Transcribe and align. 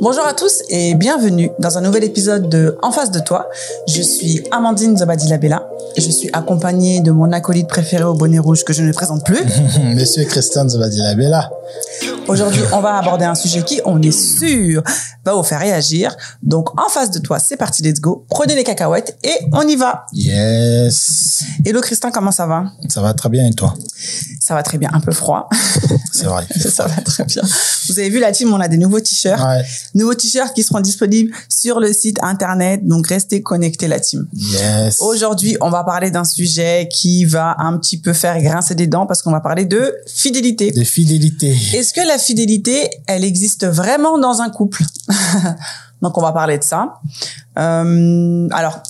Bonjour 0.00 0.26
à 0.26 0.34
tous 0.34 0.62
et 0.68 0.94
bienvenue 0.94 1.50
dans 1.58 1.78
un 1.78 1.80
nouvel 1.80 2.04
épisode 2.04 2.50
de 2.50 2.76
En 2.82 2.92
face 2.92 3.10
de 3.10 3.18
toi. 3.18 3.48
Je 3.88 4.02
suis 4.02 4.42
Amandine 4.50 4.96
Zobadila 4.96 5.68
et 5.96 6.00
je 6.00 6.10
suis 6.10 6.28
accompagnée 6.34 7.00
de 7.00 7.10
mon 7.10 7.32
acolyte 7.32 7.66
préféré 7.66 8.04
au 8.04 8.12
bonnet 8.12 8.38
rouge 8.38 8.62
que 8.64 8.74
je 8.74 8.82
ne 8.82 8.92
présente 8.92 9.24
plus. 9.24 9.42
Monsieur 9.94 10.24
Christian 10.24 10.68
Zobadila 10.68 11.50
Aujourd'hui, 12.28 12.60
on 12.72 12.80
va 12.80 12.98
aborder 12.98 13.24
un 13.24 13.34
sujet 13.34 13.62
qui, 13.62 13.80
on 13.84 14.02
est 14.02 14.10
sûr, 14.10 14.82
va 15.24 15.34
vous 15.34 15.42
faire 15.42 15.60
réagir. 15.60 16.14
Donc, 16.42 16.78
en 16.78 16.88
face 16.88 17.10
de 17.10 17.18
toi, 17.18 17.38
c'est 17.38 17.56
parti, 17.56 17.82
let's 17.82 18.00
go. 18.00 18.26
Prenez 18.28 18.54
les 18.54 18.64
cacahuètes 18.64 19.16
et 19.24 19.46
on 19.52 19.66
y 19.66 19.76
va. 19.76 20.04
Yes. 20.12 21.42
Hello 21.64 21.80
Christin, 21.80 22.10
comment 22.10 22.32
ça 22.32 22.46
va? 22.46 22.64
Ça 22.88 23.00
va 23.00 23.14
très 23.14 23.28
bien 23.28 23.46
et 23.46 23.52
toi? 23.54 23.74
Ça 24.46 24.54
va 24.54 24.62
très 24.62 24.78
bien, 24.78 24.90
un 24.92 25.00
peu 25.00 25.10
froid. 25.10 25.48
C'est 26.12 26.26
vrai. 26.26 26.46
ça 26.70 26.86
va 26.86 27.02
très 27.02 27.24
bien. 27.24 27.42
Vous 27.88 27.98
avez 27.98 28.08
vu 28.08 28.20
la 28.20 28.30
team, 28.30 28.54
on 28.54 28.60
a 28.60 28.68
des 28.68 28.76
nouveaux 28.76 29.00
t-shirts. 29.00 29.42
Ouais. 29.42 29.64
Nouveaux 29.94 30.14
t-shirts 30.14 30.54
qui 30.54 30.62
seront 30.62 30.78
disponibles 30.78 31.34
sur 31.48 31.80
le 31.80 31.92
site 31.92 32.18
internet. 32.22 32.86
Donc, 32.86 33.08
restez 33.08 33.42
connectés 33.42 33.88
la 33.88 33.98
team. 33.98 34.28
Yes. 34.34 35.00
Aujourd'hui, 35.00 35.56
on 35.60 35.68
va 35.68 35.82
parler 35.82 36.12
d'un 36.12 36.22
sujet 36.22 36.88
qui 36.92 37.24
va 37.24 37.56
un 37.58 37.76
petit 37.76 37.98
peu 37.98 38.12
faire 38.12 38.40
grincer 38.40 38.76
des 38.76 38.86
dents 38.86 39.04
parce 39.04 39.20
qu'on 39.20 39.32
va 39.32 39.40
parler 39.40 39.64
de 39.64 39.96
fidélité. 40.06 40.70
De 40.70 40.84
fidélité. 40.84 41.50
Est-ce 41.74 41.92
que 41.92 42.06
la 42.06 42.16
fidélité, 42.16 42.88
elle 43.08 43.24
existe 43.24 43.66
vraiment 43.66 44.16
dans 44.16 44.42
un 44.42 44.50
couple? 44.50 44.84
Donc, 46.02 46.16
on 46.18 46.22
va 46.22 46.30
parler 46.30 46.58
de 46.58 46.62
ça. 46.62 47.00
Euh, 47.58 48.48
alors, 48.52 48.80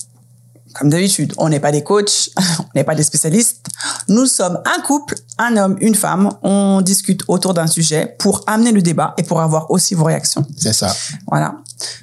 comme 0.78 0.90
d'habitude, 0.90 1.32
on 1.38 1.48
n'est 1.48 1.60
pas 1.60 1.72
des 1.72 1.82
coachs, 1.82 2.30
on 2.58 2.64
n'est 2.74 2.84
pas 2.84 2.94
des 2.94 3.02
spécialistes. 3.02 3.66
Nous 4.08 4.26
sommes 4.26 4.60
un 4.64 4.82
couple, 4.82 5.14
un 5.38 5.56
homme, 5.56 5.76
une 5.80 5.94
femme. 5.94 6.30
On 6.42 6.82
discute 6.82 7.22
autour 7.28 7.54
d'un 7.54 7.66
sujet 7.66 8.14
pour 8.18 8.44
amener 8.46 8.72
le 8.72 8.82
débat 8.82 9.14
et 9.16 9.22
pour 9.22 9.40
avoir 9.40 9.70
aussi 9.70 9.94
vos 9.94 10.04
réactions. 10.04 10.46
C'est 10.56 10.74
ça. 10.74 10.94
Voilà. 11.28 11.56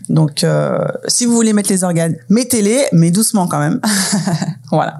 Donc, 0.09 0.43
euh, 0.43 0.79
si 1.07 1.25
vous 1.25 1.33
voulez 1.33 1.53
mettre 1.53 1.69
les 1.69 1.83
organes, 1.83 2.15
mettez-les, 2.29 2.87
mais 2.93 3.11
doucement 3.11 3.47
quand 3.47 3.59
même. 3.59 3.79
voilà. 4.71 4.99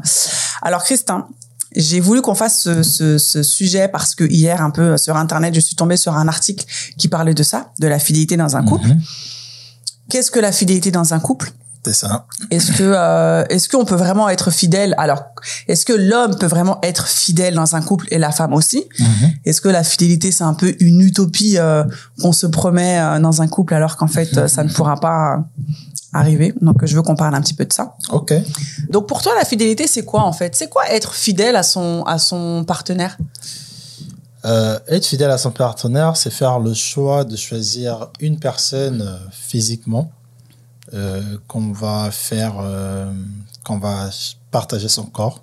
Alors, 0.62 0.84
Christin, 0.84 1.28
j'ai 1.76 2.00
voulu 2.00 2.22
qu'on 2.22 2.36
fasse 2.36 2.62
ce, 2.62 2.84
ce, 2.84 3.18
ce, 3.18 3.42
sujet 3.42 3.88
parce 3.88 4.14
que 4.14 4.24
hier, 4.24 4.62
un 4.62 4.70
peu 4.70 4.98
sur 4.98 5.18
Internet, 5.18 5.56
je 5.56 5.60
suis 5.60 5.76
tombée 5.76 5.98
sur 5.98 6.16
un 6.16 6.28
article 6.28 6.66
qui 6.98 7.08
parlait 7.08 7.34
de 7.34 7.44
ça, 7.44 7.72
de 7.80 7.88
la 7.88 7.98
fidélité 7.98 8.38
dans 8.38 8.56
un 8.56 8.64
couple. 8.64 8.90
Mhm. 8.90 9.02
Qu'est-ce 10.10 10.30
que 10.30 10.40
la 10.40 10.52
fidélité 10.52 10.92
dans 10.92 11.16
un 11.16 11.20
couple? 11.20 11.52
C'est 11.86 11.94
ça. 11.94 12.26
Est-ce 12.50 12.72
que 12.72 12.84
euh, 12.84 13.44
est-ce 13.50 13.68
qu'on 13.68 13.84
peut 13.84 13.96
vraiment 13.96 14.30
être 14.30 14.52
fidèle? 14.52 14.96
Alors, 14.98 15.24
est-ce 15.68 15.86
que 15.86 15.92
l'homme 15.92 16.38
peut 16.38 16.46
vraiment 16.46 16.80
être 16.82 17.08
fidèle 17.08 17.56
dans 17.56 17.76
un 17.76 17.82
couple 17.82 18.08
et 18.10 18.18
la 18.18 18.32
femme 18.32 18.54
aussi? 18.54 18.86
Mhm. 19.00 19.32
Est-ce 19.46 19.60
que 19.60 19.68
la 19.68 19.84
fidélité 19.84 20.32
c'est 20.32 20.46
un 20.46 20.54
peu 20.54 20.76
une 20.80 21.02
utopie 21.02 21.58
euh, 21.58 21.84
qu'on 22.22 22.32
se 22.32 22.48
promet 22.48 23.00
euh, 23.00 23.20
dans 23.20 23.42
un 23.42 23.48
couple 23.48 23.74
alors 23.74 23.98
qu'en 23.98 24.08
fait 24.08 24.48
ça 24.48 24.64
ne 24.64 24.70
pourra 24.70 25.00
pas 25.00 25.44
arriver? 26.14 26.54
Donc 26.62 26.86
je 26.86 26.96
veux 26.96 27.02
qu'on 27.02 27.18
parle 27.18 27.36
un 27.36 27.42
petit 27.42 27.54
peu 27.54 27.66
de 27.66 27.74
ça. 27.74 27.96
Ok. 28.12 28.34
Donc 28.90 29.08
pour 29.08 29.22
toi 29.22 29.34
la 29.38 29.44
fidélité 29.44 29.86
c'est 29.88 30.06
quoi 30.06 30.24
en 30.24 30.34
fait? 30.34 30.56
C'est 30.56 30.70
quoi 30.70 30.90
être 30.90 31.14
fidèle 31.14 31.58
à 31.58 31.64
son 31.64 32.04
à 32.04 32.18
son 32.18 32.64
partenaire? 32.66 33.18
Être 34.46 35.06
fidèle 35.06 35.32
à 35.32 35.38
son 35.38 35.52
partenaire, 35.52 36.18
c'est 36.18 36.30
faire 36.30 36.60
le 36.60 36.74
choix 36.74 37.24
de 37.24 37.38
choisir 37.38 38.10
une 38.20 38.40
personne 38.40 39.20
physiquement 39.32 40.12
euh, 40.92 41.38
qu'on 41.48 41.72
va 41.72 42.12
faire, 42.12 42.56
euh, 42.60 43.10
qu'on 43.64 43.78
va 43.78 44.10
partager 44.52 44.90
son 44.90 45.06
corps 45.06 45.42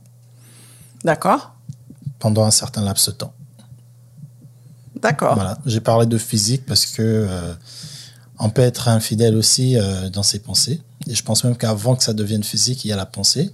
D'accord 1.02 1.54
pendant 2.18 2.44
un 2.44 2.50
certain 2.50 2.82
laps 2.82 3.06
de 3.06 3.12
temps. 3.12 3.32
D'accord. 5.00 5.34
Voilà. 5.36 5.56
J'ai 5.64 5.80
parlé 5.80 6.04
de 6.04 6.18
physique 6.18 6.66
parce 6.66 6.84
que 6.84 7.00
euh, 7.00 7.54
on 8.38 8.50
peut 8.50 8.60
être 8.60 8.88
infidèle 8.88 9.34
aussi 9.34 9.78
dans 10.12 10.22
ses 10.22 10.40
pensées. 10.40 10.82
Et 11.06 11.14
je 11.14 11.22
pense 11.22 11.42
même 11.44 11.56
qu'avant 11.56 11.96
que 11.96 12.04
ça 12.04 12.12
devienne 12.12 12.44
physique, 12.44 12.84
il 12.84 12.88
y 12.88 12.92
a 12.92 12.96
la 12.96 13.06
pensée. 13.06 13.50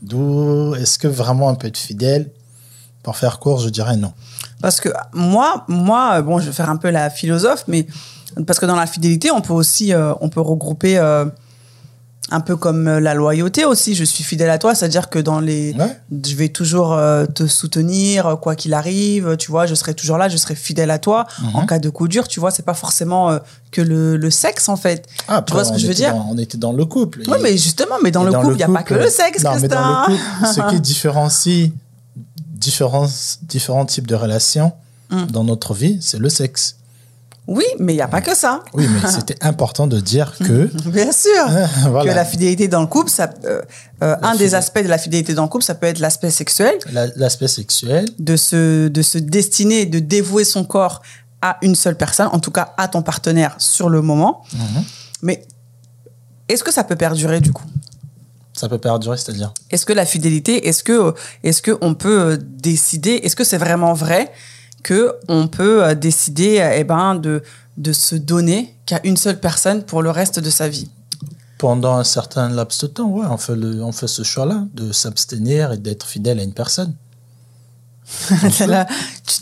D'où 0.00 0.74
est-ce 0.74 0.98
que 0.98 1.06
vraiment 1.06 1.46
on 1.46 1.54
peut 1.54 1.68
être 1.68 1.78
fidèle 1.78 2.32
Pour 3.04 3.16
faire 3.16 3.38
court, 3.38 3.60
je 3.60 3.68
dirais 3.68 3.96
non. 3.96 4.12
Parce 4.60 4.80
que 4.80 4.88
moi, 5.12 5.64
moi, 5.68 6.20
bon, 6.22 6.40
je 6.40 6.46
vais 6.46 6.52
faire 6.52 6.70
un 6.70 6.76
peu 6.76 6.90
la 6.90 7.08
philosophe, 7.10 7.64
mais 7.68 7.86
parce 8.46 8.58
que 8.58 8.66
dans 8.66 8.76
la 8.76 8.86
fidélité, 8.86 9.30
on 9.30 9.40
peut 9.40 9.52
aussi, 9.52 9.92
euh, 9.92 10.12
on 10.20 10.28
peut 10.28 10.40
regrouper 10.40 10.98
euh, 10.98 11.24
un 12.30 12.40
peu 12.40 12.56
comme 12.56 12.88
euh, 12.88 13.00
la 13.00 13.12
loyauté 13.14 13.64
aussi. 13.64 13.94
Je 13.94 14.04
suis 14.04 14.24
fidèle 14.24 14.48
à 14.48 14.58
toi, 14.58 14.74
c'est-à-dire 14.74 15.10
que 15.10 15.18
dans 15.18 15.40
les, 15.40 15.74
Ouais. 15.78 15.98
je 16.24 16.34
vais 16.34 16.48
toujours 16.48 16.92
euh, 16.94 17.26
te 17.26 17.46
soutenir 17.46 18.38
quoi 18.40 18.54
qu'il 18.56 18.72
arrive. 18.74 19.36
Tu 19.36 19.50
vois, 19.50 19.66
je 19.66 19.74
serai 19.74 19.92
toujours 19.94 20.16
là, 20.18 20.28
je 20.28 20.36
serai 20.36 20.54
fidèle 20.54 20.90
à 20.90 20.98
toi 20.98 21.26
Mhm. 21.42 21.56
en 21.56 21.66
cas 21.66 21.78
de 21.78 21.90
coup 21.90 22.08
dur. 22.08 22.28
Tu 22.28 22.40
vois, 22.40 22.50
c'est 22.50 22.62
pas 22.64 22.74
forcément 22.74 23.38
que 23.70 23.82
le, 23.82 24.16
le 24.16 24.30
sexe 24.30 24.68
en 24.68 24.76
fait. 24.76 25.06
Ah, 25.28 25.36
après, 25.38 25.54
vois 25.56 25.64
ce 25.64 25.72
que 25.72 25.78
je 25.78 25.86
veux 25.86 25.94
dire? 25.94 26.14
dans- 26.14 26.28
On 26.30 26.38
était 26.38 26.58
dans 26.58 26.72
le 26.72 26.84
couple. 26.86 27.22
Oui, 27.28 27.36
mais 27.42 27.56
justement, 27.58 27.96
mais 28.02 28.10
dans 28.10 28.24
le 28.24 28.32
couple, 28.32 28.52
il 28.52 28.56
n'y 28.56 28.62
a 28.62 28.68
pas 28.68 28.82
que 28.82 28.94
le 28.94 29.10
sexe, 29.10 29.42
Non, 29.44 29.50
mais 29.60 29.68
dans 29.68 29.76
Christin. 29.76 30.06
le 30.08 30.16
couple, 30.16 30.54
ce 30.70 30.74
qui 30.74 30.80
différencie 30.92 31.70
différents, 32.54 33.08
différents 33.42 33.84
types 33.86 34.06
de 34.06 34.14
relations 34.14 34.72
Mm. 35.10 35.26
dans 35.26 35.44
notre 35.44 35.74
vie, 35.74 35.98
c'est 36.00 36.18
le 36.18 36.30
sexe. 36.30 36.76
Oui, 37.48 37.64
mais 37.80 37.92
il 37.92 37.96
n'y 37.96 38.02
a 38.02 38.08
pas 38.08 38.20
que 38.20 38.36
ça. 38.36 38.62
Oui, 38.72 38.86
mais 38.88 39.10
c'était 39.10 39.36
important 39.44 39.86
de 39.88 39.98
dire 40.00 40.34
que 40.38 40.70
Bien 40.90 41.10
sûr. 41.10 41.30
voilà, 41.90 42.10
que 42.12 42.14
la 42.16 42.24
fidélité 42.24 42.68
dans 42.68 42.80
le 42.80 42.86
couple, 42.86 43.10
ça, 43.10 43.30
euh, 43.44 43.60
euh, 44.02 44.16
un 44.22 44.36
des 44.36 44.54
aspects 44.54 44.78
de 44.82 44.88
la 44.88 44.98
fidélité 44.98 45.34
dans 45.34 45.42
le 45.42 45.48
couple, 45.48 45.64
ça 45.64 45.74
peut 45.74 45.86
être 45.88 45.98
l'aspect 45.98 46.30
sexuel, 46.30 46.74
la- 46.92 47.08
l'aspect 47.16 47.48
sexuel, 47.48 48.06
de 48.18 48.36
se, 48.36 48.86
de 48.88 49.02
se 49.02 49.18
destiner, 49.18 49.86
de 49.86 49.98
dévouer 49.98 50.44
son 50.44 50.64
corps 50.64 51.02
à 51.40 51.58
une 51.62 51.74
seule 51.74 51.96
personne, 51.96 52.28
en 52.30 52.38
tout 52.38 52.52
cas 52.52 52.74
à 52.76 52.86
ton 52.86 53.02
partenaire 53.02 53.56
sur 53.58 53.88
le 53.88 54.02
moment. 54.02 54.44
Mhm. 54.54 54.84
Mais 55.22 55.44
est-ce 56.48 56.62
que 56.62 56.72
ça 56.72 56.84
peut 56.84 56.96
perdurer 56.96 57.40
du 57.40 57.52
coup? 57.52 57.64
Ça 58.54 58.68
peut 58.68 58.78
perdurer, 58.78 59.16
c'est-à-dire? 59.16 59.52
Est-ce 59.70 59.84
que 59.86 59.92
la 59.94 60.04
fidélité, 60.04 60.68
est-ce 60.68 60.84
que, 60.84 61.14
est-ce 61.42 61.62
que 61.62 61.76
on 61.80 61.94
peut 61.94 62.20
euh, 62.20 62.36
décider, 62.40 63.14
est-ce 63.24 63.34
que 63.34 63.44
c'est 63.44 63.56
vraiment 63.58 63.94
vrai? 63.94 64.30
Que 64.82 65.14
on 65.28 65.48
peut 65.48 65.84
euh, 65.84 65.94
décider, 65.94 66.60
euh, 66.60 66.72
eh 66.76 66.84
ben, 66.84 67.14
de, 67.14 67.42
de 67.76 67.92
se 67.92 68.14
donner 68.16 68.74
qu'à 68.86 69.00
une 69.04 69.16
seule 69.16 69.40
personne 69.40 69.82
pour 69.82 70.02
le 70.02 70.10
reste 70.10 70.38
de 70.40 70.50
sa 70.50 70.68
vie 70.68 70.88
pendant 71.58 71.94
un 71.96 72.02
certain 72.02 72.48
laps 72.48 72.80
de 72.82 72.86
temps, 72.88 73.06
ouais, 73.08 73.24
on 73.30 73.36
fait, 73.36 73.54
le, 73.54 73.84
on 73.84 73.92
fait 73.92 74.08
ce 74.08 74.24
choix-là 74.24 74.64
de 74.74 74.90
s'abstenir 74.90 75.70
et 75.72 75.76
d'être 75.78 76.04
fidèle 76.04 76.40
à 76.40 76.42
une 76.42 76.52
personne. 76.54 76.92
Là, 78.66 78.86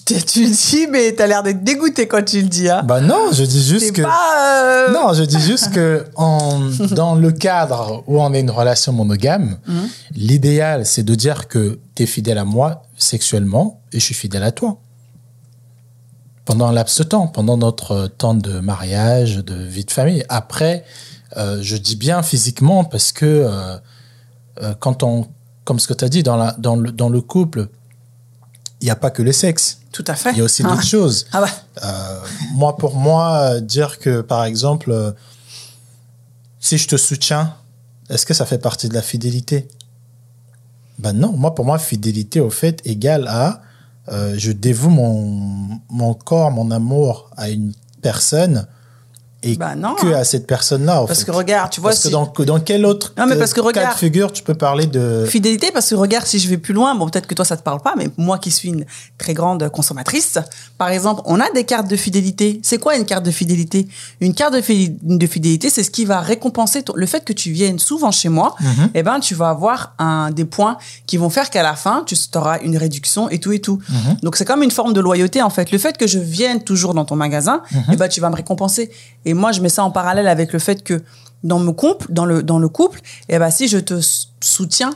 tu, 0.04 0.14
tu 0.22 0.44
le 0.44 0.50
dis, 0.50 0.86
mais 0.86 1.12
t'as 1.12 1.26
l'air 1.26 1.42
d'être 1.42 1.64
dégoûté 1.64 2.06
quand 2.06 2.22
tu 2.22 2.42
le 2.42 2.48
dis. 2.48 2.68
Hein. 2.68 2.82
Bah 2.84 3.00
non, 3.00 3.32
je 3.32 3.42
dis 3.44 3.62
juste 3.64 3.92
que. 3.92 4.02
pas. 4.02 4.54
euh, 4.88 4.92
Non, 4.92 5.12
je 5.14 5.24
dis 5.24 5.40
juste 5.40 5.72
que 5.72 6.04
en, 6.14 6.60
dans 6.90 7.14
le 7.14 7.32
cadre 7.32 8.04
où 8.06 8.20
on 8.20 8.32
est 8.34 8.40
une 8.40 8.50
relation 8.50 8.92
monogame, 8.92 9.56
Mhm. 9.66 9.88
l'idéal, 10.14 10.84
c'est 10.86 11.02
de 11.02 11.14
dire 11.14 11.48
que 11.48 11.78
tu 11.94 12.02
es 12.02 12.06
fidèle 12.06 12.36
à 12.38 12.44
moi 12.44 12.82
sexuellement 12.98 13.80
et 13.92 13.98
je 13.98 14.04
suis 14.04 14.14
fidèle 14.14 14.42
à 14.42 14.52
toi. 14.52 14.78
Pendant 16.50 16.66
un 16.66 16.72
laps 16.72 16.98
de 16.98 17.04
temps, 17.04 17.28
pendant 17.28 17.56
notre 17.56 18.08
temps 18.08 18.34
de 18.34 18.58
mariage, 18.58 19.36
de 19.36 19.54
vie 19.54 19.84
de 19.84 19.90
famille. 19.92 20.24
Après, 20.28 20.84
euh, 21.36 21.60
je 21.62 21.76
dis 21.76 21.94
bien 21.94 22.24
physiquement 22.24 22.82
parce 22.82 23.12
que 23.12 23.24
euh, 23.24 23.76
euh, 24.60 24.74
quand 24.80 25.04
on, 25.04 25.28
comme 25.62 25.78
ce 25.78 25.86
que 25.86 25.94
tu 25.94 26.04
as 26.04 26.08
dit, 26.08 26.24
dans, 26.24 26.34
la, 26.36 26.56
dans, 26.58 26.74
le, 26.74 26.90
dans 26.90 27.08
le 27.08 27.20
couple, 27.20 27.68
il 28.80 28.86
n'y 28.86 28.90
a 28.90 28.96
pas 28.96 29.10
que 29.10 29.22
le 29.22 29.30
sexe. 29.30 29.78
Tout 29.92 30.02
à 30.08 30.14
fait. 30.16 30.32
Il 30.32 30.38
y 30.38 30.40
a 30.40 30.44
aussi 30.44 30.64
Ah. 30.66 30.70
d'autres 30.70 30.82
choses. 30.82 31.26
Ah. 31.32 31.44
Euh, 31.84 32.18
moi, 32.54 32.76
pour 32.76 32.96
moi, 32.96 33.60
dire 33.60 34.00
que, 34.00 34.20
par 34.20 34.44
exemple, 34.44 35.14
si 36.58 36.78
je 36.78 36.88
te 36.88 36.96
soutiens, 36.96 37.54
est-ce 38.08 38.26
que 38.26 38.34
ça 38.34 38.44
fait 38.44 38.58
partie 38.58 38.88
de 38.88 38.94
la 38.94 39.02
fidélité? 39.02 39.68
Ben 40.98 41.12
non. 41.12 41.32
Moi, 41.32 41.54
pour 41.54 41.64
moi, 41.64 41.78
fidélité, 41.78 42.40
au 42.40 42.50
fait, 42.50 42.82
égale 42.84 43.28
à 43.28 43.62
je 44.10 44.52
dévoue 44.52 44.90
mon, 44.90 45.80
mon 45.88 46.14
corps, 46.14 46.50
mon 46.50 46.70
amour 46.70 47.30
à 47.36 47.48
une 47.50 47.72
personne 48.02 48.66
et 49.42 49.56
Bah 49.56 49.74
non. 49.74 49.94
que 49.94 50.12
à 50.12 50.24
cette 50.24 50.46
personne-là. 50.46 51.04
Parce 51.06 51.20
fait. 51.20 51.24
que 51.26 51.30
regarde, 51.30 51.70
tu 51.70 51.80
vois, 51.80 51.90
Parce 51.90 52.02
si- 52.02 52.10
dans, 52.10 52.26
que 52.26 52.42
dans 52.42 52.60
quel 52.60 52.84
autre 52.84 53.12
Non, 53.16 53.26
mais 53.26 53.36
parce 53.36 53.52
que 53.52 53.60
cas 53.60 53.66
regarde. 53.66 53.94
de 53.94 53.98
figure 53.98 54.32
tu 54.32 54.42
peux 54.42 54.54
parler 54.54 54.86
de. 54.86 55.24
Fidélité, 55.28 55.70
parce 55.72 55.88
que 55.90 55.94
regarde, 55.94 56.26
si 56.26 56.38
je 56.38 56.48
vais 56.48 56.58
plus 56.58 56.74
loin, 56.74 56.94
bon, 56.94 57.08
peut-être 57.08 57.26
que 57.26 57.34
toi, 57.34 57.44
ça 57.44 57.56
te 57.56 57.62
parle 57.62 57.80
pas, 57.80 57.94
mais 57.96 58.08
moi 58.16 58.38
qui 58.38 58.50
suis 58.50 58.68
une 58.68 58.84
très 59.18 59.32
grande 59.34 59.68
consommatrice, 59.70 60.38
par 60.78 60.88
exemple, 60.90 61.22
on 61.24 61.40
a 61.40 61.50
des 61.52 61.64
cartes 61.64 61.88
de 61.88 61.96
fidélité. 61.96 62.60
C'est 62.62 62.78
quoi 62.78 62.96
une 62.96 63.04
carte 63.04 63.24
de 63.24 63.30
fidélité? 63.30 63.88
Une 64.20 64.34
carte 64.34 64.54
de, 64.54 64.60
fidé- 64.60 64.96
de 65.02 65.26
fidélité, 65.26 65.70
c'est 65.70 65.82
ce 65.82 65.90
qui 65.90 66.04
va 66.04 66.20
récompenser 66.20 66.82
ton- 66.82 66.94
le 66.94 67.06
fait 67.06 67.24
que 67.24 67.32
tu 67.32 67.50
viennes 67.50 67.78
souvent 67.78 68.10
chez 68.10 68.28
moi. 68.28 68.54
Mhm. 68.60 68.90
Eh 68.94 69.02
ben, 69.02 69.20
tu 69.20 69.34
vas 69.34 69.48
avoir 69.50 69.94
un, 69.98 70.30
des 70.30 70.44
points 70.44 70.76
qui 71.06 71.16
vont 71.16 71.30
faire 71.30 71.50
qu'à 71.50 71.62
la 71.62 71.74
fin, 71.76 72.04
tu 72.06 72.14
auras 72.34 72.58
une 72.60 72.76
réduction 72.76 73.28
et 73.30 73.38
tout 73.40 73.52
et 73.52 73.60
tout. 73.60 73.78
Mhm. 73.88 74.16
Donc, 74.22 74.36
c'est 74.36 74.44
comme 74.44 74.62
une 74.62 74.70
forme 74.70 74.92
de 74.92 75.00
loyauté, 75.00 75.40
en 75.42 75.50
fait. 75.50 75.70
Le 75.72 75.78
fait 75.78 75.96
que 75.96 76.06
je 76.06 76.18
vienne 76.18 76.62
toujours 76.62 76.94
dans 76.94 77.04
ton 77.04 77.16
magasin, 77.16 77.62
Mhm. 77.72 77.82
eh 77.92 77.96
ben, 77.96 78.08
tu 78.08 78.20
vas 78.20 78.30
me 78.30 78.36
récompenser. 78.36 78.90
Et 79.24 79.29
moi, 79.34 79.52
je 79.52 79.60
mets 79.60 79.68
ça 79.68 79.84
en 79.84 79.90
parallèle 79.90 80.28
avec 80.28 80.52
le 80.52 80.58
fait 80.58 80.82
que 80.82 81.02
dans 81.44 81.58
mon 81.58 81.72
couple, 81.72 82.06
dans 82.10 82.24
le, 82.26 82.42
dans 82.42 82.58
le 82.58 82.68
couple, 82.68 83.00
eh 83.28 83.38
ben, 83.38 83.50
si 83.50 83.68
je 83.68 83.78
te 83.78 84.00
soutiens 84.42 84.92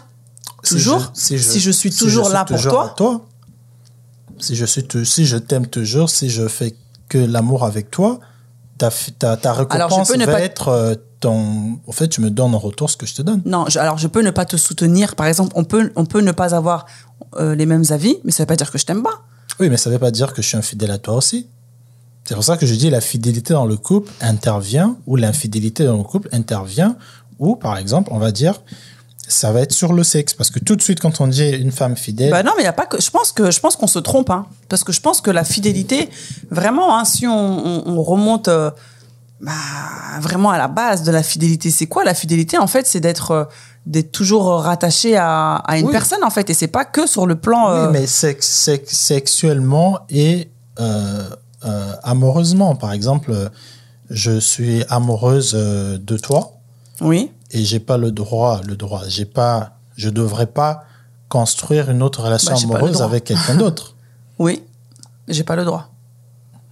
Si 0.62 0.74
toujours, 0.74 0.98
je- 1.14 1.20
si 1.20 1.38
je, 1.60 1.70
suis 1.70 1.90
si 1.92 1.98
toujours 1.98 2.24
suis 2.26 2.34
là 2.34 2.44
pour 2.44 2.56
toujours 2.56 2.94
toi, 2.94 3.26
si 4.38 4.56
je 4.56 4.64
suis, 4.64 4.84
te- 4.86 5.04
si 5.04 5.26
je 5.26 5.36
t'aime 5.36 5.66
toujours, 5.66 6.10
si 6.10 6.28
je 6.30 6.48
fais 6.48 6.74
que 7.08 7.18
l'amour 7.18 7.64
avec 7.64 7.90
toi, 7.90 8.18
ta, 8.78 8.90
ta, 9.18 9.36
ta 9.36 9.52
récompense 9.52 10.10
ne 10.16 10.26
va 10.26 10.32
pas- 10.32 10.40
être 10.40 10.68
euh, 10.68 10.94
ton. 11.20 11.78
En 11.86 11.92
fait, 11.92 12.08
tu 12.08 12.20
me 12.20 12.30
donnes 12.30 12.54
en 12.54 12.58
retour 12.58 12.90
ce 12.90 12.96
que 12.96 13.06
je 13.06 13.14
te 13.14 13.22
donne. 13.22 13.40
Non, 13.44 13.66
je- 13.68 13.78
alors 13.78 13.98
je 13.98 14.08
peux 14.08 14.22
ne 14.22 14.30
pas 14.30 14.44
te 14.44 14.56
soutenir. 14.56 15.14
Par 15.16 15.26
exemple, 15.26 15.52
on 15.54 15.64
peut, 15.64 15.92
on 15.96 16.04
peut 16.06 16.20
ne 16.20 16.32
pas 16.32 16.54
avoir 16.54 16.86
euh, 17.36 17.54
les 17.54 17.66
mêmes 17.66 17.84
avis, 17.90 18.16
mais 18.24 18.32
ça 18.32 18.42
veut 18.42 18.46
pas 18.48 18.56
dire 18.56 18.70
que 18.70 18.78
je 18.78 18.84
t'aime 18.84 19.02
pas. 19.02 19.22
Oui, 19.60 19.68
mais 19.70 19.76
ça 19.76 19.88
ne 19.90 19.94
veut 19.94 20.00
pas 20.00 20.10
dire 20.10 20.32
que 20.32 20.42
je 20.42 20.48
suis 20.48 20.56
infidèle 20.56 20.90
à 20.90 20.98
toi 20.98 21.14
aussi. 21.14 21.46
C'est 22.26 22.34
pour 22.34 22.44
ça 22.44 22.56
que 22.56 22.64
je 22.66 22.74
dis 22.74 22.88
la 22.90 23.00
fidélité 23.00 23.52
dans 23.52 23.66
le 23.66 23.76
couple 23.76 24.10
intervient 24.20 24.96
ou 25.06 25.16
l'infidélité 25.16 25.84
dans 25.84 25.96
le 25.98 26.02
couple 26.04 26.28
intervient 26.32 26.96
ou, 27.38 27.56
par 27.56 27.76
exemple, 27.76 28.10
on 28.12 28.18
va 28.18 28.30
dire, 28.32 28.62
ça 29.28 29.52
va 29.52 29.60
être 29.60 29.72
sur 29.72 29.92
le 29.92 30.02
sexe. 30.04 30.32
Parce 30.34 30.50
que 30.50 30.58
tout 30.58 30.76
de 30.76 30.82
suite, 30.82 31.00
quand 31.00 31.20
on 31.20 31.26
dit 31.26 31.48
une 31.50 31.72
femme 31.72 31.96
fidèle, 31.96 32.30
Bah 32.30 32.42
non, 32.42 32.52
mais 32.56 32.62
il 32.62 32.66
y 32.66 32.68
a 32.68 32.72
pas 32.72 32.86
que. 32.86 33.00
Je 33.00 33.10
pense 33.10 33.32
que 33.32 33.50
je 33.50 33.60
pense 33.60 33.76
qu'on 33.76 33.86
se 33.86 33.98
trompe, 33.98 34.30
hein, 34.30 34.46
parce 34.68 34.84
que 34.84 34.92
je 34.92 35.00
pense 35.00 35.20
que 35.20 35.30
la 35.30 35.44
fidélité, 35.44 36.08
vraiment, 36.50 36.96
hein, 36.98 37.04
si 37.04 37.26
on, 37.26 37.32
on- 37.66 37.82
on 37.98 38.02
remonte 38.02 38.48
euh, 38.48 38.70
bah, 39.40 39.52
vraiment 40.20 40.50
à 40.50 40.56
la 40.58 40.68
base 40.68 41.02
de 41.02 41.10
la 41.10 41.22
fidélité, 41.22 41.70
c'est 41.70 41.86
quoi 41.86 42.04
la 42.04 42.14
fidélité 42.14 42.56
En 42.56 42.66
fait, 42.66 42.86
c'est 42.86 43.00
d'être 43.00 43.30
euh, 43.32 43.44
d'être 43.84 44.12
toujours 44.12 44.46
rattaché 44.62 45.14
à, 45.16 45.56
à 45.56 45.76
une 45.78 45.86
Oui. 45.86 45.92
personne, 45.92 46.24
en 46.24 46.30
fait, 46.30 46.48
et 46.48 46.54
c'est 46.54 46.68
pas 46.68 46.86
que 46.86 47.06
sur 47.06 47.26
le 47.26 47.34
plan. 47.34 47.66
oui, 47.66 47.76
euh, 47.76 47.90
mais 47.90 48.06
sex- 48.06 48.46
sex- 48.48 48.90
sexuellement 48.96 49.98
et 50.08 50.48
euh, 51.64 51.92
amoureusement. 52.02 52.74
Par 52.76 52.92
exemple, 52.92 53.50
je 54.10 54.38
suis 54.38 54.84
amoureuse 54.88 55.52
euh, 55.54 55.98
de 55.98 56.16
toi. 56.16 56.50
Oui. 57.00 57.30
et 57.50 57.64
j'ai 57.64 57.80
pas 57.80 57.96
le 57.98 58.12
droit, 58.12 58.60
le 58.64 58.76
droit, 58.76 59.02
j'ai 59.08 59.24
pas, 59.24 59.76
je 59.96 60.08
devrais 60.10 60.46
pas 60.46 60.84
construire 61.28 61.90
une 61.90 62.02
autre 62.04 62.22
relation 62.22 62.52
Bah, 62.68 62.76
amoureuse 62.76 63.02
avec 63.02 63.24
quelqu'un 63.24 63.56
d'autre. 63.56 63.96
Oui. 64.38 64.62
J'ai 65.28 65.44
pas 65.44 65.54
le 65.56 65.64
droit. 65.64 65.90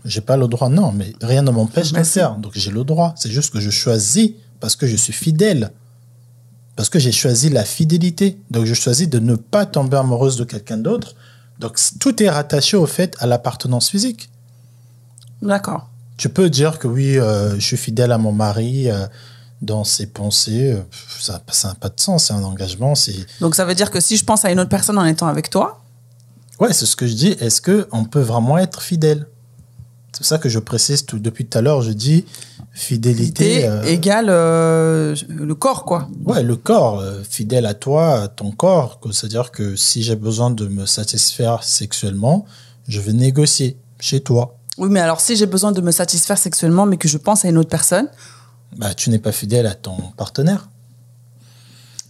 J'ai 0.04 0.20
pas 0.20 0.36
le 0.36 0.48
droit, 0.48 0.68
non, 0.68 0.90
mais 0.92 1.12
rien 1.22 1.42
ne 1.42 1.50
m'empêche 1.52 1.92
de 1.92 1.98
le 1.98 2.04
faire. 2.04 2.34
Donc 2.36 2.52
j'ai 2.56 2.72
le 2.72 2.82
droit. 2.82 3.14
C'est 3.16 3.30
juste 3.30 3.52
que 3.52 3.60
je 3.60 3.70
choisis 3.70 4.32
parce 4.58 4.74
que 4.74 4.86
je 4.88 4.96
suis 4.96 5.12
fidèle. 5.12 5.70
Parce 6.74 6.88
que 6.88 6.98
j'ai 6.98 7.12
choisi 7.12 7.50
la 7.50 7.64
fidélité. 7.64 8.36
Donc 8.50 8.64
je 8.64 8.74
choisis 8.74 9.08
de 9.08 9.20
ne 9.20 9.36
pas 9.36 9.64
tomber 9.64 9.96
amoureuse 9.96 10.36
de 10.36 10.44
quelqu'un 10.44 10.76
d'autre. 10.76 11.14
Donc 11.60 11.78
tout 12.00 12.20
est 12.20 12.28
rattaché 12.30 12.76
au 12.76 12.86
fait 12.86 13.14
à 13.20 13.26
l'appartenance 13.26 13.88
physique. 13.90 14.28
D'accord. 15.42 15.88
Tu 16.16 16.28
peux 16.28 16.48
dire 16.48 16.78
que 16.78 16.86
oui, 16.86 17.18
euh, 17.18 17.54
je 17.56 17.60
suis 17.60 17.76
fidèle 17.76 18.12
à 18.12 18.18
mon 18.18 18.32
mari 18.32 18.90
euh, 18.90 19.06
dans 19.60 19.82
ses 19.84 20.06
pensées. 20.06 20.72
euh, 20.72 20.82
ça 21.20 21.42
ça 21.50 21.68
n'a 21.68 21.74
pas 21.74 21.88
de 21.88 21.98
sens. 22.00 22.26
C'est 22.26 22.32
un 22.32 22.42
engagement. 22.44 22.94
C'est 22.94 23.26
Donc 23.40 23.54
ça 23.54 23.64
veut 23.64 23.74
dire 23.74 23.90
que 23.90 24.00
si 24.00 24.16
je 24.16 24.24
pense 24.24 24.44
à 24.44 24.50
une 24.52 24.60
autre 24.60 24.70
personne 24.70 24.98
en 24.98 25.04
étant 25.04 25.26
avec 25.26 25.50
toi, 25.50 25.78
Ouais, 26.60 26.72
c'est 26.72 26.86
ce 26.86 26.94
que 26.94 27.08
je 27.08 27.14
dis. 27.14 27.28
Est-ce 27.40 27.60
que 27.60 27.88
on 27.90 28.04
peut 28.04 28.20
vraiment 28.20 28.56
être 28.56 28.82
fidèle? 28.82 29.26
C'est 30.12 30.18
pour 30.18 30.26
ça 30.26 30.38
que 30.38 30.48
je 30.48 30.58
précise 30.60 31.04
tout 31.06 31.18
depuis 31.18 31.44
tout 31.46 31.58
à 31.58 31.60
l'heure. 31.62 31.82
Je 31.82 31.90
dis 31.90 32.24
fidélité. 32.72 33.66
euh, 33.66 33.82
égale 33.84 34.26
euh, 34.28 35.16
le 35.28 35.54
corps, 35.54 35.84
quoi. 35.84 36.08
ouais, 36.24 36.42
le 36.42 36.56
corps 36.56 37.00
euh, 37.00 37.22
fidèle 37.28 37.66
à 37.66 37.74
toi, 37.74 38.22
à 38.22 38.28
ton 38.28 38.50
corps. 38.52 39.00
que- 39.00 39.10
C'est-à-dire 39.10 39.50
que 39.50 39.74
si 39.76 40.02
j'ai 40.02 40.14
besoin 40.14 40.50
de 40.50 40.66
me 40.68 40.86
satisfaire 40.86 41.64
sexuellement, 41.64 42.44
je 42.86 43.00
vais 43.00 43.12
négocier 43.14 43.76
chez 43.98 44.20
toi. 44.20 44.56
Oui, 44.78 44.88
mais 44.90 45.00
alors 45.00 45.20
si 45.20 45.36
j'ai 45.36 45.46
besoin 45.46 45.72
de 45.72 45.80
me 45.80 45.90
satisfaire 45.90 46.38
sexuellement, 46.38 46.86
mais 46.86 46.96
que 46.96 47.08
je 47.08 47.19
pense 47.19 47.44
à 47.44 47.48
une 47.48 47.58
autre 47.58 47.69
personne, 47.70 48.08
Bah, 48.76 48.94
tu 48.94 49.10
n'es 49.10 49.19
pas 49.19 49.32
fidèle 49.32 49.66
à 49.66 49.74
ton 49.74 49.96
partenaire. 50.16 50.69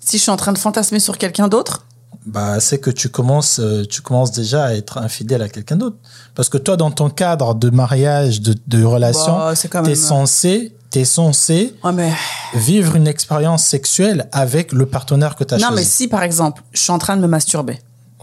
si 0.00 0.17
je 0.19 0.23
suis 0.23 0.31
en 0.31 0.37
train 0.37 0.53
de 0.53 0.59
fantasmer 0.59 1.00
sur 1.00 1.19
quelqu'un 1.19 1.49
d'autre, 1.49 1.87
Bah, 2.26 2.61
c'est 2.61 2.79
que 2.79 2.91
tu 2.91 3.09
commences, 3.09 3.59
euh, 3.59 3.85
tu 3.85 4.00
commences 4.00 4.31
déjà 4.31 4.67
à 4.67 4.75
être 4.75 4.99
infidèle 4.99 5.43
à 5.43 5.49
quelqu'un 5.49 5.75
d'autre. 5.76 5.97
Parce 6.37 6.49
que 6.49 6.56
toi, 6.59 6.76
dans 6.76 6.93
ton 6.93 7.11
cadre 7.11 7.55
de 7.56 7.69
mariage, 7.70 8.41
de, 8.41 8.55
de 8.69 8.85
relation, 8.85 9.37
bah, 9.38 9.55
quand 9.70 9.82
t'es 9.82 9.88
même. 9.91 9.97
censé, 9.97 10.76
t'es 10.91 11.05
censé 11.05 11.75
Ouais, 11.82 11.91
mais 11.93 12.12
vivre 12.55 12.94
une 12.94 13.09
expérience 13.09 13.64
sexuelle 13.64 14.29
avec 14.31 14.70
le 14.73 14.87
partenaire 14.87 15.35
que 15.35 15.43
tu 15.43 15.55
as 15.55 15.59
non, 15.59 15.70
mais 15.70 15.76
choisi. 15.79 15.91
si 15.91 16.09
par 16.09 16.23
exemple, 16.23 16.62
je 16.73 16.81
suis 16.81 16.93
en 16.93 16.99
train 16.99 17.17
de 17.17 17.23
me 17.23 17.26
masturber, 17.26 17.81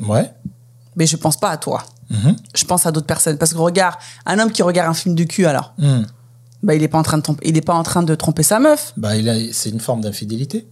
Ouais. 0.07 0.31
mais 0.95 1.05
je 1.05 1.17
pense 1.17 1.37
pas 1.37 1.49
à 1.49 1.57
toi, 1.57 1.83
Mhm. 2.09 2.35
je 2.55 2.65
pense 2.65 2.85
à 2.85 2.91
d'autres 2.91 3.05
personnes. 3.07 3.37
Parce 3.37 3.53
que 3.53 3.57
regarde, 3.59 3.95
un 4.25 4.39
homme 4.39 4.51
qui 4.51 4.63
regarde 4.63 4.89
un 4.89 4.93
film 4.93 5.15
de 5.15 5.23
cul, 5.23 5.45
alors, 5.45 5.73
Hmm. 5.77 6.01
bah 6.63 6.73
il 6.75 6.81
est 6.83 6.87
pas 6.87 6.97
en 6.97 7.03
train 7.03 7.17
de 7.17 7.23
tromper, 7.23 7.47
il 7.47 7.55
est 7.57 7.61
pas 7.61 7.75
en 7.75 7.83
train 7.83 8.01
de 8.03 8.15
tromper 8.15 8.43
sa 8.43 8.59
meuf. 8.59 8.93
Bah, 8.97 9.11
c'est 9.51 9.69
une 9.69 9.79
forme 9.79 10.01
d'infidélité. 10.01 10.67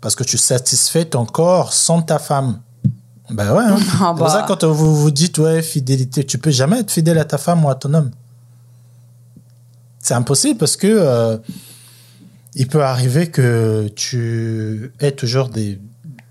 Parce 0.00 0.14
que 0.16 0.24
tu 0.24 0.36
satisfais 0.38 1.04
ton 1.04 1.26
corps 1.26 1.72
sans 1.72 2.02
ta 2.02 2.18
femme. 2.18 2.58
Bah 3.30 3.54
ouais. 3.54 3.62
hein. 3.64 3.76
Ah 3.80 3.82
C'est 3.88 3.96
pour 3.98 4.14
bah. 4.26 4.28
ça, 4.30 4.44
quand 4.48 4.64
vous 4.64 4.96
vous 4.96 5.10
dites, 5.10 5.38
ouais, 5.38 5.62
fidélité, 5.62 6.24
tu 6.24 6.38
peux 6.38 6.50
jamais 6.50 6.80
être 6.80 6.90
fidèle 6.90 7.18
à 7.18 7.24
ta 7.24 7.38
femme 7.38 7.64
ou 7.64 7.70
à 7.70 7.74
ton 7.76 7.92
homme. 7.94 8.10
C'est 10.00 10.14
impossible 10.14 10.58
parce 10.58 10.76
que 10.76 10.88
euh, 10.88 11.36
il 12.54 12.66
peut 12.66 12.82
arriver 12.82 13.28
que 13.30 13.88
tu 13.94 14.92
aies 15.00 15.12
toujours 15.12 15.48
des, 15.48 15.80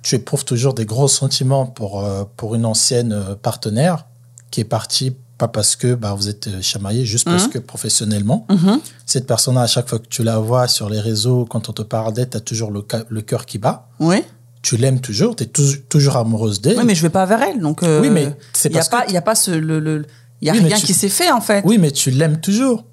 tu 0.02 0.16
éprouves 0.16 0.44
toujours 0.44 0.74
des 0.74 0.86
gros 0.86 1.08
sentiments 1.08 1.66
pour, 1.66 2.04
euh, 2.04 2.26
pour 2.36 2.56
une 2.56 2.66
ancienne 2.66 3.14
euh, 3.14 3.36
partenaire 3.36 4.06
qui 4.52 4.62
est 4.62 4.66
partie 4.66 5.16
pas 5.38 5.48
parce 5.48 5.76
que 5.76 5.96
bah, 5.96 6.14
vous 6.14 6.30
êtes 6.30 6.48
euh, 6.48 6.62
chamaillé, 6.62 7.04
juste 7.04 7.26
parce 7.26 7.48
que 7.48 7.58
professionnellement. 7.58 8.46
Mhm. 8.50 8.80
Cette 9.08 9.26
personne, 9.26 9.58
à 9.58 9.66
chaque 9.66 9.90
fois 9.90 9.98
que 9.98 10.08
tu 10.08 10.24
la 10.24 10.38
vois 10.38 10.68
sur 10.68 10.88
les 10.88 11.00
réseaux, 11.00 11.46
quand 11.46 11.68
on 11.68 11.74
te 11.74 11.82
parle 11.82 12.14
d'elle, 12.14 12.30
tu 12.30 12.38
as 12.38 12.42
toujours 12.42 12.70
le, 12.70 13.22
cœur 13.22 13.48
qui 13.48 13.58
bat. 13.58 13.88
Oui. 14.00 14.24
Tu 14.62 14.78
l'aimes 14.78 15.02
toujours, 15.02 15.36
tu 15.36 15.46
es 15.46 15.48
toujours 15.90 16.18
amoureuse 16.18 16.62
d'elle. 16.62 16.78
Oui, 16.78 16.84
mais 16.86 16.94
je 16.94 17.02
vais 17.02 17.10
pas 17.10 17.26
vers 17.26 17.42
elle, 17.42 17.60
donc. 17.60 17.82
euh, 17.82 18.02
Oui, 18.02 18.12
mais 18.12 18.36
c'est 18.54 18.70
il 18.70 18.76
y 18.76 18.80
a 18.80 18.84
parce 18.84 19.06
il 19.08 19.14
y 19.16 19.18
a 19.18 19.22
pas 19.24 19.34
ce 19.34 19.50
le, 19.50 20.06
y 20.44 20.50
a 20.52 20.54
Oui, 20.54 20.60
rien 20.60 20.78
tu- 20.78 20.86
qui 20.86 20.94
s'est 20.94 21.10
fait 21.10 21.32
en 21.32 21.42
fait. 21.42 21.64
Oui, 21.66 21.80
mais 21.80 21.90
tu 21.90 22.12
l'aimes 22.12 22.40
toujours. 22.40 22.86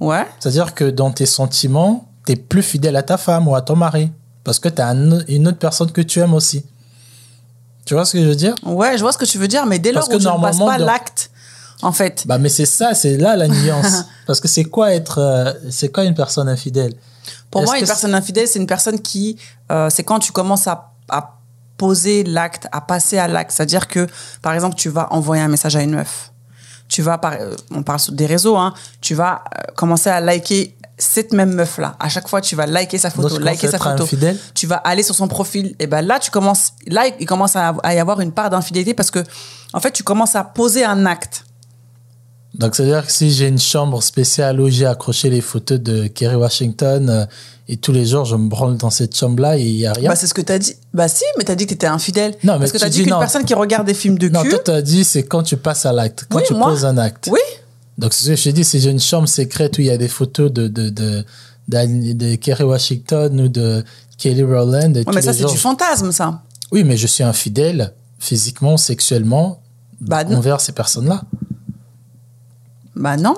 Ouais. 0.00 0.26
C'est-à-dire 0.38 0.74
que 0.74 0.84
dans 0.84 1.10
tes 1.10 1.24
sentiments, 1.24 2.12
tu 2.26 2.32
es 2.32 2.36
plus 2.36 2.62
fidèle 2.62 2.96
à 2.96 3.02
ta 3.02 3.16
femme 3.16 3.48
ou 3.48 3.54
à 3.54 3.62
ton 3.62 3.76
mari. 3.76 4.12
Parce 4.44 4.58
que 4.58 4.68
tu 4.68 4.82
as 4.82 4.88
une 4.90 5.48
autre 5.48 5.58
personne 5.58 5.90
que 5.92 6.02
tu 6.02 6.20
aimes 6.20 6.34
aussi. 6.34 6.64
Tu 7.88 7.94
vois 7.94 8.04
ce 8.04 8.12
que 8.12 8.22
je 8.22 8.28
veux 8.28 8.34
dire? 8.34 8.54
Ouais, 8.66 8.98
je 8.98 9.02
vois 9.02 9.12
ce 9.12 9.16
que 9.16 9.24
tu 9.24 9.38
veux 9.38 9.48
dire, 9.48 9.64
mais 9.64 9.78
dès 9.78 9.92
lors 9.92 10.02
Parce 10.02 10.14
que 10.14 10.22
je 10.22 10.28
ne 10.28 10.38
passe 10.42 10.58
pas 10.58 10.76
dans- 10.76 10.84
l'acte, 10.84 11.30
en 11.80 11.90
fait. 11.90 12.24
Bah, 12.26 12.36
mais 12.36 12.50
c'est 12.50 12.66
ça, 12.66 12.92
c'est 12.92 13.16
là 13.16 13.34
la 13.34 13.48
nuance. 13.48 14.04
Parce 14.26 14.40
que 14.42 14.46
c'est 14.48 14.64
quoi 14.64 14.92
être, 14.92 15.16
euh, 15.16 15.54
c'est 15.70 15.88
quoi 15.88 16.04
une 16.04 16.12
personne 16.14 16.50
infidèle? 16.50 16.92
Pour 17.50 17.62
moi, 17.62 17.78
une 17.78 17.86
personne 17.86 18.14
infidèle, 18.14 18.46
c'est 18.46 18.58
une 18.58 18.66
personne 18.66 19.00
qui, 19.00 19.38
euh, 19.72 19.88
c'est 19.88 20.04
quand 20.04 20.18
tu 20.18 20.32
commences 20.32 20.66
à, 20.66 20.92
à 21.08 21.38
poser 21.78 22.24
l'acte, 22.24 22.68
à 22.72 22.82
passer 22.82 23.16
à 23.16 23.26
l'acte. 23.26 23.52
C'est-à-dire 23.52 23.88
que, 23.88 24.06
par 24.42 24.52
exemple, 24.52 24.76
tu 24.76 24.90
vas 24.90 25.10
envoyer 25.10 25.42
un 25.42 25.48
message 25.48 25.74
à 25.74 25.80
une 25.82 25.94
meuf. 25.94 26.30
Tu 26.88 27.00
vas, 27.00 27.16
par, 27.16 27.32
euh, 27.40 27.54
on 27.70 27.82
parle 27.82 28.00
des 28.10 28.26
réseaux, 28.26 28.58
hein, 28.58 28.74
tu 29.00 29.14
vas 29.14 29.44
commencer 29.76 30.10
à 30.10 30.20
liker 30.20 30.76
cette 30.98 31.32
même 31.32 31.54
meuf-là. 31.54 31.96
À 32.00 32.08
chaque 32.08 32.28
fois, 32.28 32.40
tu 32.40 32.56
vas 32.56 32.66
liker 32.66 32.98
sa 32.98 33.10
photo, 33.10 33.36
tu 33.36 33.42
liker 33.42 33.68
sa 33.68 33.78
photo. 33.78 34.04
Tu 34.54 34.66
vas 34.66 34.76
aller 34.76 35.02
sur 35.02 35.14
son 35.14 35.28
profil. 35.28 35.74
Et 35.78 35.86
ben 35.86 36.02
là, 36.02 36.18
tu 36.18 36.30
commences, 36.30 36.72
là, 36.86 37.04
il 37.20 37.26
commence 37.26 37.56
à, 37.56 37.74
à 37.82 37.94
y 37.94 37.98
avoir 37.98 38.20
une 38.20 38.32
part 38.32 38.50
d'infidélité 38.50 38.94
parce 38.94 39.10
que, 39.10 39.20
en 39.72 39.80
fait, 39.80 39.92
tu 39.92 40.02
commences 40.02 40.34
à 40.36 40.44
poser 40.44 40.84
un 40.84 41.06
acte. 41.06 41.44
Donc, 42.54 42.74
c'est-à-dire 42.74 43.06
que 43.06 43.12
si 43.12 43.30
j'ai 43.30 43.46
une 43.46 43.58
chambre 43.60 44.02
spéciale 44.02 44.60
où 44.60 44.68
j'ai 44.68 44.86
accroché 44.86 45.30
les 45.30 45.40
photos 45.42 45.78
de 45.78 46.08
Kerry 46.08 46.34
Washington 46.34 47.08
euh, 47.10 47.26
et 47.68 47.76
tous 47.76 47.92
les 47.92 48.04
jours 48.06 48.24
je 48.24 48.34
me 48.34 48.48
branle 48.48 48.76
dans 48.78 48.90
cette 48.90 49.14
chambre-là 49.14 49.58
et 49.58 49.62
il 49.62 49.76
n'y 49.76 49.86
a 49.86 49.92
rien. 49.92 50.08
Bah, 50.08 50.16
c'est 50.16 50.26
ce 50.26 50.34
que 50.34 50.40
t'as 50.40 50.58
dit. 50.58 50.74
Bah, 50.92 51.06
si, 51.06 51.22
mais 51.36 51.44
t'as 51.44 51.54
dit 51.54 51.66
que 51.66 51.70
t'étais 51.70 51.86
infidèle. 51.86 52.32
Non, 52.42 52.54
mais 52.54 52.60
Parce 52.60 52.72
que 52.72 52.78
tu 52.78 52.82
t'as 52.84 52.88
dit 52.88 53.02
qu'une 53.02 53.10
non. 53.12 53.20
personne 53.20 53.44
qui 53.44 53.54
regarde 53.54 53.86
des 53.86 53.94
films 53.94 54.18
de 54.18 54.28
non, 54.30 54.42
cul. 54.42 54.48
toi, 54.48 54.58
tu 54.64 54.70
as 54.72 54.82
dit 54.82 55.04
c'est 55.04 55.22
quand 55.22 55.42
tu 55.44 55.56
passes 55.56 55.86
à 55.86 55.92
l'acte, 55.92 56.24
quand 56.28 56.38
Oui, 56.38 56.44
tu 56.48 56.54
moi. 56.54 56.70
poses 56.70 56.84
un 56.86 56.96
acte. 56.98 57.28
Oui. 57.30 57.38
Donc, 57.98 58.14
c'est 58.14 58.36
ce 58.36 58.48
que 58.50 58.56
je 58.56 58.62
si 58.62 58.80
j'ai 58.80 58.90
une 58.90 59.00
chambre 59.00 59.28
secrète 59.28 59.76
où 59.78 59.80
il 59.80 59.88
y 59.88 59.90
a 59.90 59.96
des 59.98 60.08
photos 60.08 60.52
de, 60.52 60.68
de, 60.68 60.88
de, 60.88 61.24
de 61.68 62.34
Kerry 62.36 62.64
Washington 62.64 63.40
ou 63.40 63.48
de 63.48 63.84
Kelly 64.16 64.42
Rowland. 64.44 64.94
et 64.96 65.04
Ouais, 65.04 65.14
mais 65.14 65.22
ça, 65.22 65.32
c'est 65.32 65.44
du 65.44 65.58
fantasme, 65.58 66.12
ça. 66.12 66.42
Oui, 66.70 66.84
mais 66.84 66.96
je 66.96 67.06
suis 67.06 67.24
infidèle 67.24 67.92
physiquement, 68.18 68.76
sexuellement 68.76 69.62
Bah, 70.00 70.24
envers 70.28 70.60
ces 70.60 70.72
personnes-là. 70.72 71.22
Bah, 72.94 73.16
non. 73.16 73.36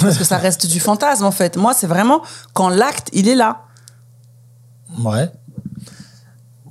Parce 0.00 0.18
que 0.18 0.24
ça 0.24 0.38
reste 0.38 0.66
du 0.66 0.80
fantasme, 0.80 1.24
en 1.24 1.30
fait. 1.30 1.56
Moi, 1.56 1.72
c'est 1.72 1.86
vraiment 1.86 2.22
quand 2.52 2.68
l'acte, 2.68 3.10
il 3.12 3.28
est 3.28 3.36
là. 3.36 3.62
Ouais. 4.98 5.30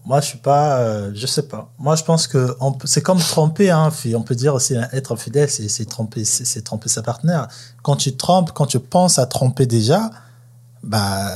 Moi, 0.05 0.21
je 0.21 0.27
suis 0.27 0.37
pas, 0.37 0.77
euh, 0.79 1.11
je 1.15 1.25
sais 1.25 1.43
pas. 1.47 1.71
Moi, 1.79 1.95
je 1.95 2.03
pense 2.03 2.27
que 2.27 2.55
c'est 2.83 3.01
comme 3.01 3.17
tromper, 3.19 3.71
hein. 3.71 3.89
On 4.15 4.21
peut 4.21 4.35
dire 4.35 4.53
aussi 4.53 4.75
hein, 4.75 4.87
être 4.93 5.11
infidèle, 5.13 5.49
c'est 5.49 5.67
c'est 5.67 5.85
tromper, 5.85 6.23
c'est 6.25 6.61
tromper 6.63 6.89
sa 6.89 7.01
partenaire. 7.01 7.47
Quand 7.81 7.95
tu 7.95 8.15
trompes, 8.15 8.51
quand 8.53 8.67
tu 8.67 8.79
penses 8.79 9.17
à 9.17 9.25
tromper 9.25 9.65
déjà, 9.65 10.11
bah, 10.83 11.31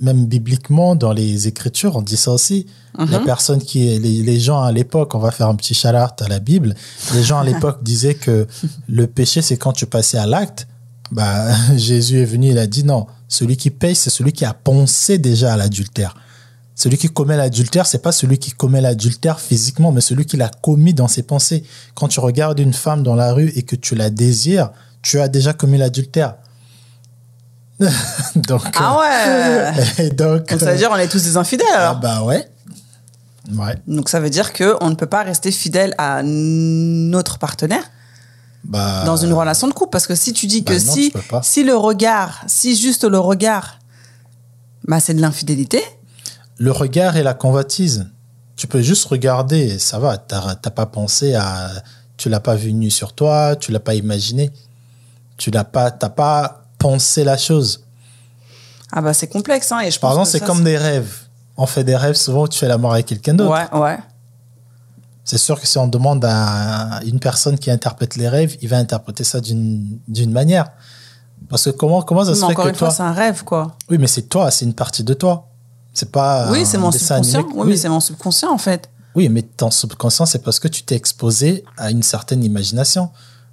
même 0.00 0.24
bibliquement 0.26 0.96
dans 0.96 1.12
les 1.12 1.48
Écritures, 1.48 1.96
on 1.96 2.02
dit 2.02 2.16
ça 2.16 2.30
aussi. 2.32 2.66
La 3.10 3.18
personne 3.20 3.58
qui, 3.58 3.88
est- 3.92 3.98
les, 3.98 4.22
les 4.22 4.40
gens 4.40 4.62
à 4.62 4.72
l'époque, 4.72 5.14
on 5.14 5.18
va 5.18 5.30
faire 5.30 5.48
un 5.48 5.54
petit 5.54 5.74
shout 5.74 5.88
à 5.88 6.28
la 6.28 6.38
Bible. 6.38 6.74
Les 7.12 7.22
gens 7.22 7.38
à 7.38 7.44
l'époque 7.50 7.82
disaient 7.82 8.14
que 8.14 8.46
le 8.88 9.06
péché, 9.06 9.42
c'est 9.42 9.58
quand 9.58 9.74
tu 9.74 9.84
passais 9.84 10.16
à 10.16 10.24
l'acte. 10.26 10.66
Bah, 11.10 11.44
Jésus 11.76 12.22
est 12.22 12.24
venu, 12.24 12.50
il 12.52 12.58
a 12.58 12.66
dit 12.66 12.84
non. 12.84 13.06
Celui 13.28 13.58
qui 13.58 13.68
paye, 13.68 13.94
c'est 13.94 14.08
celui 14.08 14.32
qui 14.32 14.46
a 14.46 14.54
pensé 14.54 15.18
déjà 15.18 15.52
à 15.52 15.56
l'adultère. 15.58 16.14
Celui 16.76 16.98
qui 16.98 17.08
commet 17.08 17.38
l'adultère, 17.38 17.86
c'est 17.86 18.02
pas 18.02 18.12
celui 18.12 18.38
qui 18.38 18.50
commet 18.50 18.82
l'adultère 18.82 19.40
physiquement, 19.40 19.92
mais 19.92 20.02
celui 20.02 20.26
qui 20.26 20.36
l'a 20.36 20.50
commis 20.50 20.92
dans 20.92 21.08
ses 21.08 21.22
pensées. 21.22 21.64
Quand 21.94 22.06
tu 22.06 22.20
regardes 22.20 22.60
une 22.60 22.74
femme 22.74 23.02
dans 23.02 23.14
la 23.14 23.32
rue 23.32 23.50
et 23.56 23.62
que 23.62 23.74
tu 23.74 23.94
la 23.94 24.10
désires, 24.10 24.70
tu 25.00 25.18
as 25.18 25.28
déjà 25.28 25.54
commis 25.54 25.78
l'adultère. 25.78 26.34
donc, 28.36 28.62
Ah 28.74 28.98
ouais 28.98 29.84
et 30.06 30.10
donc, 30.10 30.48
Donc 30.50 30.60
ça 30.60 30.72
veut 30.72 30.76
dire 30.76 30.90
on 30.92 30.96
est 30.96 31.08
tous 31.08 31.22
des 31.22 31.36
infidèles 31.36 31.66
ah 31.74 31.90
alors 31.90 32.00
bah 32.00 32.22
ouais. 32.22 32.46
Ouais. 33.54 33.76
Donc 33.86 34.08
ça 34.08 34.18
veut 34.20 34.30
dire 34.30 34.52
que 34.52 34.76
on 34.80 34.90
ne 34.90 34.94
peut 34.94 35.06
pas 35.06 35.22
rester 35.22 35.50
fidèle 35.50 35.94
à 35.98 36.22
notre 36.22 37.38
partenaire 37.38 37.84
Bah, 38.64 39.04
dans 39.04 39.16
une 39.16 39.32
relation 39.32 39.68
de 39.68 39.72
couple 39.72 39.90
parce 39.90 40.06
que 40.06 40.14
si 40.14 40.32
tu 40.32 40.46
dis 40.46 40.64
que 40.64 40.72
bah 40.72 40.84
non, 40.84 40.92
si 40.92 41.12
si 41.42 41.64
le 41.64 41.76
regard, 41.76 42.44
si 42.46 42.76
juste 42.76 43.04
le 43.04 43.18
regard 43.18 43.78
bah 44.88 45.00
c'est 45.00 45.14
de 45.14 45.20
l'infidélité. 45.20 45.82
Le 46.58 46.72
regard 46.72 47.16
et 47.16 47.22
la 47.22 47.34
convoitise. 47.34 48.06
Tu 48.56 48.66
peux 48.66 48.80
juste 48.80 49.04
regarder, 49.06 49.58
et 49.58 49.78
ça 49.78 49.98
va. 49.98 50.16
T'as 50.16 50.70
pas 50.70 50.86
pensé 50.86 51.34
à, 51.34 51.70
tu 52.16 52.28
l'as 52.28 52.40
pas 52.40 52.54
vu 52.54 52.72
nu 52.72 52.90
sur 52.90 53.12
toi, 53.12 53.56
tu 53.56 53.72
l'as 53.72 53.80
pas 53.80 53.94
imaginé, 53.94 54.50
tu 55.36 55.50
l'as 55.50 55.64
pas, 55.64 55.90
t'as 55.90 56.08
pas 56.08 56.64
pensé 56.78 57.24
la 57.24 57.36
chose. 57.36 57.84
Ah 58.92 59.02
bah 59.02 59.12
c'est 59.12 59.26
complexe 59.26 59.72
hein 59.72 59.80
et 59.80 59.90
je 59.90 59.98
Par 59.98 60.14
pense 60.14 60.28
exemple, 60.28 60.46
c'est 60.46 60.46
comme 60.46 60.64
des 60.64 60.78
rêves. 60.78 61.12
On 61.56 61.66
fait 61.66 61.84
des 61.84 61.96
rêves 61.96 62.14
souvent 62.14 62.42
où 62.44 62.48
tu 62.48 62.58
fais 62.58 62.68
l'amour 62.68 62.92
avec 62.92 63.06
quelqu'un 63.06 63.34
d'autre. 63.34 63.52
Ouais, 63.52 63.78
ouais. 63.78 63.98
C'est 65.24 65.38
sûr 65.38 65.60
que 65.60 65.66
si 65.66 65.76
on 65.76 65.88
demande 65.88 66.24
à 66.24 67.00
une 67.04 67.18
personne 67.18 67.58
qui 67.58 67.70
interprète 67.70 68.16
les 68.16 68.28
rêves, 68.28 68.56
il 68.62 68.68
va 68.68 68.78
interpréter 68.78 69.24
ça 69.24 69.40
d'une 69.40 70.30
manière. 70.30 70.70
Parce 71.48 71.64
que 71.64 71.70
comment 71.70 72.02
comment 72.02 72.24
ça 72.24 72.30
Mais 72.30 72.36
se 72.36 72.40
fait 72.40 72.46
encore 72.46 72.64
que 72.64 72.70
une 72.70 72.76
fois, 72.76 72.88
toi 72.88 72.96
c'est 72.96 73.02
un 73.02 73.12
rêve 73.12 73.44
quoi. 73.44 73.76
Oui, 73.90 73.98
mais 73.98 74.06
c'est 74.06 74.22
toi, 74.22 74.50
c'est 74.50 74.64
une 74.64 74.74
partie 74.74 75.04
de 75.04 75.12
toi. 75.14 75.48
C'est 75.96 76.12
pas 76.12 76.50
oui, 76.52 76.66
c'est 76.66 76.78
mon 76.78 76.90
subconscient. 76.92 77.38
animé. 77.40 77.52
Oui, 77.54 77.66
mais 77.70 77.76
c'est 77.76 77.88
mon 77.88 78.00
subconscient 78.00 78.52
en 78.52 78.58
fait. 78.58 78.90
Oui, 79.14 79.28
mais 79.30 79.40
ton 79.42 79.70
subconscient, 79.70 80.26
c'est 80.26 80.40
parce 80.42 80.58
que 80.60 80.68
tu 80.68 80.82
t'es 80.82 80.94
exposé 80.94 81.64
à 81.78 81.90
une 81.90 82.02
certaine 82.02 82.44
imagination. 82.44 83.08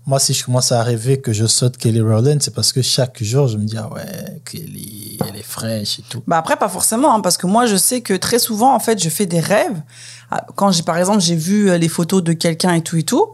Moi, 0.06 0.20
si 0.20 0.34
je 0.34 0.44
commence 0.44 0.74
à 0.74 0.84
rêver 0.84 1.22
que 1.22 1.32
je 1.32 1.46
saute 1.46 1.78
Kelly 1.78 2.02
Rowland, 2.02 2.40
c'est 2.42 2.54
parce 2.54 2.74
que 2.74 2.82
chaque 2.82 3.24
jour, 3.24 3.48
je 3.48 3.58
me 3.58 3.64
dis, 3.64 3.78
ah 3.78 3.90
ouais, 3.94 4.42
Kelly, 4.44 5.18
elle 5.26 5.38
est 5.38 5.42
fraîche 5.42 6.00
et 6.00 6.04
tout. 6.10 6.22
Bah 6.28 6.38
après 6.38 6.58
pas 6.58 6.68
forcément 6.68 7.16
hein, 7.16 7.22
parce 7.22 7.38
que 7.38 7.48
moi 7.48 7.66
je 7.66 7.78
sais 7.78 8.02
que 8.02 8.14
très 8.14 8.40
souvent 8.40 8.76
en 8.76 8.80
fait 8.80 9.02
je 9.02 9.08
fais 9.08 9.26
des 9.26 9.40
rêves 9.40 9.82
Ah, 10.30 10.46
quand 10.56 10.72
j'ai 10.72 10.84
par 10.84 10.98
exemple 10.98 11.22
j'ai 11.22 11.38
vu 11.38 11.70
euh, 11.70 11.78
les 11.78 11.88
photos 11.88 12.22
de 12.22 12.34
quelqu'un 12.34 12.74
et 12.74 12.82
tout 12.82 12.98
et 12.98 13.04
tout 13.04 13.28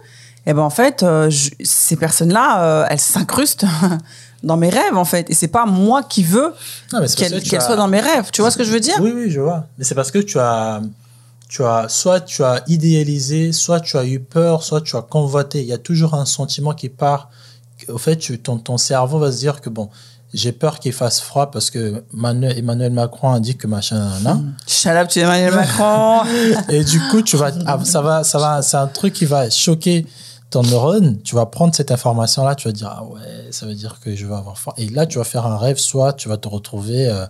et 0.45 0.53
ben 0.53 0.61
en 0.61 0.69
fait 0.69 1.01
euh, 1.01 1.31
je- 1.31 1.49
ces 1.63 1.95
personnes 1.95 2.31
là 2.31 2.85
elles 2.91 2.99
s'incrustent 2.99 3.65
dans 4.43 4.57
mes 4.57 4.69
rêves 4.69 4.95
en 4.95 5.05
fait 5.05 5.29
et 5.29 5.33
c'est 5.33 5.47
pas 5.49 5.65
moi 5.65 6.03
qui 6.03 6.23
veux 6.23 6.53
Non, 6.93 6.99
mais 7.01 7.07
c'est 7.07 7.15
parce 7.15 7.15
qu'elles 7.15 7.31
que 7.39 7.43
tu 7.43 7.49
qu'elles 7.49 7.59
as- 7.59 7.65
soient 7.65 7.75
dans 7.75 7.87
mes 7.87 7.99
rêves 7.99 8.29
tu 8.31 8.41
vois 8.41 8.51
ce 8.51 8.57
que 8.57 8.63
je 8.63 8.71
veux 8.71 8.79
dire? 8.79 8.95
Oui, 9.01 9.11
oui, 9.13 9.29
je 9.29 9.39
vois. 9.41 9.65
Mais 9.77 9.83
c'est 9.83 9.95
parce 9.95 10.11
que 10.11 10.19
tu 10.19 10.39
as, 10.39 10.81
tu 11.49 11.63
as, 11.63 11.87
soit 11.89 12.21
tu 12.21 12.43
as 12.43 12.63
idéalisé, 12.67 13.51
soit 13.51 13.79
tu 13.79 13.97
as 13.97 14.05
eu 14.05 14.19
peur, 14.19 14.63
soit 14.63 14.81
tu 14.81 14.95
as 14.95 15.01
convoité. 15.01 15.59
Il 15.61 15.67
y 15.67 15.73
a 15.73 15.77
toujours 15.77 16.13
un 16.13 16.25
sentiment 16.25 16.73
qui 16.73 16.89
part. 16.89 17.29
Au 17.87 17.97
fait, 17.97 18.17
tu, 18.17 18.37
ton, 18.39 18.57
ton 18.57 18.77
cerveau 18.77 19.19
va 19.19 19.31
se 19.31 19.37
dire 19.39 19.59
que 19.61 19.69
bon, 19.69 19.89
j'ai 20.33 20.51
peur 20.51 20.79
qu'il 20.79 20.93
fasse 20.93 21.19
froid 21.21 21.49
parce 21.49 21.71
que 21.71 22.03
Manuel, 22.13 22.57
Emmanuel 22.57 22.91
Macron 22.93 23.31
a 23.33 23.39
dit 23.39 23.57
que 23.57 23.65
machin. 23.67 24.09
Shut 24.67 24.91
up, 24.91 25.07
tu 25.07 25.19
es 25.19 25.23
Emmanuel 25.23 25.55
Macron 25.55 26.21
Et 26.69 26.83
du 26.83 26.99
coup, 27.09 27.21
tu 27.23 27.35
vas, 27.35 27.51
ah, 27.65 27.79
ça 27.83 28.01
va, 28.01 28.23
ça 28.23 28.37
va, 28.37 28.61
c'est 28.61 28.77
un 28.77 28.87
truc 28.87 29.13
qui 29.13 29.25
va 29.25 29.49
choquer 29.49 30.05
ton 30.49 30.63
neurone. 30.63 31.19
Tu 31.23 31.35
vas 31.35 31.45
prendre 31.45 31.73
cette 31.75 31.91
information-là, 31.91 32.55
tu 32.55 32.67
vas 32.67 32.71
dire, 32.71 32.91
ah 32.95 33.03
ouais, 33.03 33.47
ça 33.51 33.65
veut 33.65 33.75
dire 33.75 33.99
que 34.03 34.15
je 34.15 34.25
vais 34.25 34.33
avoir 34.35 34.57
faim. 34.57 34.73
Et 34.77 34.89
là, 34.89 35.05
tu 35.05 35.17
vas 35.17 35.23
faire 35.23 35.45
un 35.45 35.57
rêve, 35.57 35.77
soit 35.77 36.13
tu 36.13 36.27
vas 36.29 36.37
te 36.37 36.47
retrouver 36.47 37.07
euh, 37.07 37.25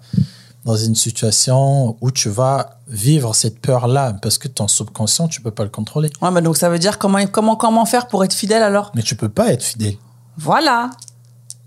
dans 0.65 0.75
une 0.77 0.95
situation 0.95 1.97
où 2.01 2.11
tu 2.11 2.29
vas 2.29 2.77
vivre 2.87 3.33
cette 3.35 3.59
peur-là, 3.59 4.13
parce 4.21 4.37
que 4.37 4.47
ton 4.47 4.67
subconscient, 4.67 5.27
tu 5.27 5.41
peux 5.41 5.51
pas 5.51 5.63
le 5.63 5.69
contrôler. 5.69 6.09
ouais 6.21 6.31
mais 6.31 6.41
donc 6.41 6.57
ça 6.57 6.69
veut 6.69 6.79
dire 6.79 6.97
comment 6.97 7.25
comment 7.27 7.55
comment 7.55 7.85
faire 7.85 8.07
pour 8.07 8.23
être 8.23 8.33
fidèle 8.33 8.63
alors? 8.63 8.91
Mais 8.95 9.01
tu 9.03 9.15
peux 9.15 9.29
pas 9.29 9.51
être 9.53 9.63
fidèle. 9.63 9.95
voilà 10.37 10.89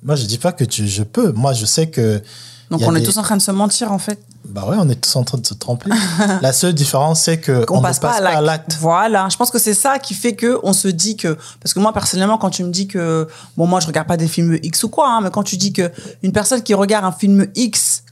Moi, 0.03 0.17
je 0.17 0.25
dis 0.27 0.39
pas 0.39 0.53
que 0.53 0.65
tu, 0.65 0.87
je 0.89 1.03
peux. 1.05 1.33
Moi, 1.33 1.53
je 1.53 1.65
sais 1.67 1.89
que. 1.89 2.23
donc 2.71 2.81
on 2.85 2.95
est 2.97 3.01
des- 3.01 3.07
tous 3.07 3.17
en 3.19 3.23
train 3.23 3.37
de 3.37 3.43
se 3.43 3.51
mentir 3.51 3.93
en 3.93 3.99
fait 3.99 4.19
Bah 4.45 4.67
ouais, 4.69 4.77
on 4.79 4.89
est 4.89 5.01
tous 5.01 5.17
en 5.17 5.25
train 5.25 5.39
de 5.39 5.47
se 5.47 5.55
tromper. 5.55 5.91
La 6.43 6.53
seule 6.53 6.75
différence, 6.75 7.23
c'est 7.23 7.39
que 7.39 7.65
qu'on 7.65 7.79
on 7.79 7.83
passe, 7.83 7.99
ne 7.99 8.03
passe 8.03 8.21
pas 8.21 8.27
à 8.27 8.41
l'acte. 8.41 8.45
l'acte. 8.45 8.77
Voilà, 8.81 9.29
je 9.31 9.37
pense 9.37 9.51
que 9.51 9.59
c'est 9.59 9.75
ça 9.75 9.99
qui 9.99 10.15
fait 10.15 10.35
que 10.35 10.59
on 10.63 10.73
se 10.73 10.89
dit 10.89 11.17
que 11.17 11.39
parce 11.61 11.75
que 11.75 11.81
moi 11.81 11.93
personnellement 11.93 12.39
quand 12.39 12.51
tu 12.51 12.65
me 12.65 12.71
dis 12.71 12.89
que 12.89 13.29
bon 13.57 13.67
moi 13.67 13.81
je 13.81 13.87
regarde 13.87 14.09
pas 14.09 14.17
des 14.17 14.29
films 14.29 14.59
X 14.63 14.83
ou 14.85 14.89
quoi 14.89 15.09
hein, 15.09 15.21
mais 15.23 15.31
quand 15.31 15.45
tu 15.45 15.57
dis 15.57 15.73
que 15.73 15.91
une 16.23 16.33
personne 16.33 16.63
qui 16.63 16.75
regarde 16.75 17.05
un 17.05 17.13
film 17.13 17.47
X 17.55 18.03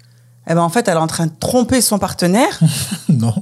eh 0.49 0.55
ben 0.55 0.63
en 0.63 0.69
fait 0.69 0.87
elle 0.89 0.95
est 0.95 1.01
en 1.01 1.07
train 1.07 1.27
de 1.27 1.33
tromper 1.41 1.81
son 1.81 1.99
partenaire. 1.99 2.61
non. 3.09 3.35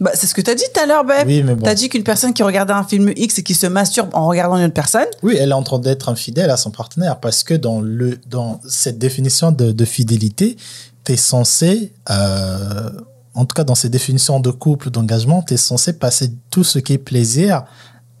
bah, 0.00 0.12
c'est 0.14 0.26
ce 0.26 0.34
que 0.34 0.40
tu 0.40 0.50
as 0.50 0.54
dit 0.54 0.64
tout 0.72 0.80
à 0.80 0.86
l'heure 0.86 1.04
Beb. 1.04 1.26
Oui, 1.26 1.42
mais 1.42 1.54
bon. 1.54 1.64
T'as 1.64 1.74
dit 1.74 1.88
qu'une 1.88 2.04
personne 2.04 2.32
qui 2.32 2.42
regardait 2.42 2.72
un 2.72 2.84
film 2.84 3.12
X 3.16 3.38
et 3.38 3.42
qui 3.42 3.54
se 3.54 3.66
masturbe 3.66 4.10
en 4.12 4.26
regardant 4.28 4.56
une 4.56 4.64
autre 4.64 4.74
personne. 4.74 5.06
Oui, 5.22 5.36
elle 5.38 5.50
est 5.50 5.54
en 5.54 5.62
train 5.62 5.80
d'être 5.80 6.08
infidèle 6.08 6.50
à 6.50 6.56
son 6.56 6.70
partenaire 6.70 7.18
parce 7.18 7.42
que 7.42 7.54
dans, 7.54 7.80
le, 7.80 8.18
dans 8.30 8.60
cette 8.66 8.98
définition 8.98 9.52
de, 9.52 9.72
de 9.72 9.84
fidélité, 9.84 10.56
tu 11.04 11.12
es 11.12 11.16
censé, 11.16 11.92
euh, 12.10 12.90
en 13.34 13.44
tout 13.44 13.54
cas 13.54 13.64
dans 13.64 13.74
ces 13.74 13.88
définitions 13.88 14.40
de 14.40 14.50
couple, 14.50 14.90
d'engagement, 14.90 15.42
tu 15.42 15.54
es 15.54 15.56
censé 15.56 15.92
passer 15.94 16.32
tout 16.50 16.64
ce 16.64 16.78
qui 16.78 16.92
est 16.94 16.98
plaisir 16.98 17.64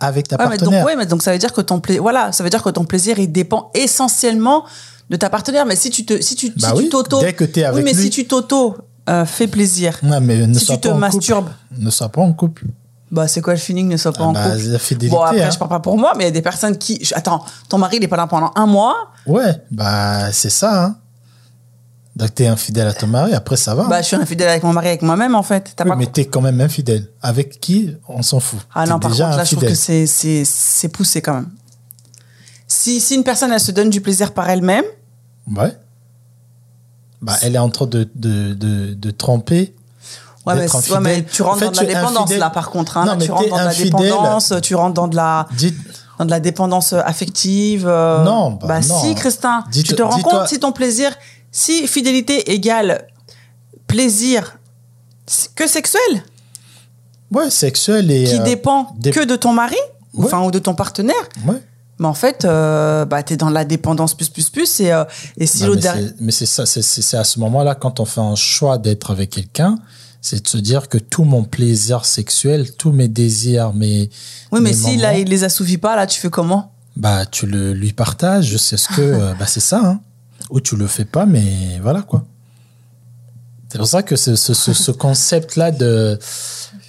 avec 0.00 0.26
ta 0.28 0.36
Ouais, 0.36 0.44
mais 0.48 0.56
donc, 0.56 0.60
partenaire. 0.60 0.84
ouais, 0.86 0.96
mais 0.96 1.06
donc 1.06 1.22
ça 1.22 1.32
veut 1.32 1.38
dire 1.38 1.52
que 1.52 1.60
ton 1.60 1.78
pla- 1.80 2.00
voilà, 2.00 2.32
ça 2.32 2.42
veut 2.42 2.50
dire 2.50 2.62
que 2.62 2.70
ton 2.70 2.84
plaisir 2.84 3.18
il 3.18 3.30
dépend 3.30 3.70
essentiellement 3.74 4.64
de 5.10 5.16
ta 5.16 5.30
partenaire. 5.30 5.64
Mais 5.66 5.76
si 5.76 5.90
tu 5.90 6.04
te, 6.04 6.20
si 6.20 6.34
tu, 6.34 6.50
Bah 6.50 6.68
si 6.70 6.74
oui, 6.76 6.84
tu 6.84 6.88
t'auto, 6.90 7.20
dès 7.20 7.34
que 7.34 7.44
t'es 7.44 7.60
oui, 7.60 7.66
avec 7.66 7.84
mais 7.84 7.92
lui. 7.92 8.02
si 8.02 8.10
tu 8.10 8.26
t'auto 8.26 8.76
euh, 9.08 9.24
fais 9.24 9.46
plaisir, 9.46 9.98
Ouais, 10.02 10.18
mais 10.20 10.46
ne 10.46 10.54
si 10.58 10.64
sois 10.64 10.76
tu 10.76 10.82
te 10.82 10.88
pas 10.88 10.94
masturbes, 10.94 11.44
couple. 11.46 11.82
Ne 11.84 11.90
sois 11.90 12.08
pas 12.08 12.20
en 12.22 12.32
couple. 12.32 12.64
bah 13.12 13.28
c'est 13.28 13.40
quoi 13.42 13.52
le 13.52 13.58
feeling 13.60 13.88
ne 13.88 13.96
soit 13.96 14.12
pas 14.12 14.24
Ah 14.24 14.28
en 14.28 14.32
bah, 14.32 14.50
couple? 14.50 14.64
la 14.68 14.78
fidélité. 14.78 15.14
Bon 15.16 15.22
après 15.22 15.42
hein. 15.42 15.50
je 15.52 15.58
parle 15.58 15.68
pas 15.70 15.80
pour 15.80 15.96
moi, 15.98 16.14
mais 16.16 16.24
il 16.24 16.26
y 16.26 16.30
a 16.30 16.32
des 16.32 16.42
personnes 16.42 16.78
qui, 16.78 17.00
attends, 17.14 17.44
ton 17.68 17.78
mari 17.78 17.98
il 17.98 18.04
est 18.04 18.08
pas 18.08 18.16
là 18.16 18.26
pendant 18.26 18.50
un 18.56 18.66
mois, 18.66 18.96
Ouais, 19.26 19.54
bah 19.70 20.32
c'est 20.32 20.50
ça. 20.50 20.84
Hein. 20.84 20.96
Donc 22.14 22.34
tu 22.34 22.42
es 22.42 22.46
infidèle 22.46 22.86
à 22.88 22.92
ton 22.92 23.06
mari, 23.06 23.32
après 23.32 23.56
ça 23.56 23.74
va. 23.74 23.84
bah 23.84 24.02
je 24.02 24.06
suis 24.08 24.16
infidèle 24.16 24.48
avec 24.50 24.62
mon 24.62 24.72
mari, 24.74 24.88
avec 24.88 25.00
moi-même 25.02 25.34
en 25.34 25.42
fait. 25.42 25.72
T'as 25.74 25.84
Oui, 25.84 25.90
pas 25.90 25.96
mais 25.96 26.06
tu 26.12 26.20
es 26.20 26.24
quand 26.26 26.42
même 26.42 26.60
infidèle. 26.60 27.08
Avec 27.22 27.58
qui 27.58 27.94
On 28.08 28.20
s'en 28.22 28.38
fout. 28.38 28.60
Ah 28.74 28.84
non, 28.86 28.98
par 28.98 29.10
déjà 29.12 29.24
contre, 29.26 29.38
là, 29.38 29.44
je 29.44 29.50
trouve 29.56 29.64
infidèle. 29.64 30.06
que 30.06 30.44
c'est, 30.44 30.88
poussé 30.88 31.22
quand 31.22 31.34
même. 31.34 31.48
Si, 32.68 33.00
si 33.00 33.14
une 33.14 33.24
personne, 33.24 33.50
elle 33.52 33.60
se 33.60 33.70
donne 33.72 33.88
du 33.90 34.00
plaisir 34.00 34.32
par 34.32 34.48
elle-même, 34.50 34.84
Ouais. 35.56 35.72
Bah, 37.20 37.34
elle 37.42 37.54
est 37.54 37.58
en 37.58 37.68
train 37.70 37.86
de, 37.86 38.08
de, 38.14 38.52
de, 38.54 38.94
de 38.94 39.10
tromper. 39.10 39.74
ouais, 40.46 40.54
mais, 40.54 40.60
d'être 40.62 40.74
ouais, 40.90 41.00
mais 41.00 41.10
infidèle. 41.12 41.24
tu 41.32 41.42
rentres 41.42 41.56
En 41.56 41.58
fait, 41.60 41.64
dans 41.66 41.70
de 41.72 41.76
la 41.86 41.94
dépendance, 41.94 42.16
infidèle. 42.24 42.38
là, 42.40 42.50
par 42.50 42.70
contre. 42.70 42.96
Hein, 42.98 43.04
Non, 43.06 43.16
tu 43.18 43.30
rentres 43.30 43.48
dans 43.48 43.56
de 43.56 43.62
la 43.62 43.68
infidèle. 43.68 44.00
dépendance, 44.02 44.52
tu 44.62 44.74
rentres 44.74 44.94
dans 44.94 45.08
de 45.08 45.16
la, 45.16 45.46
Dites, 45.56 45.76
dans 46.18 46.24
de 46.24 46.30
la 46.30 46.40
dépendance 46.40 46.92
affective. 46.92 47.86
euh, 47.86 48.24
Non, 48.24 48.50
bah 48.52 48.80
non. 48.80 49.00
si, 49.00 49.14
Christin, 49.14 49.64
Dites- 49.70 49.86
tu 49.86 49.94
te 49.94 50.02
rends 50.02 50.20
compte 50.20 50.48
si 50.48 50.58
ton 50.60 50.72
plaisir, 50.72 51.12
si 51.52 51.86
fidélité 51.86 52.50
égale 52.52 53.06
plaisir 53.86 54.58
que 55.54 55.66
sexuel, 55.68 56.00
ouais, 57.30 57.50
sexuel 57.50 58.10
et. 58.10 58.24
qui 58.24 58.34
euh, 58.40 58.42
dépend 58.42 58.94
dép- 59.00 59.12
que 59.12 59.24
de 59.24 59.36
ton 59.36 59.52
mari, 59.52 59.76
ou, 60.14 60.20
Ouais. 60.22 60.26
enfin, 60.26 60.42
ou 60.44 60.50
de 60.50 60.58
ton 60.58 60.74
partenaire, 60.74 61.14
Ouais. 61.46 61.62
mais 61.98 62.06
en 62.08 62.14
fait, 62.14 62.44
euh, 62.44 63.04
bah, 63.04 63.22
t'es 63.22 63.36
dans 63.36 63.50
la 63.50 63.64
dépendance 63.64 64.14
plus, 64.14 64.28
plus, 64.28 64.50
plus, 64.50 64.80
et, 64.80 64.92
euh, 64.92 65.04
et 65.38 65.46
si 65.46 65.62
l'autre 65.64 65.76
mais 65.76 65.80
derrière- 65.82 66.08
c'est- 66.08 66.14
mais 66.20 66.32
c'est 66.32 66.46
ça, 66.46 66.66
c'est- 66.66 67.16
à 67.16 67.24
ce 67.24 67.38
moment-là, 67.40 67.74
quand 67.74 68.00
on 68.00 68.04
fait 68.04 68.20
un 68.20 68.34
choix 68.34 68.78
d'être 68.78 69.10
avec 69.10 69.30
quelqu'un, 69.30 69.78
c'est 70.20 70.42
de 70.42 70.48
se 70.48 70.58
dire 70.58 70.88
que 70.88 70.98
tout 70.98 71.24
mon 71.24 71.44
plaisir 71.44 72.04
sexuel, 72.04 72.72
tous 72.76 72.92
mes 72.92 73.08
désirs, 73.08 73.72
mes. 73.74 74.08
Oui, 74.52 74.60
mais 74.60 74.70
mes 74.70 74.72
si 74.74 74.94
il 74.94 75.28
les 75.28 75.44
assouvit 75.44 75.78
pas, 75.78 75.96
là, 75.96 76.06
tu 76.06 76.20
fais 76.20 76.30
comment? 76.30 76.72
Bah, 76.96 77.26
tu 77.26 77.46
le 77.46 77.72
lui 77.72 77.92
partages, 77.92 78.56
c'est 78.56 78.76
ce 78.76 78.88
que. 78.88 79.32
bah, 79.38 79.46
c'est 79.46 79.60
ça, 79.60 79.80
hein. 79.84 80.00
Ou 80.52 80.60
tu 80.60 80.76
le 80.76 80.86
fais 80.86 81.06
pas, 81.06 81.26
mais 81.26 81.80
voilà, 81.80 82.02
quoi. 82.02 82.24
C'est 83.70 83.78
pour 83.78 83.86
ça 83.86 84.02
que 84.02 84.16
ce, 84.16 84.36
ce, 84.36 84.52
ce, 84.52 84.74
ce 84.74 84.90
concept-là 84.90 85.70
de, 85.70 86.18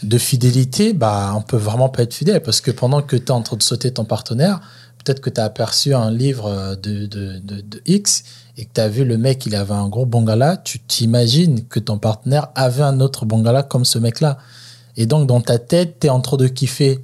de 0.03 0.17
fidélité, 0.17 0.91
bah, 0.91 1.33
on 1.33 1.41
peut 1.41 1.55
vraiment 1.57 1.87
pas 1.87 2.03
être 2.03 2.13
fidèle 2.13 2.43
parce 2.43 2.59
que 2.59 2.71
pendant 2.71 3.01
que 3.01 3.15
tu 3.15 3.27
es 3.27 3.31
en 3.31 3.41
train 3.41 3.55
de 3.55 3.63
sauter 3.63 3.89
ton 3.91 4.03
partenaire, 4.03 4.59
peut-être 4.97 5.21
que 5.21 5.29
tu 5.29 5.39
as 5.39 5.45
aperçu 5.45 5.93
un 5.93 6.11
livre 6.11 6.75
de, 6.75 7.05
de, 7.05 7.39
de, 7.39 7.61
de 7.61 7.81
X 7.85 8.25
et 8.57 8.65
que 8.65 8.71
tu 8.73 8.81
as 8.81 8.89
vu 8.89 9.05
le 9.05 9.17
mec, 9.17 9.45
il 9.45 9.55
avait 9.55 9.73
un 9.73 9.87
gros 9.87 10.05
bongala, 10.05 10.57
tu 10.57 10.79
t'imagines 10.79 11.65
que 11.67 11.79
ton 11.79 11.97
partenaire 11.97 12.49
avait 12.55 12.83
un 12.83 12.99
autre 12.99 13.25
bongala 13.25 13.63
comme 13.63 13.85
ce 13.85 13.97
mec-là. 13.97 14.37
Et 14.97 15.05
donc, 15.05 15.25
dans 15.25 15.39
ta 15.39 15.57
tête, 15.57 16.01
tu 16.01 16.07
es 16.07 16.09
en 16.09 16.19
train 16.19 16.35
de 16.35 16.47
kiffer. 16.47 16.99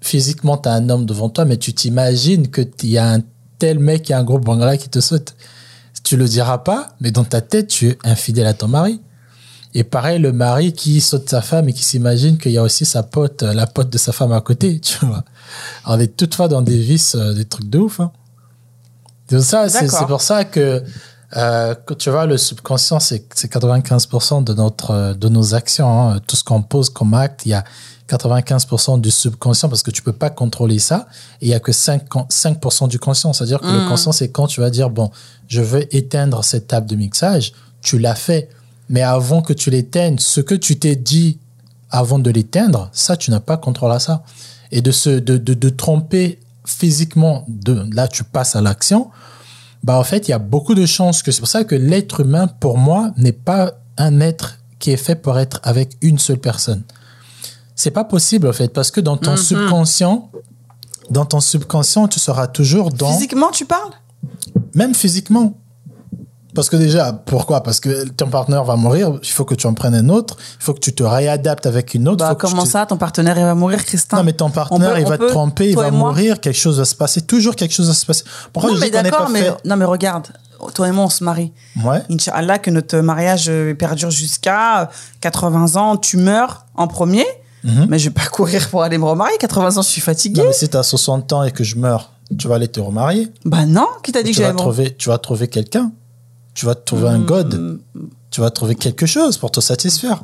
Physiquement, 0.00 0.56
tu 0.56 0.70
as 0.70 0.72
un 0.72 0.88
homme 0.88 1.04
devant 1.04 1.28
toi, 1.28 1.44
mais 1.44 1.58
tu 1.58 1.74
t'imagines 1.74 2.50
qu'il 2.50 2.90
y 2.90 2.96
a 2.96 3.12
un 3.12 3.20
tel 3.58 3.78
mec 3.78 4.04
qui 4.04 4.14
a 4.14 4.18
un 4.18 4.24
gros 4.24 4.38
bongala 4.38 4.78
qui 4.78 4.88
te 4.88 5.00
saute. 5.00 5.34
Tu 6.10 6.16
le 6.16 6.26
diras 6.26 6.58
pas, 6.58 6.96
mais 7.00 7.12
dans 7.12 7.22
ta 7.22 7.40
tête, 7.40 7.68
tu 7.68 7.86
es 7.90 7.98
infidèle 8.02 8.48
à 8.48 8.52
ton 8.52 8.66
mari. 8.66 9.00
Et 9.74 9.84
pareil, 9.84 10.18
le 10.18 10.32
mari 10.32 10.72
qui 10.72 11.00
saute 11.00 11.30
sa 11.30 11.40
femme 11.40 11.68
et 11.68 11.72
qui 11.72 11.84
s'imagine 11.84 12.36
qu'il 12.36 12.50
y 12.50 12.58
a 12.58 12.64
aussi 12.64 12.84
sa 12.84 13.04
pote, 13.04 13.44
la 13.44 13.68
pote 13.68 13.90
de 13.90 13.96
sa 13.96 14.10
femme 14.10 14.32
à 14.32 14.40
côté, 14.40 14.80
tu 14.80 15.06
vois. 15.06 15.24
On 15.86 16.00
est 16.00 16.16
toutefois 16.16 16.48
dans 16.48 16.62
des 16.62 16.78
vices, 16.78 17.14
euh, 17.14 17.32
des 17.32 17.44
trucs 17.44 17.70
de 17.70 17.78
ouf. 17.78 18.00
hein. 18.00 18.10
C'est 20.00 20.06
pour 20.08 20.20
ça 20.20 20.44
que 20.44 20.82
Euh, 21.36 21.74
tu 21.98 22.10
vois, 22.10 22.26
le 22.26 22.36
subconscient, 22.36 22.98
c'est 23.00 23.24
c'est 23.34 23.52
95% 23.52 24.42
de, 24.44 24.52
notre, 24.54 25.14
de 25.14 25.28
nos 25.28 25.54
actions. 25.54 26.10
hein. 26.10 26.20
Tout 26.26 26.36
ce 26.36 26.42
qu'on 26.44 26.62
pose 26.62 26.90
comme 26.90 27.14
acte, 27.14 27.42
il 27.46 27.50
y 27.50 27.54
a 27.54 27.64
95% 28.08 29.00
du 29.00 29.10
subconscient 29.10 29.68
parce 29.68 29.82
que 29.84 29.92
tu 29.92 30.02
peux 30.02 30.12
pas 30.12 30.30
contrôler 30.30 30.80
ça. 30.80 31.06
Et 31.40 31.46
il 31.46 31.48
y 31.50 31.54
a 31.54 31.60
que 31.60 31.70
5, 31.72 32.02
5% 32.28 32.88
du 32.88 32.98
conscient. 32.98 33.32
C'est-à-dire 33.32 33.60
que 33.60 33.66
le 33.66 33.88
conscient, 33.88 34.10
c'est 34.10 34.30
quand 34.30 34.48
tu 34.48 34.60
vas 34.60 34.70
dire, 34.70 34.90
bon, 34.90 35.10
je 35.46 35.60
veux 35.62 35.94
éteindre 35.94 36.42
cette 36.42 36.66
table 36.66 36.88
de 36.88 36.96
mixage. 36.96 37.52
Tu 37.80 37.98
l'as 37.98 38.16
fait. 38.16 38.48
Mais 38.88 39.02
avant 39.02 39.42
que 39.42 39.52
tu 39.52 39.70
l'éteignes, 39.70 40.18
ce 40.18 40.40
que 40.40 40.56
tu 40.56 40.78
t'es 40.80 40.96
dit 40.96 41.38
avant 41.90 42.18
de 42.18 42.30
l'éteindre, 42.30 42.88
ça, 42.92 43.16
tu 43.16 43.30
n'as 43.30 43.38
pas 43.40 43.56
contrôle 43.56 43.92
à 43.92 44.00
ça. 44.00 44.24
Et 44.72 44.82
de 44.82 44.90
se, 44.90 45.10
de, 45.10 45.36
de, 45.36 45.54
de 45.54 45.68
tromper 45.68 46.40
physiquement, 46.64 47.44
de, 47.48 47.86
là, 47.94 48.08
tu 48.08 48.24
passes 48.24 48.56
à 48.56 48.60
l'action 48.60 49.10
bah 49.82 49.98
en 49.98 50.04
fait, 50.04 50.28
il 50.28 50.30
y 50.30 50.34
a 50.34 50.38
beaucoup 50.38 50.74
de 50.74 50.86
chances 50.86 51.22
que 51.22 51.32
c'est 51.32 51.40
pour 51.40 51.48
ça 51.48 51.64
que 51.64 51.74
l'être 51.74 52.20
humain, 52.20 52.46
pour 52.46 52.76
moi, 52.76 53.12
n'est 53.16 53.32
pas 53.32 53.74
un 53.96 54.20
être 54.20 54.58
qui 54.78 54.90
est 54.90 54.96
fait 54.96 55.14
pour 55.14 55.38
être 55.38 55.60
avec 55.62 55.96
une 56.02 56.18
seule 56.18 56.38
personne. 56.38 56.82
C'est 57.74 57.90
pas 57.90 58.04
possible 58.04 58.48
en 58.48 58.52
fait, 58.52 58.68
parce 58.68 58.90
que 58.90 59.00
dans 59.00 59.16
ton 59.16 59.36
subconscient, 59.36 60.30
dans 61.10 61.24
ton 61.24 61.40
subconscient, 61.40 62.08
tu 62.08 62.20
seras 62.20 62.46
toujours 62.46 62.90
dans, 62.90 63.12
Physiquement, 63.12 63.50
tu 63.50 63.64
parles? 63.64 63.92
Même 64.74 64.94
physiquement. 64.94 65.54
Parce 66.60 66.68
que 66.68 66.76
déjà, 66.76 67.14
pourquoi? 67.14 67.62
Parce 67.62 67.80
que 67.80 68.06
ton 68.10 68.26
partenaire 68.28 68.64
va 68.64 68.76
mourir, 68.76 69.18
il 69.22 69.28
faut 69.30 69.46
que 69.46 69.54
tu 69.54 69.66
en 69.66 69.72
prennes 69.72 69.94
un 69.94 70.10
autre, 70.10 70.36
il 70.60 70.62
faut 70.62 70.74
que 70.74 70.78
tu 70.80 70.94
te 70.94 71.02
réadaptes 71.02 71.64
avec 71.64 71.94
une 71.94 72.06
autre. 72.06 72.18
Bah, 72.18 72.34
comment 72.38 72.66
ça, 72.66 72.84
ton 72.84 72.98
partenaire, 72.98 73.38
il 73.38 73.44
va 73.44 73.54
mourir, 73.54 73.82
Christin 73.82 74.18
Non, 74.18 74.24
mais 74.24 74.34
ton 74.34 74.50
partenaire, 74.50 74.92
peut- 74.92 75.00
il 75.00 75.06
va 75.06 75.16
peut- 75.16 75.28
te 75.28 75.30
tromper, 75.32 75.70
il 75.70 75.76
va 75.76 75.90
mourir, 75.90 76.38
quelque 76.38 76.58
chose 76.58 76.78
va 76.78 76.84
se 76.84 76.94
passer, 76.94 77.22
toujours 77.22 77.56
quelque 77.56 77.72
chose 77.72 77.88
va 77.88 77.94
se 77.94 78.04
passer. 78.04 78.24
Pourquoi 78.52 78.72
Non, 78.72 78.76
je 78.76 78.80
mais 78.82 78.90
d'accord, 78.90 79.30
mais, 79.30 79.40
fait? 79.40 79.54
non, 79.64 79.76
mais 79.76 79.86
regarde, 79.86 80.26
toi 80.74 80.86
et 80.86 80.92
moi, 80.92 81.04
on 81.04 81.08
se 81.08 81.24
marie. 81.24 81.50
Ouais. 81.82 82.02
Inch'Allah, 82.10 82.58
que 82.58 82.70
notre 82.70 82.98
mariage 82.98 83.46
euh, 83.48 83.72
perdure 83.74 84.10
jusqu'à 84.10 84.82
euh, 84.82 84.86
80 85.22 85.76
ans, 85.76 85.96
tu 85.96 86.18
meurs 86.18 86.66
en 86.74 86.88
premier. 86.88 87.24
Mhm. 87.64 87.86
Mais 87.88 87.98
je 87.98 88.10
vais 88.10 88.14
pas 88.14 88.26
courir 88.30 88.68
pour 88.68 88.82
aller 88.82 88.98
me 88.98 89.06
remarier. 89.06 89.38
80 89.38 89.78
ans, 89.78 89.82
je 89.82 89.88
suis 89.88 90.02
fatiguée. 90.02 90.42
Non, 90.42 90.48
mais 90.48 90.52
si 90.52 90.68
tu 90.68 90.76
as 90.76 90.82
60 90.82 91.32
ans 91.32 91.42
et 91.42 91.52
que 91.52 91.64
je 91.64 91.76
meurs, 91.76 92.10
tu 92.38 92.48
vas 92.48 92.56
aller 92.56 92.68
te 92.68 92.80
remarier. 92.80 93.32
Bah 93.46 93.64
non, 93.64 93.86
qui 94.02 94.12
t'a 94.12 94.22
dit 94.22 94.32
que 94.32 94.36
j'allais 94.36 94.90
tu 94.98 95.08
vas 95.08 95.16
trouver 95.16 95.48
quelqu'un. 95.48 95.92
Tu 96.54 96.66
vas 96.66 96.74
trouver 96.74 97.08
un 97.08 97.20
god. 97.20 97.54
Hmm. 97.54 97.78
Tu 98.30 98.40
vas 98.40 98.50
trouver 98.50 98.74
quelque 98.74 99.06
chose 99.06 99.38
pour 99.38 99.50
te 99.50 99.60
satisfaire. 99.60 100.22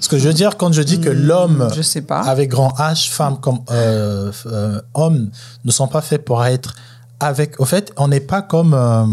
Ce 0.00 0.08
que 0.08 0.16
je 0.18 0.28
veux 0.28 0.34
dire 0.34 0.56
quand 0.56 0.72
je 0.72 0.82
dis 0.82 1.00
que 1.00 1.08
l'homme, 1.10 1.64
Hmm, 1.68 1.74
Je 1.74 1.82
sais 1.82 2.02
pas. 2.02 2.20
avec 2.20 2.50
grand 2.50 2.70
H, 2.78 3.08
femme 3.10 3.38
comme 3.40 3.60
euh, 3.70 4.30
euh, 4.46 4.80
homme, 4.94 5.30
ne 5.64 5.70
sont 5.72 5.88
pas 5.88 6.00
faits 6.02 6.24
pour 6.24 6.44
être 6.44 6.74
avec. 7.20 7.58
Au 7.60 7.64
fait, 7.64 7.92
on 7.96 8.08
n'est 8.08 8.20
pas 8.20 8.42
comme. 8.42 8.74
euh, 8.74 9.04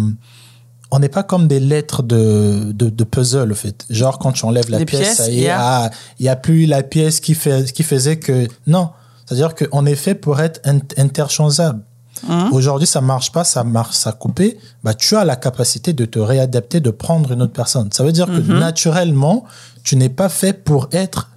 on 0.91 0.99
n'est 0.99 1.09
pas 1.09 1.23
comme 1.23 1.47
des 1.47 1.59
lettres 1.59 2.03
de, 2.03 2.71
de, 2.71 2.89
de 2.89 3.03
puzzle, 3.03 3.51
au 3.51 3.55
fait. 3.55 3.83
Genre, 3.89 4.19
quand 4.19 4.31
tu 4.31 4.45
enlèves 4.45 4.69
la 4.69 4.77
Des 4.77 4.85
pièce, 4.85 5.01
pièces, 5.01 5.17
ça 5.17 5.29
y 5.29 5.47
ah, 5.49 5.89
il 6.19 6.23
n'y 6.23 6.29
a 6.29 6.35
plus 6.35 6.67
la 6.67 6.83
pièce 6.83 7.19
qui, 7.19 7.33
fait, 7.33 7.71
qui 7.73 7.81
faisait 7.83 8.17
que. 8.17 8.47
Non. 8.67 8.89
C'est-à-dire 9.25 9.55
qu'on 9.55 9.85
est 9.87 9.95
fait 9.95 10.13
pour 10.13 10.39
être 10.39 10.61
int- 10.67 10.93
interchangeable. 11.01 11.81
Hein 12.29 12.49
Aujourd'hui, 12.53 12.87
ça 12.87 13.01
marche 13.01 13.31
pas, 13.31 13.43
ça 13.43 13.63
marche, 13.63 13.95
ça 13.95 14.11
a 14.11 14.13
coupé. 14.13 14.57
Bah, 14.83 14.93
tu 14.93 15.15
as 15.15 15.25
la 15.25 15.35
capacité 15.35 15.93
de 15.93 16.05
te 16.05 16.17
réadapter, 16.19 16.79
de 16.79 16.89
prendre 16.89 17.31
une 17.33 17.41
autre 17.41 17.53
personne. 17.53 17.89
Ça 17.91 18.03
veut 18.03 18.11
dire 18.13 18.27
que 18.27 18.31
Mhm. 18.39 18.59
naturellement, 18.59 19.43
tu 19.83 19.95
n'es 19.97 20.09
pas 20.09 20.29
fait 20.29 20.53
pour 20.53 20.87
être 20.91 21.29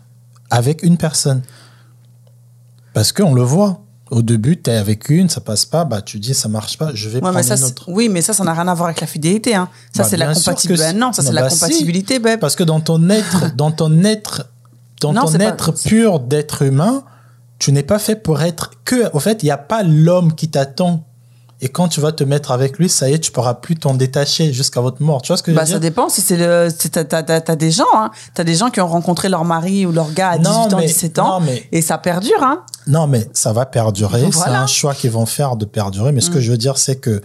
avec 0.50 0.82
une 0.82 0.96
personne. 0.96 1.42
Parce 2.94 3.12
qu'on 3.12 3.34
le 3.34 3.42
voit. 3.42 3.80
Au 4.10 4.22
début, 4.22 4.58
tu 4.62 4.70
es 4.70 4.74
avec 4.76 5.10
une, 5.10 5.28
ça 5.28 5.42
passe 5.42 5.66
pas, 5.66 5.84
bah, 5.84 6.00
tu 6.00 6.18
dis 6.18 6.32
ça 6.32 6.48
marche 6.48 6.78
pas, 6.78 6.92
je 6.94 7.08
vais 7.10 7.16
Ouais, 7.16 7.20
prendre 7.20 7.36
mais 7.36 7.42
ça, 7.42 7.56
une 7.56 7.64
autre. 7.64 7.84
oui, 7.88 8.08
mais 8.08 8.22
ça, 8.22 8.32
ça 8.32 8.42
n'a 8.42 8.54
rien 8.54 8.66
à 8.66 8.72
voir 8.72 8.86
avec 8.88 9.02
la 9.02 9.06
fidélité. 9.06 9.54
Hein. 9.54 9.68
Ça, 9.94 10.04
Bah, 10.04 10.08
c'est 10.08 10.16
la 10.16 10.32
compatibilité. 10.32 10.92
non, 10.94 11.12
ça, 11.12 11.20
c'est 11.22 11.32
la 11.32 11.42
bah, 11.42 11.50
si. 11.50 11.58
compatibilité. 11.60 12.18
Parce 12.40 12.56
que 12.56 12.64
dans 12.64 12.80
ton 12.80 13.10
être, 13.10 13.54
dans 13.54 13.70
ton 13.70 14.02
être, 14.04 14.46
dans 15.02 15.12
Non, 15.12 15.26
ton 15.26 15.32
pas- 15.36 15.44
être 15.44 15.72
pur 15.72 16.20
d'être 16.20 16.62
humain, 16.62 17.02
tu 17.58 17.72
n'es 17.72 17.82
pas 17.82 17.98
fait 17.98 18.16
pour 18.16 18.40
être 18.42 18.70
que. 18.84 19.10
Au 19.14 19.18
fait, 19.20 19.42
il 19.42 19.46
n'y 19.46 19.50
a 19.52 19.58
pas 19.58 19.82
l'homme 19.82 20.34
qui 20.34 20.48
t'attend. 20.48 21.04
Et 21.60 21.68
quand 21.68 21.88
tu 21.88 22.00
vas 22.00 22.12
te 22.12 22.22
mettre 22.22 22.52
avec 22.52 22.78
lui, 22.78 22.88
ça 22.88 23.10
y 23.10 23.14
est, 23.14 23.18
tu 23.18 23.32
pourras 23.32 23.54
plus 23.54 23.74
t'en 23.74 23.92
détacher 23.94 24.52
jusqu'à 24.52 24.80
votre 24.80 25.02
mort. 25.02 25.22
Tu 25.22 25.28
vois 25.28 25.36
ce 25.36 25.42
que 25.42 25.50
Bah, 25.50 25.62
je 25.64 25.70
ça 25.70 25.74
veux 25.74 25.80
dire? 25.80 25.90
dépend 25.90 26.08
si 26.08 26.20
c'est 26.20 26.36
le. 26.36 26.68
T'as, 26.92 27.02
t'as, 27.04 27.40
t'as- 27.40 27.56
des 27.56 27.72
gens, 27.72 27.82
hein. 27.94 28.12
T'as 28.32 28.44
des 28.44 28.54
gens 28.54 28.70
qui 28.70 28.80
ont 28.80 28.86
rencontré 28.86 29.28
leur 29.28 29.44
mari 29.44 29.84
ou 29.84 29.90
leur 29.90 30.12
gars 30.12 30.30
à 30.30 30.38
18 30.38 30.48
Non, 30.52 30.56
ans, 30.72 30.76
mais- 30.78 30.86
17 30.86 31.18
ans. 31.18 31.40
non, 31.40 31.46
mais- 31.46 31.66
Et 31.72 31.82
ça 31.82 31.98
perdure, 31.98 32.40
hein. 32.42 32.62
Non, 32.86 33.08
mais 33.08 33.28
ça 33.32 33.52
va 33.52 33.66
perdurer. 33.66 34.20
C'est 34.26 34.36
Voilà. 34.36 34.60
Mm. 34.60 34.62
un 34.62 34.66
choix 34.68 34.94
qu'ils 34.94 35.10
vont 35.10 35.26
faire 35.26 35.56
de 35.56 35.64
perdurer. 35.64 36.12
Mais 36.12 36.20
ce 36.20 36.30
que 36.30 36.38
je 36.38 36.52
veux 36.52 36.58
dire, 36.58 36.78
c'est 36.78 36.94
que 36.96 37.22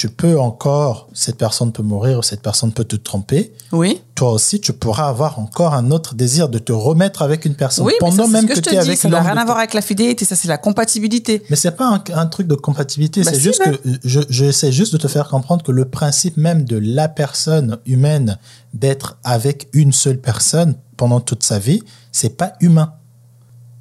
tu 0.00 0.08
peux 0.08 0.40
encore, 0.40 1.08
cette 1.12 1.36
personne 1.36 1.72
peut 1.72 1.82
mourir 1.82 2.20
ou 2.20 2.22
cette 2.22 2.40
personne 2.40 2.72
peut 2.72 2.84
te 2.84 2.96
tromper. 2.96 3.52
Oui. 3.70 4.00
Toi 4.14 4.32
aussi, 4.32 4.58
tu 4.58 4.72
pourras 4.72 5.08
avoir 5.08 5.38
encore 5.38 5.74
un 5.74 5.90
autre 5.90 6.14
désir 6.14 6.48
de 6.48 6.58
te 6.58 6.72
remettre 6.72 7.20
avec 7.20 7.44
une 7.44 7.54
personne. 7.54 7.84
Oui, 7.84 7.92
mais 8.00 8.08
pendant 8.08 8.24
ça, 8.24 8.32
même 8.32 8.46
que, 8.46 8.54
que 8.54 8.60
tu 8.60 8.70
es 8.70 8.72
dis. 8.72 8.78
avec 8.78 8.96
Ça 8.98 9.10
n'a 9.10 9.20
rien 9.20 9.36
à 9.36 9.44
voir 9.44 9.58
avec 9.58 9.74
la 9.74 9.82
fidélité. 9.82 10.24
Ça, 10.24 10.36
c'est 10.36 10.48
la 10.48 10.56
compatibilité. 10.56 11.42
Mais 11.50 11.56
c'est 11.56 11.72
pas 11.72 11.86
un, 11.86 12.02
un 12.14 12.26
truc 12.28 12.46
de 12.46 12.54
compatibilité. 12.54 13.22
Bah 13.24 13.30
c'est 13.30 13.36
si, 13.40 13.42
juste 13.42 13.60
ben. 13.62 13.76
que 13.76 13.88
je, 14.02 14.20
je 14.30 14.44
essaie 14.46 14.72
juste 14.72 14.94
de 14.94 14.98
te 14.98 15.06
faire 15.06 15.28
comprendre 15.28 15.62
que 15.62 15.70
le 15.70 15.84
principe 15.84 16.38
même 16.38 16.64
de 16.64 16.78
la 16.78 17.08
personne 17.08 17.76
humaine 17.84 18.38
d'être 18.72 19.18
avec 19.22 19.68
une 19.74 19.92
seule 19.92 20.18
personne 20.18 20.76
pendant 20.96 21.20
toute 21.20 21.42
sa 21.42 21.58
vie, 21.58 21.82
c'est 22.10 22.38
pas 22.38 22.54
humain. 22.60 22.94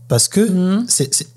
Parce 0.10 0.28
que 0.28 0.82
c'est, 0.90 1.14
c'est- 1.14 1.30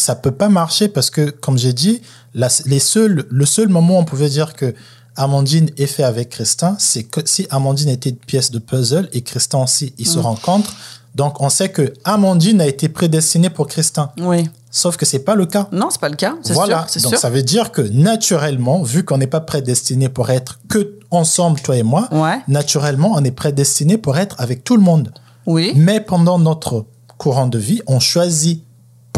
ça 0.00 0.14
peut 0.14 0.30
pas 0.32 0.48
marcher 0.48 0.88
parce 0.88 1.10
que, 1.10 1.30
comme 1.30 1.58
j'ai 1.58 1.72
dit, 1.72 2.02
la- 2.34 2.48
les 2.66 2.78
seuls, 2.78 3.26
le 3.30 3.46
seul 3.46 3.68
moment 3.68 3.96
où 3.96 4.00
on 4.00 4.04
pouvait 4.04 4.28
dire 4.28 4.54
que 4.54 4.74
Amandine 5.16 5.70
est 5.76 5.86
fait 5.86 6.04
avec 6.04 6.30
Christin, 6.30 6.76
c'est 6.78 7.02
que 7.02 7.20
si 7.24 7.46
Amandine 7.50 7.88
était 7.88 8.10
une 8.10 8.16
pièce 8.16 8.50
de 8.50 8.58
puzzle 8.58 9.08
et 9.12 9.22
Christin 9.22 9.58
aussi, 9.64 9.92
ils 9.98 10.06
se 10.06 10.18
Mhm. 10.18 10.24
rencontrent. 10.26 10.74
Donc, 11.16 11.40
on 11.40 11.48
sait 11.50 11.68
que 11.70 11.92
Amandine 12.04 12.60
a 12.60 12.66
été 12.66 12.88
prédestinée 12.88 13.50
pour 13.50 13.66
Christin. 13.66 14.10
Oui. 14.18 14.48
Sauf 14.70 14.96
que 14.96 15.04
c'est 15.04 15.18
pas 15.24 15.34
le 15.34 15.46
cas. 15.46 15.66
Non, 15.72 15.88
c'est 15.90 16.00
pas 16.00 16.08
le 16.08 16.14
cas. 16.14 16.36
Voilà. 16.50 16.86
sûr. 16.88 17.02
Donc 17.02 17.10
sûr. 17.14 17.18
ça 17.20 17.28
veut 17.28 17.42
dire 17.42 17.72
que 17.72 17.82
naturellement, 17.82 18.82
vu 18.84 19.04
qu'on 19.04 19.18
n'est 19.18 19.26
pas 19.26 19.40
prédestiné 19.40 20.08
pour 20.08 20.30
être 20.30 20.60
que 20.68 20.98
ensemble, 21.10 21.58
toi 21.60 21.76
et 21.76 21.82
moi, 21.82 22.08
Ouais. 22.12 22.38
naturellement, 22.46 23.10
on 23.16 23.24
est 23.24 23.32
prédestiné 23.32 23.98
pour 23.98 24.16
être 24.16 24.36
avec 24.38 24.62
tout 24.62 24.76
le 24.76 24.82
monde. 24.82 25.12
Oui. 25.46 25.72
Mais 25.74 26.00
pendant 26.00 26.38
notre 26.38 26.86
courant 27.18 27.48
de 27.48 27.58
vie, 27.58 27.82
on 27.88 27.98
choisit 27.98 28.62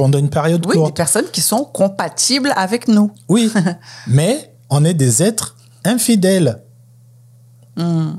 pendant 0.03 0.19
une 0.19 0.31
période 0.31 0.67
Oui, 0.67 0.75
des 0.75 0.81
courte. 0.81 0.97
personnes 0.97 1.27
qui 1.33 1.41
sont 1.41 1.65
compatibles 1.65 2.53
avec 2.57 2.89
nous. 2.89 3.13
Oui. 3.29 3.53
Mais 4.09 4.53
on 4.69 4.85
est 4.85 4.95
des 4.95 5.23
êtres 5.23 5.55
infidèles. 5.85 6.61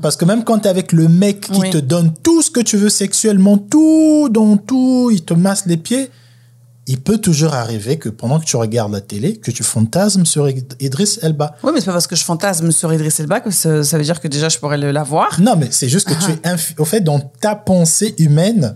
Parce 0.00 0.16
que 0.16 0.24
même 0.24 0.44
quand 0.44 0.60
tu 0.60 0.64
es 0.66 0.70
avec 0.70 0.92
le 0.92 1.08
mec 1.08 1.42
qui 1.42 1.52
Hmm. 1.52 1.60
Oui. 1.62 1.70
te 1.70 1.76
donne 1.78 2.12
tout 2.22 2.40
ce 2.40 2.50
que 2.50 2.60
tu 2.60 2.78
veux 2.78 2.88
sexuellement, 2.88 3.58
tout 3.58 4.28
dans 4.30 4.56
tout, 4.56 5.10
il 5.12 5.22
te 5.24 5.34
masse 5.34 5.66
les 5.66 5.76
pieds, 5.76 6.10
il 6.86 7.00
peut 7.00 7.18
toujours 7.18 7.54
arriver 7.54 7.98
que 7.98 8.08
pendant 8.08 8.40
que 8.40 8.44
tu 8.46 8.56
regardes 8.56 8.92
la 8.92 9.00
télé, 9.02 9.36
que 9.36 9.50
tu 9.50 9.62
fantasmes 9.62 10.24
sur 10.24 10.48
Id- 10.48 10.74
Idriss 10.80 11.18
Elba. 11.22 11.54
Oui, 11.62 11.70
mais 11.74 11.80
c'est 11.80 11.86
pas 11.86 11.92
parce 11.92 12.06
que 12.06 12.16
je 12.16 12.24
fantasme 12.24 12.70
sur 12.72 12.92
Idriss 12.94 13.20
Elba 13.20 13.40
que 13.40 13.50
ça, 13.50 13.84
ça 13.84 13.96
veut 13.98 14.04
dire 14.04 14.20
que 14.20 14.28
déjà 14.28 14.48
je 14.48 14.58
pourrais 14.58 14.78
l'avoir. 14.78 15.38
Non, 15.40 15.54
mais 15.56 15.68
c'est 15.70 15.88
juste 15.90 16.08
que 16.08 16.14
tu 16.14 16.30
es 16.32 16.78
au 16.80 16.84
fait 16.86 17.00
dans 17.02 17.20
ta 17.20 17.54
pensée 17.54 18.14
humaine, 18.18 18.74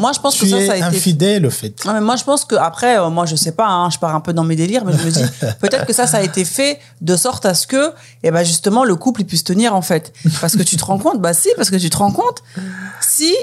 Moi, 0.00 0.12
je 0.14 0.18
pense 0.20 0.36
que 0.38 0.46
ça, 0.46 0.56
ça 0.66 0.72
a 0.72 0.76
été 0.76 0.84
infidèle 0.84 1.46
au 1.46 1.50
fait. 1.50 1.84
Non, 1.84 1.92
mais 1.92 2.00
moi, 2.00 2.16
je 2.16 2.24
pense 2.24 2.44
que 2.44 2.54
après, 2.56 2.98
euh, 2.98 3.10
moi, 3.10 3.26
je 3.26 3.36
sais 3.36 3.52
pas, 3.52 3.66
hein, 3.68 3.90
je 3.90 3.98
pars 3.98 4.14
un 4.14 4.20
peu 4.20 4.32
dans 4.32 4.44
mes 4.44 4.56
délires, 4.56 4.84
mais 4.84 4.92
je 4.96 5.04
me 5.04 5.10
dis 5.10 5.22
peut-être 5.60 5.86
que 5.86 5.92
ça, 5.92 6.06
ça 6.06 6.16
a 6.18 6.22
été 6.22 6.44
fait 6.44 6.78
de 7.00 7.14
sorte 7.16 7.44
à 7.46 7.54
ce 7.54 7.66
que, 7.66 7.92
eh 8.22 8.30
ben, 8.30 8.42
justement, 8.42 8.84
le 8.84 8.96
couple 8.96 9.20
il 9.20 9.26
puisse 9.26 9.44
tenir 9.44 9.74
en 9.76 9.82
fait, 9.82 10.12
parce 10.40 10.56
que 10.56 10.62
tu 10.62 10.76
te 10.76 10.84
rends 10.84 10.98
compte, 10.98 11.20
bah 11.20 11.34
si, 11.34 11.48
parce 11.56 11.70
que 11.70 11.76
tu 11.76 11.90
te 11.90 11.96
rends 11.98 12.12
compte, 12.12 12.42
si 13.00 13.34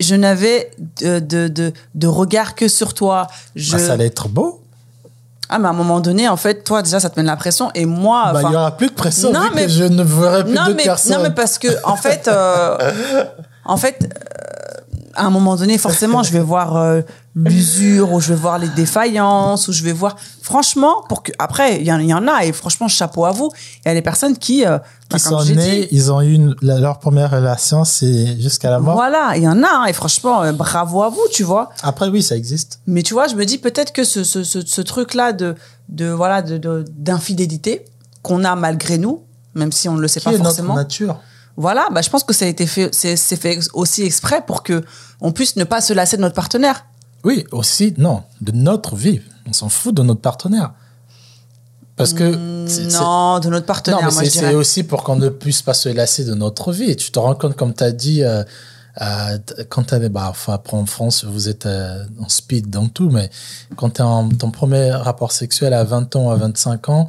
je 0.00 0.14
n'avais 0.14 0.70
de, 1.00 1.18
de, 1.18 1.48
de, 1.48 1.72
de 1.94 2.06
regard 2.06 2.54
que 2.54 2.68
sur 2.68 2.94
toi, 2.94 3.26
je 3.56 3.76
Ah, 3.76 3.78
ça 3.78 3.92
allait 3.94 4.06
être 4.06 4.28
beau. 4.28 4.62
ah 5.48 5.58
mais 5.58 5.66
à 5.66 5.70
un 5.70 5.74
moment 5.74 6.00
donné, 6.00 6.28
en 6.28 6.36
fait, 6.36 6.62
toi 6.64 6.82
déjà, 6.82 7.00
ça 7.00 7.10
te 7.10 7.18
met 7.18 7.22
de 7.24 7.28
la 7.28 7.36
pression, 7.36 7.70
et 7.74 7.84
moi, 7.84 8.30
Bah, 8.32 8.40
il 8.40 8.46
enfin, 8.46 8.52
y 8.52 8.56
aura 8.56 8.76
plus 8.76 8.88
de 8.88 8.94
pression 8.94 9.32
Non, 9.32 9.42
vu 9.48 9.50
mais- 9.56 9.62
que 9.66 9.72
je 9.72 9.84
ne 9.84 10.02
verrai 10.04 10.44
plus 10.44 10.54
non 10.54 10.64
d'autres 10.66 10.76
mais 10.76 10.84
personnes. 10.84 11.16
non 11.16 11.22
mais 11.24 11.34
parce 11.34 11.58
que 11.58 11.68
en 11.84 11.96
fait 11.96 12.28
euh, 12.28 12.76
en 13.64 13.76
fait 13.76 13.98
euh, 14.04 14.47
à 15.18 15.24
un 15.24 15.30
moment 15.30 15.56
donné 15.56 15.76
forcément 15.78 16.22
je 16.22 16.32
vais 16.32 16.40
voir 16.40 16.76
euh, 16.76 17.00
l'usure 17.34 18.12
ou 18.12 18.20
je 18.20 18.28
vais 18.30 18.34
voir 18.34 18.58
les 18.58 18.68
défaillances 18.68 19.68
ou 19.68 19.72
je 19.72 19.82
vais 19.82 19.92
voir 19.92 20.16
franchement 20.42 20.94
pour 21.08 21.22
que 21.22 21.32
après 21.38 21.80
il 21.80 21.86
y, 21.86 21.92
en- 21.92 21.98
il 21.98 22.06
y 22.08 22.14
en 22.14 22.26
a 22.28 22.44
et 22.44 22.52
franchement 22.52 22.88
chapeau 22.88 23.24
à 23.24 23.30
vous 23.32 23.50
il 23.84 23.88
y 23.88 23.90
a 23.90 23.94
des 23.94 24.02
personnes 24.02 24.36
qui 24.36 24.64
euh, 24.66 24.78
Qui 25.10 25.18
sont 25.18 25.42
nés, 25.44 25.54
dit, 25.54 25.88
ils 25.90 26.10
ont 26.12 26.20
eu 26.20 26.32
une- 26.34 26.54
leur 26.62 26.98
première 26.98 27.30
relation, 27.30 27.84
c'est 27.84 28.40
jusqu'à 28.40 28.70
la 28.70 28.78
mort. 28.80 28.94
voilà 28.94 29.36
il 29.36 29.42
y 29.42 29.48
en 29.48 29.62
a 29.62 29.88
et 29.88 29.92
franchement 29.92 30.42
euh, 30.42 30.52
bravo 30.52 31.02
à 31.02 31.08
vous 31.10 31.22
tu 31.32 31.42
vois 31.44 31.70
Après, 31.82 32.08
oui, 32.08 32.22
ça 32.22 32.36
existe. 32.36 32.80
mais 32.86 33.02
tu 33.02 33.14
vois 33.14 33.26
je 33.28 33.34
me 33.34 33.44
dis 33.44 33.58
peut-être 33.58 33.92
que 33.92 34.04
ce, 34.04 34.24
ce, 34.24 34.42
ce, 34.44 34.60
ce 34.64 34.80
truc 34.80 35.14
là 35.14 35.32
de 35.32 35.54
de 35.88 36.06
voilà 36.10 36.42
de 36.42 36.58
de- 36.58 36.84
d'infidélité 36.96 37.84
qu'on 38.22 38.44
a 38.44 38.54
malgré 38.56 38.98
nous 38.98 39.22
même 39.54 39.72
si 39.72 39.88
on 39.88 39.94
ne 39.94 40.00
le 40.00 40.08
sait 40.08 40.20
Qui 40.20 40.24
pas 40.26 40.30
est 40.32 40.38
notre 40.38 40.48
forcément 40.50 40.74
nature 40.74 41.16
Voilà, 41.60 41.88
bah, 41.92 42.02
je 42.02 42.08
pense 42.08 42.22
que 42.22 42.32
ça 42.32 42.44
a 42.44 42.48
été 42.48 42.66
fait, 42.68 42.94
c'est 42.94 43.16
fait 43.36 43.58
aussi 43.74 44.02
exprès 44.04 44.42
pour 44.46 44.62
que 44.62 44.84
on 45.20 45.32
puisse 45.32 45.56
ne 45.56 45.64
pas 45.64 45.80
se 45.80 45.92
lasser 45.92 46.16
de 46.16 46.22
notre 46.22 46.36
partenaire. 46.36 46.86
Oui, 47.24 47.44
aussi, 47.50 47.92
non, 47.98 48.22
de 48.40 48.52
notre 48.52 48.94
vie. 48.94 49.20
On 49.48 49.52
s'en 49.52 49.68
fout 49.68 49.92
de 49.94 50.02
notre 50.02 50.20
partenaire. 50.20 50.72
Parce 51.96 52.12
que. 52.12 52.66
c'est- 52.68 52.96
Non, 53.00 53.40
de 53.40 53.48
notre 53.48 53.66
partenaire, 53.66 53.98
Non, 54.02 54.06
mais 54.20 54.30
c'est 54.30 54.54
aussi 54.54 54.84
pour 54.84 55.02
qu'on 55.02 55.16
ne 55.16 55.28
puisse 55.28 55.62
pas 55.62 55.74
se 55.74 55.88
lasser 55.88 56.24
de 56.24 56.34
notre 56.34 56.70
vie. 56.72 56.94
Tu 56.94 57.10
te 57.10 57.18
rends 57.18 57.34
compte, 57.34 57.56
comme 57.56 57.74
tu 57.74 57.82
as 57.82 57.90
dit, 57.90 58.22
euh, 58.22 58.44
euh, 59.00 59.38
quand 59.68 59.82
tu 59.88 59.94
es, 59.96 60.08
bah, 60.08 60.28
enfin, 60.30 60.52
après 60.54 60.76
en 60.76 60.86
France, 60.86 61.24
vous 61.24 61.48
êtes 61.48 61.66
euh, 61.66 62.04
en 62.20 62.28
speed 62.28 62.70
dans 62.70 62.86
tout, 62.86 63.10
mais 63.10 63.30
quand 63.74 63.90
tu 63.94 64.00
es 64.00 64.04
en 64.04 64.28
ton 64.28 64.52
premier 64.52 64.92
rapport 64.92 65.32
sexuel 65.32 65.74
à 65.74 65.82
20 65.82 66.14
ans, 66.14 66.30
à 66.30 66.36
25 66.36 66.88
ans, 66.88 67.08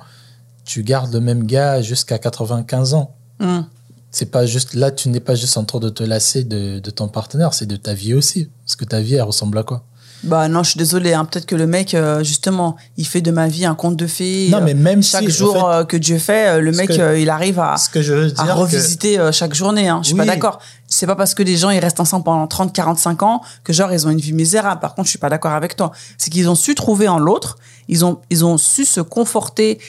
tu 0.65 0.81
gardes 0.81 1.13
le 1.13 1.19
même 1.19 1.43
gars 1.45 1.83
jusqu'à 1.83 2.17
95 2.17 2.95
ans. 2.95 3.13
Hum. 3.41 3.65
C'est 4.11 4.31
pas 4.31 4.45
juste, 4.45 4.73
là, 4.73 4.91
tu 4.91 5.09
n'es 5.09 5.19
pas 5.19 5.35
juste 5.35 5.55
en 5.57 5.63
train 5.65 5.79
de 5.79 5.89
te 5.89 6.03
lasser 6.03 6.43
de, 6.43 6.79
de 6.79 6.89
ton 6.91 7.07
partenaire, 7.07 7.53
c'est 7.53 7.67
de 7.67 7.75
ta 7.75 7.93
vie 7.93 8.13
aussi. 8.15 8.49
Parce 8.65 8.75
que 8.75 8.85
ta 8.85 9.01
vie, 9.01 9.15
elle 9.15 9.21
ressemble 9.23 9.57
à 9.59 9.63
quoi? 9.63 9.83
Bah 10.23 10.49
non, 10.49 10.63
je 10.63 10.71
suis 10.71 10.77
désolée. 10.77 11.13
Hein. 11.13 11.23
Peut-être 11.23 11.45
que 11.45 11.55
le 11.55 11.65
mec, 11.65 11.93
euh, 11.93 12.23
justement, 12.25 12.75
il 12.97 13.07
fait 13.07 13.21
de 13.21 13.31
ma 13.31 13.47
vie 13.47 13.65
un 13.65 13.75
conte 13.75 13.95
de 13.95 14.05
fées. 14.07 14.49
Non, 14.51 14.57
euh, 14.57 14.61
mais 14.65 14.73
même 14.73 15.01
chaque 15.01 15.21
si, 15.21 15.27
en 15.27 15.31
jour 15.45 15.53
fait, 15.53 15.75
euh, 15.75 15.85
que 15.85 15.95
Dieu 15.95 16.17
fait, 16.17 16.57
euh, 16.57 16.59
le 16.59 16.71
mec, 16.73 16.89
que- 16.89 16.99
euh, 16.99 17.17
il 17.19 17.29
arrive 17.29 17.57
à, 17.59 17.77
Ce 17.77 17.87
que 17.87 18.01
je 18.01 18.13
veux 18.13 18.31
dire. 18.31 18.41
à 18.43 18.53
revisiter 18.53 19.17
euh, 19.17 19.31
chaque 19.31 19.53
journée. 19.53 19.87
Hein. 19.87 19.99
Je 20.01 20.07
suis 20.07 20.13
Oui. 20.15 20.19
pas 20.19 20.25
d'accord. 20.33 20.59
C'est 20.87 21.05
pas 21.07 21.15
parce 21.15 21.33
que 21.35 21.41
les 21.43 21.55
gens 21.55 21.69
ils 21.69 21.79
restent 21.79 22.01
ensemble 22.01 22.25
pendant 22.25 22.47
30, 22.47 22.73
45 22.73 23.23
ans 23.23 23.41
que 23.63 23.71
genre 23.71 23.93
ils 23.93 24.07
ont 24.07 24.09
une 24.09 24.19
vie 24.19 24.33
misérable. 24.33 24.81
Par 24.81 24.93
contre, 24.95 25.05
je 25.05 25.11
suis 25.11 25.19
pas 25.19 25.29
d'accord 25.29 25.53
avec 25.53 25.77
toi. 25.77 25.91
C'est 26.17 26.29
qu'ils 26.31 26.49
ont 26.49 26.55
su 26.55 26.75
trouver 26.75 27.07
en 27.07 27.19
l'autre. 27.19 27.57
Ils 27.87 28.03
ont, 28.03 28.19
ils 28.29 28.43
ont 28.43 28.57
su 28.57 28.83
se 28.83 28.99
conforter 28.99 29.79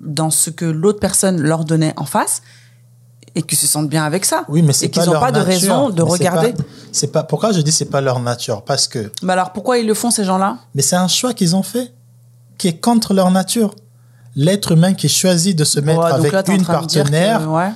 dans 0.00 0.30
ce 0.30 0.50
que 0.50 0.64
l'autre 0.64 0.98
personne 0.98 1.40
leur 1.40 1.64
donnait 1.64 1.92
en 1.96 2.04
face 2.04 2.42
et 3.34 3.42
qu'ils 3.42 3.58
se 3.58 3.66
sentent 3.66 3.88
bien 3.88 4.04
avec 4.04 4.24
ça. 4.24 4.44
Oui, 4.48 4.62
mais 4.62 4.72
c'est 4.72 4.86
et 4.86 4.88
pas 4.88 5.02
qu'ils 5.02 5.12
n'ont 5.12 5.20
pas 5.20 5.32
de 5.32 5.38
nature. 5.38 5.52
raison 5.52 5.90
de 5.90 6.02
Mais 6.02 6.08
regarder. 6.10 6.52
pas- 6.52 6.62
C'est 6.92 7.12
pas, 7.12 7.22
pourquoi 7.22 7.52
je 7.52 7.60
dis 7.60 7.72
c'est 7.72 7.84
pas 7.86 8.00
leur 8.00 8.20
nature? 8.20 8.62
Parce 8.62 8.88
que 8.88 9.10
Mais 9.22 9.32
alors 9.32 9.52
pourquoi 9.52 9.78
ils 9.78 9.86
le 9.86 9.94
font 9.94 10.10
ces 10.10 10.24
gens-là? 10.24 10.58
Mais 10.74 10.82
c'est 10.82 10.96
un 10.96 11.08
choix 11.08 11.34
qu'ils 11.34 11.54
ont 11.56 11.62
fait, 11.62 11.92
qui 12.56 12.68
est 12.68 12.80
contre 12.80 13.14
leur 13.14 13.30
nature. 13.30 13.74
L'être 14.36 14.72
humain 14.72 14.94
qui 14.94 15.08
choisit 15.08 15.56
de 15.58 15.64
se 15.64 15.80
mettre 15.80 16.00
Ouais, 16.04 16.12
avec 16.12 16.32
là, 16.32 16.42
une 16.48 16.62
que- 16.62 16.66
partenaire, 16.66 17.50
ouais. 17.50 17.70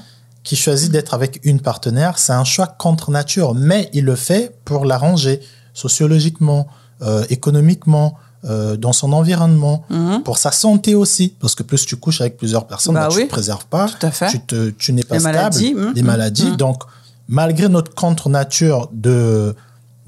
qui 0.45 0.57
choisit 0.57 0.91
d'être 0.93 1.15
avec 1.15 1.41
une 1.45 1.61
partenaire, 1.61 2.19
c'est 2.19 2.33
un 2.33 2.45
choix 2.45 2.67
contre 2.67 3.11
nature. 3.11 3.55
Mais 3.55 3.91
il 3.93 4.05
le 4.05 4.17
fait 4.17 4.57
pour 4.65 4.85
l'arranger 4.85 5.41
sociologiquement, 5.75 6.67
euh, 7.03 7.25
économiquement, 7.31 8.15
euh, 8.45 8.77
dans 8.77 8.93
son 8.93 9.13
environnement, 9.13 9.85
Mhm. 9.91 10.23
pour 10.25 10.37
sa 10.39 10.51
santé 10.51 10.95
aussi. 10.95 11.35
Parce 11.41 11.55
que 11.55 11.63
plus 11.63 11.87
tu 11.87 11.97
couches 11.97 12.21
avec 12.21 12.37
plusieurs 12.37 12.67
personnes, 12.67 12.95
Bah 12.95 13.09
bah, 13.09 13.15
tu 13.15 13.21
ne 13.21 13.25
te 13.25 13.31
préserves 13.31 13.67
pas, 13.67 13.89
tout 13.89 14.07
à 14.07 14.11
fait. 14.11 14.29
tu, 14.31 14.41
te, 14.41 14.71
tu 14.71 14.93
n'es 14.93 15.05
pas 15.05 15.15
Les 15.17 15.21
stable, 15.21 15.37
maladies, 15.37 15.75
des 15.95 16.03
mhm, 16.03 16.07
maladies. 16.07 16.51
mhm. 16.51 16.57
Donc, 16.57 16.83
malgré 17.29 17.69
notre 17.69 17.95
contre-nature 17.95 18.89
de 18.93 19.55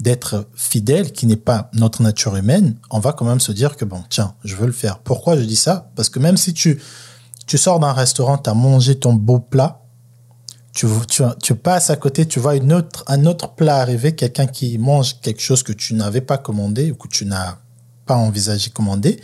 d'être 0.01 0.45
fidèle, 0.55 1.13
qui 1.13 1.25
n'est 1.25 1.37
pas 1.37 1.69
notre 1.73 2.01
nature 2.01 2.35
humaine, 2.35 2.75
on 2.91 2.99
va 2.99 3.13
quand 3.13 3.23
même 3.25 3.39
se 3.39 3.53
dire 3.53 3.77
que 3.77 3.85
bon, 3.85 4.03
tiens, 4.09 4.33
je 4.43 4.55
veux 4.57 4.65
le 4.67 4.73
faire. 4.73 4.99
Pourquoi 4.99 5.37
je 5.37 5.43
dis 5.43 5.55
ça? 5.55 5.89
Parce 5.95 6.09
que 6.09 6.19
même 6.19 6.35
si 6.35 6.53
tu, 6.53 6.81
tu 7.47 7.57
sors 7.57 7.79
d'un 7.79 7.93
restaurant, 7.93 8.37
tu 8.37 8.49
as 8.49 8.53
mangé 8.53 8.95
ton 8.99 9.13
beau 9.13 9.39
plat, 9.39 9.79
tu, 10.73 10.85
tu, 11.07 11.23
tu 11.41 11.55
passes 11.55 11.89
à 11.89 11.95
côté, 11.95 12.25
tu 12.27 12.41
vois 12.41 12.55
une 12.57 12.73
autre, 12.73 13.05
un 13.07 13.25
autre 13.25 13.55
plat 13.55 13.77
arriver, 13.77 14.13
quelqu'un 14.13 14.45
qui 14.47 14.77
mange 14.77 15.21
quelque 15.21 15.41
chose 15.41 15.63
que 15.63 15.71
tu 15.71 15.93
n'avais 15.93 16.19
pas 16.21 16.37
commandé 16.37 16.91
ou 16.91 16.95
que 16.95 17.07
tu 17.07 17.25
n'as 17.25 17.57
pas 18.05 18.15
envisagé 18.15 18.69
commander, 18.69 19.19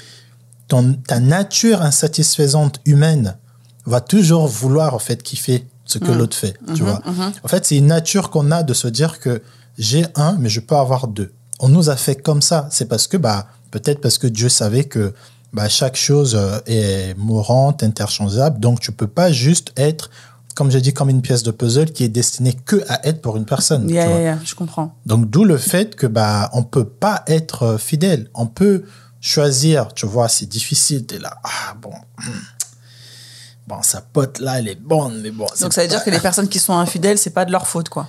ton, 0.67 0.93
ta 1.07 1.19
nature 1.19 1.81
insatisfaisante 1.81 2.79
humaine 2.85 3.37
va 3.85 4.01
toujours 4.01 4.47
vouloir 4.47 4.93
en 4.93 4.99
fait 4.99 5.21
kiffer 5.23 5.65
ce 5.85 5.97
que 5.99 6.11
Mhm. 6.11 6.17
l'autre 6.17 6.37
fait, 6.37 6.55
tu 6.75 6.83
Mhm, 6.83 6.89
vois. 6.89 7.01
mhm. 7.05 7.31
En 7.43 7.47
fait, 7.47 7.65
c'est 7.65 7.77
une 7.77 7.87
nature 7.87 8.29
qu'on 8.29 8.51
a 8.51 8.63
de 8.63 8.73
se 8.73 8.87
dire 8.87 9.19
que 9.19 9.41
j'ai 9.77 10.05
un, 10.15 10.37
mais 10.39 10.49
je 10.49 10.59
peux 10.59 10.75
avoir 10.75 11.07
deux. 11.07 11.31
On 11.59 11.67
nous 11.69 11.89
a 11.89 11.95
fait 11.95 12.15
comme 12.15 12.41
ça. 12.41 12.67
C'est 12.71 12.85
parce 12.85 13.07
que, 13.07 13.17
bah, 13.17 13.47
peut-être 13.71 13.99
parce 14.01 14.17
que 14.17 14.27
Dieu 14.27 14.49
savait 14.49 14.83
que 14.85 15.13
bah, 15.53 15.67
chaque 15.67 15.97
chose 15.97 16.35
euh, 16.35 16.59
est 16.65 17.13
mourante, 17.17 17.83
interchangeable. 17.83 18.59
Donc, 18.59 18.79
tu 18.79 18.91
peux 18.93 19.07
pas 19.07 19.31
juste 19.33 19.73
être, 19.75 20.09
comme 20.55 20.71
j'ai 20.71 20.81
dit, 20.81 20.93
comme 20.93 21.09
une 21.09 21.21
pièce 21.21 21.43
de 21.43 21.51
puzzle 21.51 21.91
qui 21.91 22.03
est 22.03 22.09
destinée 22.09 22.53
que 22.53 22.83
à 22.89 23.05
être 23.07 23.21
pour 23.21 23.37
une 23.37 23.45
personne. 23.45 23.89
Yeah, 23.89 24.07
yeah, 24.07 24.21
yeah, 24.21 24.39
je 24.43 24.55
comprends. 24.55 24.95
Donc, 25.05 25.29
d'où 25.29 25.43
le 25.43 25.57
fait 25.57 25.95
que, 25.95 26.07
bah, 26.07 26.49
on 26.53 26.63
peut 26.63 26.85
pas 26.85 27.23
être 27.27 27.63
euh, 27.63 27.77
fidèle. 27.77 28.29
On 28.33 28.47
peut 28.47 28.83
choisir, 29.19 29.93
tu 29.93 30.05
vois, 30.05 30.27
c'est 30.27 30.47
difficile. 30.47 31.05
T'es 31.05 31.19
là, 31.19 31.37
ah, 31.43 31.75
bon. 31.81 31.93
Bon, 33.67 33.81
sa 33.83 34.01
pote 34.01 34.39
là, 34.39 34.59
elle 34.59 34.67
est 34.67 34.79
bonne, 34.79 35.21
mais 35.21 35.31
bon. 35.31 35.45
Donc 35.61 35.73
ça 35.73 35.81
veut 35.81 35.87
pas- 35.87 35.95
dire 35.95 36.03
que 36.03 36.09
les 36.09 36.19
personnes 36.19 36.49
qui 36.49 36.59
sont 36.59 36.73
infidèles, 36.73 37.17
c'est 37.17 37.29
pas 37.29 37.45
de 37.45 37.51
leur 37.51 37.67
faute, 37.67 37.89
quoi. 37.89 38.07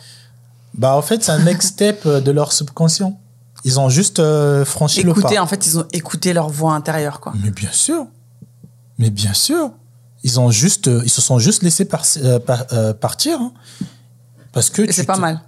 Bah, 0.74 0.96
en 0.96 1.02
fait, 1.02 1.22
c'est 1.22 1.32
un 1.32 1.38
next 1.40 1.74
step 1.74 2.06
euh, 2.06 2.20
de 2.20 2.30
leur 2.30 2.52
subconscient. 2.52 3.18
Ils 3.64 3.78
ont 3.78 3.88
juste 3.88 4.18
euh, 4.18 4.64
franchi 4.64 5.02
le 5.02 5.12
pas. 5.14 5.40
en 5.40 5.46
fait, 5.46 5.66
ils 5.66 5.78
ont 5.78 5.86
écouté 5.92 6.32
leur 6.32 6.48
voix 6.48 6.72
intérieure, 6.72 7.20
quoi. 7.20 7.32
Mais 7.42 7.50
bien 7.50 7.70
sûr. 7.70 8.06
Mais 8.98 9.10
bien 9.10 9.34
sûr. 9.34 9.70
Ils 10.24 10.38
ont 10.40 10.50
juste, 10.50 10.88
euh, 10.88 11.02
ils 11.04 11.10
se 11.10 11.20
sont 11.20 11.38
juste 11.38 11.62
laissés 11.62 11.84
par- 11.84 12.04
euh, 12.18 12.38
par- 12.38 12.66
euh, 12.72 12.92
partir. 12.94 13.40
hein. 13.40 13.52
Parce 14.52 14.70
que 14.70 14.90
c'est 14.92 15.04
pas 15.04 15.16
mal. 15.18 15.40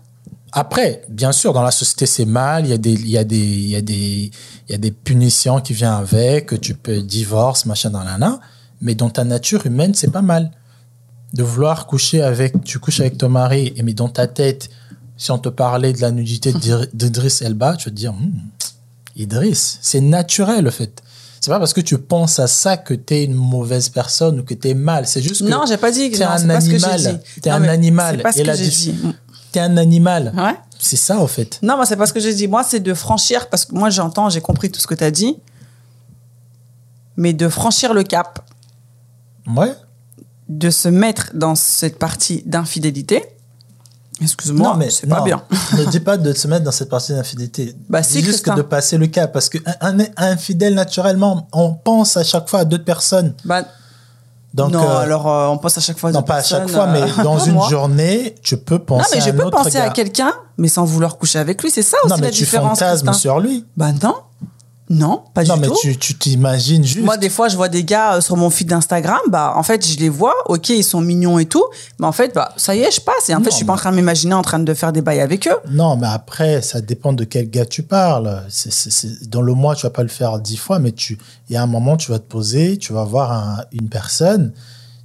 Après, 0.52 1.02
bien 1.08 1.32
sûr, 1.32 1.52
dans 1.52 1.62
la 1.62 1.70
société, 1.72 2.06
c'est 2.06 2.24
mal. 2.24 2.64
Il 2.64 2.70
y 2.70 2.72
a 2.72 2.78
des, 2.78 2.92
il 2.92 3.08
y 3.10 3.18
a 3.18 3.24
des, 3.24 3.36
il 3.36 3.68
y 3.68 3.76
a 3.76 3.80
des, 3.80 4.30
il 4.68 4.72
y 4.72 4.74
a 4.74 4.78
des 4.78 4.90
punitions 4.92 5.60
qui 5.60 5.72
viennent 5.74 5.90
avec. 5.90 6.60
Tu 6.60 6.74
peux 6.74 7.02
divorce, 7.02 7.66
machin, 7.66 7.90
dans 7.90 8.04
la 8.04 8.16
Mais 8.80 8.94
dans 8.94 9.10
ta 9.10 9.24
nature 9.24 9.66
humaine, 9.66 9.94
c'est 9.94 10.10
pas 10.10 10.22
mal. 10.22 10.50
De 11.32 11.42
vouloir 11.42 11.86
coucher 11.86 12.22
avec, 12.22 12.62
tu 12.62 12.78
couches 12.78 13.00
avec 13.00 13.18
ton 13.18 13.28
mari, 13.28 13.72
et 13.76 13.82
mais 13.82 13.92
dans 13.94 14.08
ta 14.08 14.28
tête, 14.28 14.70
si 15.16 15.32
on 15.32 15.38
te 15.38 15.48
parlait 15.48 15.92
de 15.92 16.00
la 16.00 16.12
nudité 16.12 16.52
d'Idriss 16.92 17.42
Elba, 17.42 17.76
tu 17.76 17.86
vas 17.86 17.90
te 17.90 17.96
dire, 17.96 18.12
Hmm, 18.12 18.30
Idriss, 19.16 19.78
c'est 19.82 20.00
naturel, 20.00 20.64
le 20.64 20.70
fait. 20.70 21.02
C'est 21.44 21.50
pas 21.50 21.58
parce 21.58 21.74
que 21.74 21.82
tu 21.82 21.98
penses 21.98 22.38
à 22.38 22.46
ça 22.46 22.78
que 22.78 22.94
tu 22.94 23.12
es 23.12 23.24
une 23.24 23.34
mauvaise 23.34 23.90
personne 23.90 24.40
ou 24.40 24.44
que 24.44 24.54
tu 24.54 24.66
es 24.70 24.72
mal. 24.72 25.06
C'est 25.06 25.20
juste 25.20 25.44
que 25.44 25.50
Non, 25.50 25.64
j'ai 25.68 25.76
pas 25.76 25.90
dit 25.90 26.10
que 26.10 26.16
t'es 26.16 26.24
non, 26.24 26.30
un 26.30 26.48
animal. 26.48 27.20
T'es 27.42 27.50
un 27.50 27.64
animal. 27.64 28.16
C'est 28.16 28.22
pas 28.22 28.32
ce 28.32 28.38
que 28.38 28.42
la 28.46 28.54
j'ai 28.56 28.64
dif- 28.64 28.92
dit. 28.92 28.98
tu 29.52 29.58
es 29.58 29.60
un 29.60 29.76
animal. 29.76 30.32
Ouais. 30.34 30.54
C'est 30.78 30.96
ça, 30.96 31.18
au 31.20 31.26
fait. 31.26 31.58
Non, 31.60 31.76
moi, 31.76 31.84
c'est 31.84 31.96
pas 31.98 32.06
ce 32.06 32.14
que 32.14 32.20
j'ai 32.20 32.32
dit. 32.32 32.48
Moi, 32.48 32.64
c'est 32.64 32.80
de 32.80 32.94
franchir, 32.94 33.50
parce 33.50 33.66
que 33.66 33.74
moi, 33.74 33.90
j'entends, 33.90 34.30
j'ai 34.30 34.40
compris 34.40 34.70
tout 34.70 34.80
ce 34.80 34.86
que 34.86 34.94
tu 34.94 35.04
as 35.04 35.10
dit, 35.10 35.36
mais 37.18 37.34
de 37.34 37.46
franchir 37.50 37.92
le 37.92 38.04
cap, 38.04 38.40
Ouais. 39.46 39.74
de 40.48 40.70
se 40.70 40.88
mettre 40.88 41.30
dans 41.34 41.54
cette 41.56 41.98
partie 41.98 42.42
d'infidélité. 42.46 43.22
Excuse-moi, 44.22 44.68
Non, 44.68 44.74
mais 44.76 44.90
c'est 44.90 45.06
pas 45.08 45.18
non. 45.18 45.24
bien. 45.24 45.42
ne 45.78 45.84
dis 45.86 46.00
pas 46.00 46.16
de 46.16 46.32
se 46.32 46.46
mettre 46.48 46.64
dans 46.64 46.70
cette 46.70 46.88
partie 46.88 47.12
d'infidélité. 47.12 47.74
Bah, 47.88 48.00
Dis 48.00 48.20
juste 48.20 48.42
Christin. 48.42 48.52
que 48.52 48.56
de 48.58 48.62
passer 48.62 48.96
le 48.96 49.06
cap. 49.08 49.32
Parce 49.32 49.48
qu'un 49.48 49.60
un, 49.80 49.98
un 50.00 50.06
infidèle, 50.16 50.74
naturellement, 50.74 51.48
on 51.52 51.72
pense 51.74 52.16
à 52.16 52.22
chaque 52.24 52.48
fois 52.48 52.60
à 52.60 52.64
d'autres 52.64 52.84
personnes. 52.84 53.34
Bah, 53.44 53.62
Donc, 54.54 54.70
non, 54.72 54.88
euh, 54.88 54.98
alors 54.98 55.28
euh, 55.28 55.48
on 55.48 55.58
pense 55.58 55.76
à 55.78 55.80
chaque 55.80 55.98
fois. 55.98 56.10
à 56.10 56.12
non, 56.12 56.20
d'autres 56.20 56.28
pas 56.28 56.36
à 56.36 56.42
chaque 56.44 56.66
personnes, 56.66 56.76
fois, 56.76 56.86
mais 56.86 57.02
euh, 57.02 57.22
dans 57.24 57.38
une 57.44 57.54
moi. 57.54 57.68
journée, 57.68 58.36
tu 58.42 58.56
peux 58.56 58.78
penser 58.78 59.02
Non, 59.02 59.08
mais 59.14 59.20
je 59.20 59.26
à 59.30 59.32
un 59.32 59.36
peux 59.36 59.44
autre 59.46 59.56
penser 59.64 59.78
à 59.78 59.90
quelqu'un, 59.90 60.32
mais 60.58 60.68
sans 60.68 60.84
vouloir 60.84 61.18
coucher 61.18 61.40
avec 61.40 61.60
lui. 61.62 61.70
C'est 61.72 61.82
ça 61.82 61.96
aussi 62.04 62.10
Non, 62.10 62.16
mais 62.18 62.26
la 62.26 62.30
tu 62.32 62.44
différence. 62.44 62.78
fantasmes 62.78 63.12
sur 63.14 63.40
lui. 63.40 63.64
Bah 63.76 63.90
non, 64.00 64.14
non, 64.90 65.22
pas 65.32 65.44
Non, 65.44 65.54
du 65.54 65.60
mais 65.62 65.66
tout. 65.68 65.76
tu 65.80 65.96
tu 65.96 66.14
t'imagines 66.14 66.84
juste. 66.84 67.04
Moi, 67.04 67.16
des 67.16 67.30
fois, 67.30 67.48
je 67.48 67.56
vois 67.56 67.68
des 67.70 67.84
gars 67.84 68.16
euh, 68.16 68.20
sur 68.20 68.36
mon 68.36 68.50
feed 68.50 68.68
d'Instagram. 68.68 69.18
Bah, 69.28 69.54
en 69.56 69.62
fait, 69.62 69.86
je 69.86 69.98
les 69.98 70.10
vois. 70.10 70.34
Ok, 70.46 70.68
ils 70.68 70.84
sont 70.84 71.00
mignons 71.00 71.38
et 71.38 71.46
tout. 71.46 71.64
Mais 71.98 72.06
en 72.06 72.12
fait, 72.12 72.34
bah, 72.34 72.52
ça 72.58 72.74
y 72.76 72.80
est, 72.80 72.90
je 72.90 73.00
passe. 73.00 73.30
Et 73.30 73.34
en 73.34 73.38
Non, 73.38 73.44
fait, 73.44 73.50
je 73.50 73.56
suis 73.56 73.64
pas 73.64 73.72
en 73.72 73.76
mais- 73.76 73.80
train 73.80 73.90
de 73.92 73.96
m'imaginer 73.96 74.34
en 74.34 74.42
train 74.42 74.58
de 74.58 74.74
faire 74.74 74.92
des 74.92 75.00
bails 75.00 75.20
avec 75.22 75.48
eux. 75.48 75.56
Non, 75.70 75.96
mais 75.96 76.06
après, 76.08 76.60
ça 76.60 76.82
dépend 76.82 77.12
de 77.14 77.24
quel 77.24 77.48
gars 77.48 77.64
tu 77.64 77.82
parles. 77.82 78.42
Dans 79.28 79.40
le 79.40 79.54
mois, 79.54 79.74
tu 79.74 79.86
vas 79.86 79.90
pas 79.90 80.02
le 80.02 80.08
faire 80.10 80.38
dix 80.38 80.56
fois, 80.58 80.78
mais 80.78 80.92
tu, 80.92 81.18
il 81.48 81.54
y 81.54 81.56
a 81.56 81.62
un 81.62 81.66
moment, 81.66 81.96
tu 81.96 82.10
vas 82.10 82.18
te 82.18 82.28
poser, 82.28 82.76
tu 82.76 82.92
vas 82.92 83.04
voir 83.04 83.32
un- 83.32 83.64
une 83.72 83.88
personne, 83.88 84.52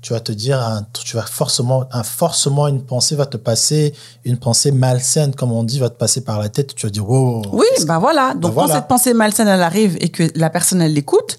tu 0.10 0.14
vas 0.14 0.20
te 0.22 0.32
dire, 0.32 0.60
un- 0.60 0.88
tu 1.06 1.16
vas 1.16 1.22
forcément, 1.22 1.86
un, 1.92 2.02
forcément, 2.02 2.68
une 2.68 2.82
pensée 2.82 3.16
va 3.16 3.28
te 3.28 3.38
passer, 3.38 3.94
une 4.26 4.38
pensée 4.38 4.72
malsaine, 4.72 5.36
comme 5.36 5.52
on 5.52 5.64
dit, 5.64 5.78
va 5.78 5.90
te 5.92 5.98
passer 6.00 6.22
par 6.22 6.40
la 6.40 6.50
tête. 6.50 6.74
Tu 6.74 6.88
vas 6.88 6.90
dire, 6.90 7.08
wow. 7.08 7.44
Oui, 7.52 7.68
bah 7.86 8.00
voilà. 8.00 8.34
Donc, 8.34 8.54
voilà. 8.54 8.70
quand 8.70 8.74
cette 8.80 8.88
pensée 8.88 9.14
malsaine, 9.14 9.48
elle 9.48 9.62
arrive 9.62 9.98
et 10.02 10.10
que 10.10 10.24
la 10.34 10.50
personne, 10.50 10.82
elle 10.82 10.94
l'écoute, 10.94 11.38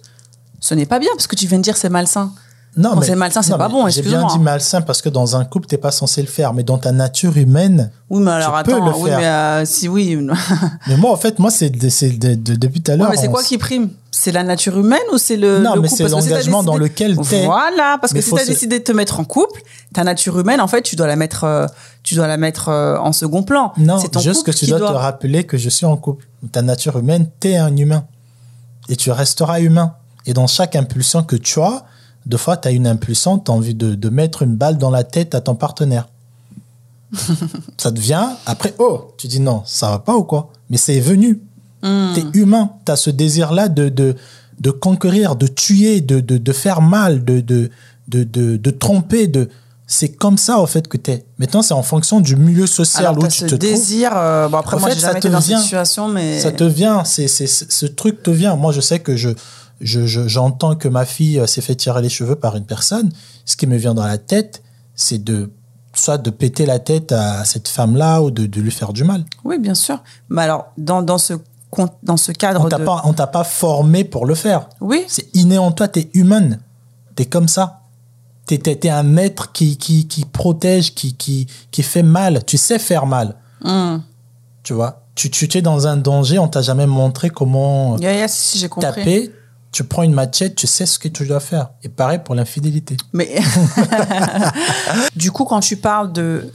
ce 0.61 0.75
n'est 0.75 0.87
pas 0.87 1.01
bien 1.01 1.09
parce 1.17 1.27
que 1.27 1.35
tu 1.35 1.49
viens 1.49 1.59
de 1.59 1.65
dire 1.65 1.77
c'est 1.77 1.89
malsain. 1.89 2.31
Non, 2.77 2.91
Quand 2.95 3.03
c'est 3.03 3.17
malsain, 3.17 3.43
c'est 3.43 3.57
pas 3.59 3.69
bon, 3.69 3.89
J'ai 3.89 4.01
bien 4.03 4.25
dit 4.29 4.39
malsain 4.39 4.81
parce 4.81 5.03
que 5.03 5.09
dans 5.09 5.35
un 5.35 5.45
couple, 5.45 5.67
t'es 5.67 5.77
pas 5.77 5.91
censé 5.91 6.23
le 6.23 6.29
faire, 6.29 6.55
mais 6.55 6.63
dans 6.63 6.79
ta 6.79 6.93
nature 6.93 7.37
humaine. 7.37 7.91
Oui, 8.11 8.23
mais 8.23 8.31
alors 8.31 8.63
peux 8.63 8.75
attends. 8.75 8.87
le 8.87 8.93
oui, 8.97 9.09
faire. 9.11 9.19
mais 9.19 9.27
euh, 9.27 9.65
si 9.65 9.89
oui. 9.89 10.15
ouais, 10.17 10.23
Mais 10.87 10.97
moi, 10.97 11.11
en 11.13 11.17
fait, 11.17 11.41
moi, 11.41 11.51
c'est, 11.51 11.71
de- 11.71 11.89
c'est 11.89 12.11
de- 12.11 12.35
de- 12.37 12.55
depuis 12.55 12.81
tout 12.81 12.93
à 12.93 12.97
l'heure. 12.97 13.11
mais 13.11 13.17
c'est 13.17 13.27
on 13.29 13.33
quoi 13.33 13.43
qui 13.43 13.59
prime? 13.59 13.91
C'est 14.13 14.31
la 14.33 14.45
nature 14.45 14.79
humaine 14.79 15.01
ou 15.13 15.19
c'est 15.19 15.37
le, 15.37 15.59
Non, 15.61 15.75
le 15.75 15.81
mais 15.81 15.89
c'est 15.89 16.05
que 16.05 16.09
si 16.09 16.15
t'as 16.15 16.21
l'engagement 16.21 16.63
dans 16.63 16.77
lequel 16.77 17.17
t'es. 17.29 17.45
Voilà, 17.45 17.99
parce 18.01 18.13
que 18.13 18.19
Mais 18.19 18.23
si 18.23 18.31
faut 18.31 18.37
tu 18.37 18.43
as 18.43 18.47
se- 18.47 18.51
décidé 18.51 18.79
de 18.79 18.85
te 18.85 18.93
mettre 18.93 19.19
en 19.19 19.25
couple, 19.25 19.63
ta 19.93 20.05
nature 20.05 20.39
humaine, 20.39 20.61
en 20.61 20.69
fait, 20.69 20.83
tu 20.83 20.95
dois 20.95 21.07
la 21.09 21.17
mettre, 21.17 21.43
euh, 21.45 21.67
tu 22.05 22.15
dois 22.15 22.29
la 22.29 22.37
mettre 22.37 22.69
euh, 22.69 22.97
en 22.99 23.13
second 23.13 23.43
plan. 23.43 23.73
Non, 23.79 23.99
c'est 23.99 24.17
juste 24.21 24.47
que 24.47 24.53
tu 24.53 24.67
dois, 24.67 24.79
te 24.79 24.85
rappeler 24.85 25.43
que 25.45 25.59
je 25.59 25.69
suis 25.69 25.87
en 25.87 25.97
couple. 25.97 26.27
Ta 26.53 26.63
nature 26.63 26.97
humaine, 26.99 27.27
t'es 27.41 27.57
un 27.57 27.77
humain. 27.77 28.05
Et 28.89 28.95
tu 28.97 29.11
resteras 29.11 29.61
humain. 29.61 29.95
Et 30.27 30.35
dans 30.35 30.47
chaque 30.47 30.77
impulsion 30.77 31.23
que 31.25 31.37
tu 31.37 31.61
as, 31.61 31.85
deux 32.27 32.37
fois, 32.37 32.57
tu 32.57 32.69
as 32.69 32.71
une 32.71 32.87
impulsion, 32.87 33.39
tu 33.39 33.51
as 33.51 33.55
envie 33.55 33.75
de, 33.75 33.95
de 33.95 34.09
mettre 34.09 34.43
une 34.43 34.55
balle 34.57 34.79
dans 34.79 34.91
la 34.91 35.05
tête 35.05 35.35
à 35.35 35.41
ton 35.41 35.55
partenaire. 35.55 36.09
ça 37.77 37.91
devient, 37.91 38.25
après, 38.47 38.75
oh, 38.79 39.13
tu 39.17 39.27
dis 39.27 39.41
non, 39.41 39.63
ça 39.67 39.91
va 39.91 39.99
pas 39.99 40.17
ou 40.17 40.25
quoi? 40.25 40.51
Mais 40.69 40.77
c'est 40.77 41.01
venu. 41.01 41.41
Hmm. 41.83 42.13
T'es 42.15 42.25
humain. 42.39 42.71
T'as 42.85 42.97
ce 42.97 43.11
désir-là 43.11 43.69
de, 43.69 43.89
de, 43.89 44.15
de 44.61 44.71
conquérir, 44.71 45.35
de 45.37 45.47
tuer, 45.47 46.01
de, 46.01 46.21
de, 46.21 46.39
de 46.39 46.53
faire 46.53 46.83
mal, 46.83 47.25
de, 47.25 47.41
de, 47.41 47.71
de, 48.09 48.23
de, 48.25 48.57
de 48.57 48.71
tromper, 48.71 49.27
de 49.27 49.49
c'est 49.87 50.11
comme 50.11 50.39
ça 50.39 50.61
en 50.61 50.67
fait 50.67 50.87
que 50.87 50.97
tu 50.97 51.11
es. 51.11 51.25
Maintenant, 51.39 51.63
c'est 51.63 51.75
en 51.75 51.83
fonction 51.83 52.21
du 52.21 52.37
milieu 52.37 52.69
social 52.69 53.07
Alors, 53.07 53.19
où 53.25 53.27
tu 53.27 53.39
ce 53.39 53.45
te 53.47 53.49
trouves. 53.49 53.59
désir. 53.59 54.13
euh, 54.15 54.47
bon, 54.49 54.59
après, 54.59 54.77
En 54.77 54.81
moi, 54.81 54.91
fait, 54.91 54.95
j'ai 54.95 55.01
ça 55.01 55.07
jamais 55.09 55.21
te 55.21 55.27
été 55.27 55.33
dans 55.33 55.41
vient. 55.41 55.57
cette 55.57 55.65
situation, 55.65 56.07
mais. 56.09 56.39
Ça 56.39 56.53
te 56.53 56.63
vient, 56.63 57.03
c'est- 57.05 57.27
ce 57.27 57.87
truc 57.87 58.23
te 58.23 58.31
vient. 58.31 58.55
Moi, 58.55 58.71
je 58.73 58.81
sais 58.81 59.01
que 59.01 59.17
je, 59.17 59.31
je, 59.81 60.07
je- 60.07 60.29
j'entends 60.29 60.77
que 60.77 60.89
ma 60.89 61.05
fille 61.05 61.39
euh, 61.39 61.47
s'est 61.47 61.61
fait 61.63 61.75
tirer 61.75 62.03
les 62.03 62.09
cheveux 62.09 62.37
par 62.37 62.57
une 62.57 62.65
personne. 62.65 63.11
Ce 63.45 63.57
qui 63.57 63.67
me 63.67 63.77
vient 63.77 63.95
dans 63.95 64.07
la 64.07 64.19
tête, 64.19 64.63
c'est 64.95 65.23
de 65.23 65.51
soit 65.95 66.19
de 66.19 66.31
péter 66.31 66.67
la 66.67 66.79
tête 66.79 67.13
à 67.13 67.45
cette 67.45 67.67
femme-là 67.69 68.23
ou 68.23 68.31
de, 68.31 68.47
de 68.47 68.61
lui 68.61 68.71
faire 68.71 68.93
du 68.93 69.05
mal. 69.05 69.25
Oui, 69.45 69.59
bien 69.59 69.75
sûr. 69.75 70.03
Mais 70.29 70.43
alors, 70.43 70.67
dans, 70.79 71.03
dans, 71.03 71.19
ce, 71.19 71.35
dans 72.03 72.17
ce 72.17 72.31
cadre 72.33 72.65
On 72.65 72.69
t'a 72.69 72.79
de. 72.79 72.85
pas, 72.85 73.03
on 73.05 73.13
t'a 73.13 73.27
pas 73.27 73.43
formé 73.45 74.05
pour 74.05 74.25
le 74.27 74.35
faire. 74.37 74.69
Oui, 74.81 75.05
C'est 75.09 75.35
inné 75.35 75.59
en 75.59 75.73
toi, 75.73 75.89
t'es 75.89 76.09
humaine. 76.15 76.61
T'es 77.17 77.27
comme 77.27 77.49
ça. 77.49 77.81
T'es, 78.47 78.59
t'es 78.59 78.89
un 78.91 79.17
être 79.17 79.53
qui, 79.53 79.77
qui, 79.79 80.07
qui 80.09 80.25
protège, 80.25 80.95
qui, 80.95 81.15
qui, 81.15 81.47
qui 81.71 81.83
fait 81.83 82.03
mal. 82.03 82.45
Tu 82.45 82.57
sais 82.57 82.79
faire 82.79 83.07
mal. 83.07 83.37
Hum. 83.65 84.03
Tu 84.63 84.73
vois? 84.75 85.03
Tu, 85.17 85.29
tu, 85.31 85.49
es 85.57 85.63
dans 85.63 85.87
un 85.87 85.97
danger, 85.97 86.39
on 86.39 86.49
t'a 86.49 86.63
jamais 86.63 86.87
montré 86.87 87.31
comment 87.31 87.97
Yeah, 87.99 88.15
yeah, 88.15 88.29
si, 88.29 88.67
taper. 88.81 89.31
Tu 89.73 89.85
prends 89.85 90.03
une 90.03 90.15
machette, 90.15 90.57
tu 90.57 90.67
sais 90.67 90.85
ce 90.87 90.99
que 90.99 91.07
tu 91.09 91.27
dois 91.27 91.39
faire. 91.41 91.71
Et 91.85 91.89
pareil 91.89 92.19
pour 92.25 92.35
l'infidélité. 92.35 92.97
Mais 93.13 93.29
du 95.17 95.31
coup, 95.31 95.45
quand 95.45 95.61
tu 95.61 95.77
parles 95.77 96.13
de 96.13 96.51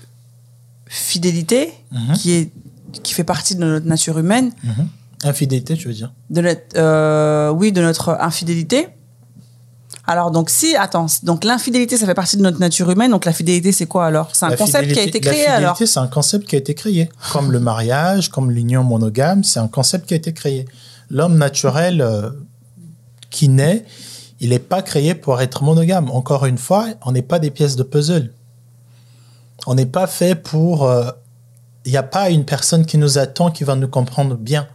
fidélité, 0.87 1.73
Mhm. 1.91 2.13
qui 2.15 2.31
est 2.33 2.51
qui 3.03 3.13
fait 3.13 3.25
partie 3.25 3.55
de 3.55 3.59
notre 3.65 3.85
nature 3.85 4.17
humaine, 4.17 4.51
Infidélité, 5.23 5.75
tu 5.75 5.87
veux 5.87 5.93
dire 5.93 6.13
de 6.29 6.39
notre, 6.41 6.61
euh, 6.77 7.49
oui, 7.49 7.71
de 7.71 7.81
notre 7.81 8.15
infidélité. 8.21 8.87
Alors 10.07 10.29
donc 10.31 10.49
si, 10.49 10.75
attends, 10.75 11.07
donc 11.23 11.43
l'infidélité, 11.43 11.97
ça 11.97 12.05
fait 12.05 12.13
partie 12.13 12.37
de 12.37 12.41
notre 12.43 12.59
nature 12.59 12.89
humaine. 12.91 13.11
Donc 13.11 13.25
la 13.25 13.33
fidélité, 13.33 13.71
c'est 13.71 13.85
quoi 13.87 14.05
alors? 14.05 14.29
C'est 14.35 14.45
un 14.45 14.49
La 14.49 14.57
concept 14.57 14.91
qui 14.93 14.99
a 14.99 15.03
été 15.03 15.19
créé 15.19 15.45
la 15.45 15.55
alors? 15.55 15.75
fidélité, 15.77 15.93
c'est 15.93 15.99
un 15.99 16.07
concept 16.07 16.47
qui 16.47 16.55
a 16.55 16.59
été 16.59 16.73
créé. 16.75 17.09
Comme 17.33 17.51
le 17.51 17.59
mariage, 17.59 18.29
comme 18.29 18.51
l'union 18.51 18.83
monogame, 18.83 19.43
c'est 19.43 19.59
un 19.59 19.67
concept 19.67 20.07
qui 20.07 20.13
a 20.13 20.17
été 20.17 20.31
créé. 20.31 20.65
L'homme 21.09 21.37
naturel 21.37 22.01
euh, 22.01 22.29
qui 23.35 23.47
naît, 23.49 23.85
il 24.39 24.49
n'est 24.49 24.59
pas 24.73 24.81
créé 24.81 25.15
pour 25.15 25.41
être 25.41 25.63
monogame. 25.63 26.09
Encore 26.11 26.45
une 26.45 26.57
fois, 26.57 26.83
on 27.05 27.11
n'est 27.11 27.21
pas 27.31 27.39
des 27.39 27.51
pièces 27.51 27.75
de 27.75 27.83
puzzle. 27.83 28.31
On 29.67 29.75
n'est 29.75 29.85
pas 29.99 30.07
fait 30.07 30.35
pour... 30.35 30.83
euh, 30.85 31.09
Il 31.85 31.91
n'y 31.91 31.97
a 31.97 32.03
pas 32.17 32.29
une 32.29 32.45
personne 32.45 32.85
qui 32.85 32.97
nous 32.97 33.17
attend 33.17 33.51
qui 33.51 33.63
va 33.63 33.75
nous 33.75 33.87
comprendre 33.87 34.35
bien. 34.35 34.67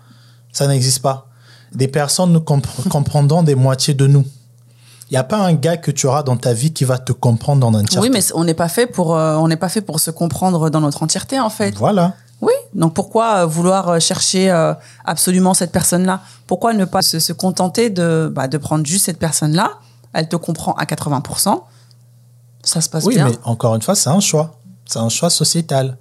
Ça 0.52 0.66
n'existe 0.66 1.00
pas. 1.02 1.26
Des 1.74 1.88
personnes 1.88 2.32
nous 2.32 2.40
compre- 2.40 2.88
comprendront 2.96 3.42
des 3.42 3.54
moitiés 3.54 3.94
de 3.94 4.06
nous. 4.06 4.24
Il 5.10 5.14
n'y 5.14 5.18
a 5.18 5.24
pas 5.24 5.38
un 5.38 5.54
gars 5.54 5.76
que 5.76 5.90
tu 5.90 6.06
auras 6.06 6.22
dans 6.22 6.36
ta 6.36 6.52
vie 6.52 6.72
qui 6.72 6.84
va 6.84 6.98
te 6.98 7.12
comprendre 7.12 7.66
en 7.66 7.74
entièreté. 7.74 7.98
Oui, 8.08 8.10
mais 8.12 8.22
on 8.34 8.44
n'est 8.44 8.54
pas 8.64 8.68
fait 8.68 8.86
pour 8.86 9.16
euh, 9.16 9.36
on 9.42 9.48
n'est 9.48 9.56
pas 9.64 9.68
fait 9.68 9.80
pour 9.88 9.98
se 9.98 10.10
comprendre 10.12 10.70
dans 10.70 10.80
notre 10.80 11.02
entièreté 11.02 11.40
en 11.40 11.50
fait. 11.50 11.74
Voilà. 11.76 12.14
Oui. 12.40 12.52
Donc 12.74 12.94
pourquoi 12.94 13.42
euh, 13.42 13.46
vouloir 13.46 13.88
euh, 13.88 14.00
chercher 14.00 14.50
euh, 14.50 14.74
absolument 15.04 15.54
cette 15.54 15.72
personne-là? 15.72 16.22
Pourquoi 16.46 16.72
ne 16.72 16.84
pas 16.84 17.02
se, 17.02 17.18
se 17.18 17.32
contenter 17.32 17.90
de 17.90 18.30
bah, 18.32 18.48
de 18.48 18.58
prendre 18.58 18.86
juste 18.86 19.06
cette 19.06 19.18
personne-là? 19.18 19.72
Elle 20.12 20.28
te 20.28 20.36
comprend 20.36 20.72
à 20.74 20.84
80%. 20.84 21.62
Ça 22.62 22.80
se 22.80 22.88
passe 22.88 23.04
Oui, 23.04 23.14
bien. 23.14 23.28
mais 23.28 23.38
encore 23.44 23.74
une 23.74 23.82
fois, 23.82 23.94
c'est 23.94 24.10
un 24.10 24.20
choix. 24.20 24.58
C'est 24.86 24.98
un 24.98 25.08
choix 25.08 25.30
sociétal. 25.30 25.96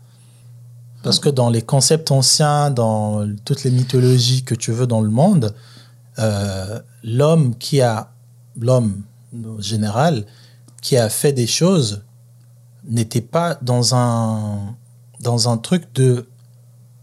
Parce 1.04 1.19
que 1.19 1.30
dans 1.30 1.49
les 1.49 1.62
concepts 1.62 2.12
anciens, 2.12 2.71
dans 2.71 3.25
toutes 3.45 3.63
les 3.63 3.71
mythologies 3.71 4.43
que 4.43 4.56
tu 4.56 4.71
veux 4.71 4.88
dans 4.88 4.99
le 4.99 5.10
monde, 5.10 5.54
euh, 6.17 6.80
l'homme 7.04 7.56
qui 7.56 7.82
a, 7.82 8.12
l'homme 8.60 9.04
général, 9.60 10.25
qui 10.82 10.97
a 10.97 11.08
fait 11.10 11.32
des 11.32 11.47
choses, 11.47 12.02
n'était 12.84 13.21
pas 13.21 13.58
dans 13.62 13.95
un, 13.95 14.75
dans 15.19 15.49
un 15.49 15.58
truc 15.58 15.93
de 15.93 16.25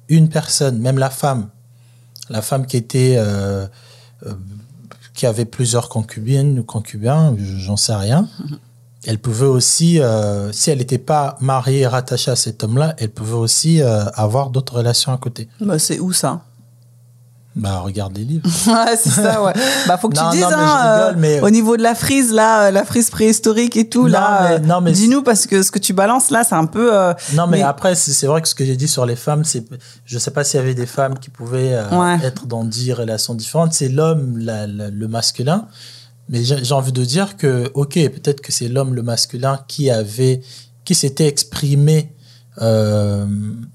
une 0.08 0.28
personne, 0.28 0.78
même 0.78 0.98
la 0.98 1.10
femme. 1.10 1.48
La 2.28 2.42
femme 2.42 2.66
qui 2.66 2.76
était, 2.76 3.16
euh, 3.18 3.66
euh, 4.24 4.34
qui 5.14 5.26
avait 5.26 5.44
plusieurs 5.44 5.88
concubines 5.88 6.58
ou 6.58 6.64
concubins, 6.64 7.34
j'en 7.38 7.76
sais 7.76 7.94
rien. 7.94 8.28
Elle 9.04 9.18
pouvait 9.18 9.46
aussi, 9.46 10.00
euh, 10.00 10.50
si 10.52 10.70
elle 10.70 10.78
n'était 10.78 10.98
pas 10.98 11.36
mariée 11.40 11.80
et 11.80 11.86
rattachée 11.86 12.30
à 12.30 12.36
cet 12.36 12.64
homme-là, 12.64 12.94
elle 12.98 13.10
pouvait 13.10 13.34
aussi 13.34 13.80
avoir 13.82 14.50
d'autres 14.50 14.74
relations 14.74 15.12
à 15.12 15.18
côté. 15.18 15.48
Bah, 15.60 15.78
c'est 15.78 16.00
où 16.00 16.12
ça? 16.12 16.42
Bah, 17.56 17.78
regarde 17.80 18.14
les 18.18 18.24
livres. 18.24 18.46
Ouais, 18.66 18.96
c'est 18.96 19.08
ça, 19.10 19.42
ouais. 19.42 19.54
Bah, 19.88 19.96
faut 19.96 20.10
que 20.10 20.16
Non, 20.16 20.28
tu 20.30 20.36
dises, 20.36 20.44
non, 20.46 20.50
hein, 20.52 20.92
rigole, 21.06 21.14
euh, 21.16 21.18
mais- 21.18 21.40
au 21.40 21.48
niveau 21.48 21.78
de 21.78 21.82
la 21.82 21.94
frise, 21.94 22.30
là, 22.30 22.66
euh, 22.66 22.70
la 22.70 22.84
frise 22.84 23.08
préhistorique 23.08 23.76
et 23.78 23.88
tout, 23.88 24.04
Non, 24.04 24.08
là, 24.12 24.58
mais- 24.60 24.70
euh, 24.70 24.80
mais 24.82 24.92
dis-nous 24.92 25.22
parce 25.22 25.46
que 25.46 25.62
ce 25.62 25.70
que 25.70 25.78
tu 25.78 25.94
balances 25.94 26.30
là, 26.30 26.44
c'est 26.44 26.54
un 26.54 26.66
peu. 26.66 26.94
euh, 26.94 27.14
Non, 27.32 27.46
mais, 27.46 27.62
après, 27.62 27.94
c'est 27.94 28.26
vrai 28.26 28.42
que 28.42 28.48
ce 28.48 28.54
que 28.54 28.64
j'ai 28.66 28.76
dit 28.76 28.88
sur 28.88 29.06
les 29.06 29.16
femmes, 29.16 29.42
c'est, 29.44 29.64
je 30.04 30.18
sais 30.18 30.30
pas 30.30 30.44
s'il 30.44 30.60
y 30.60 30.62
avait 30.62 30.74
des 30.74 30.84
femmes 30.86 31.18
qui 31.18 31.30
pouvaient 31.30 31.72
euh, 31.72 31.88
Ouais. 31.98 32.18
être 32.22 32.46
dans 32.46 32.62
dix 32.62 32.92
relations 32.92 33.34
différentes. 33.34 33.72
C'est 33.72 33.88
l'homme, 33.88 34.36
le 34.38 35.06
masculin. 35.08 35.66
Mais 36.28 36.42
j'ai 36.44 36.62
j'ai 36.64 36.74
envie 36.74 36.92
de 36.92 37.04
dire 37.04 37.36
que, 37.38 37.70
ok, 37.74 37.94
peut-être 37.94 38.40
que 38.42 38.52
c'est 38.52 38.68
l'homme, 38.68 38.94
le 38.94 39.02
masculin, 39.02 39.60
qui 39.68 39.90
avait, 39.90 40.40
qui 40.84 40.94
s'était 40.94 41.26
exprimé 41.28 42.12
euh, 42.60 43.24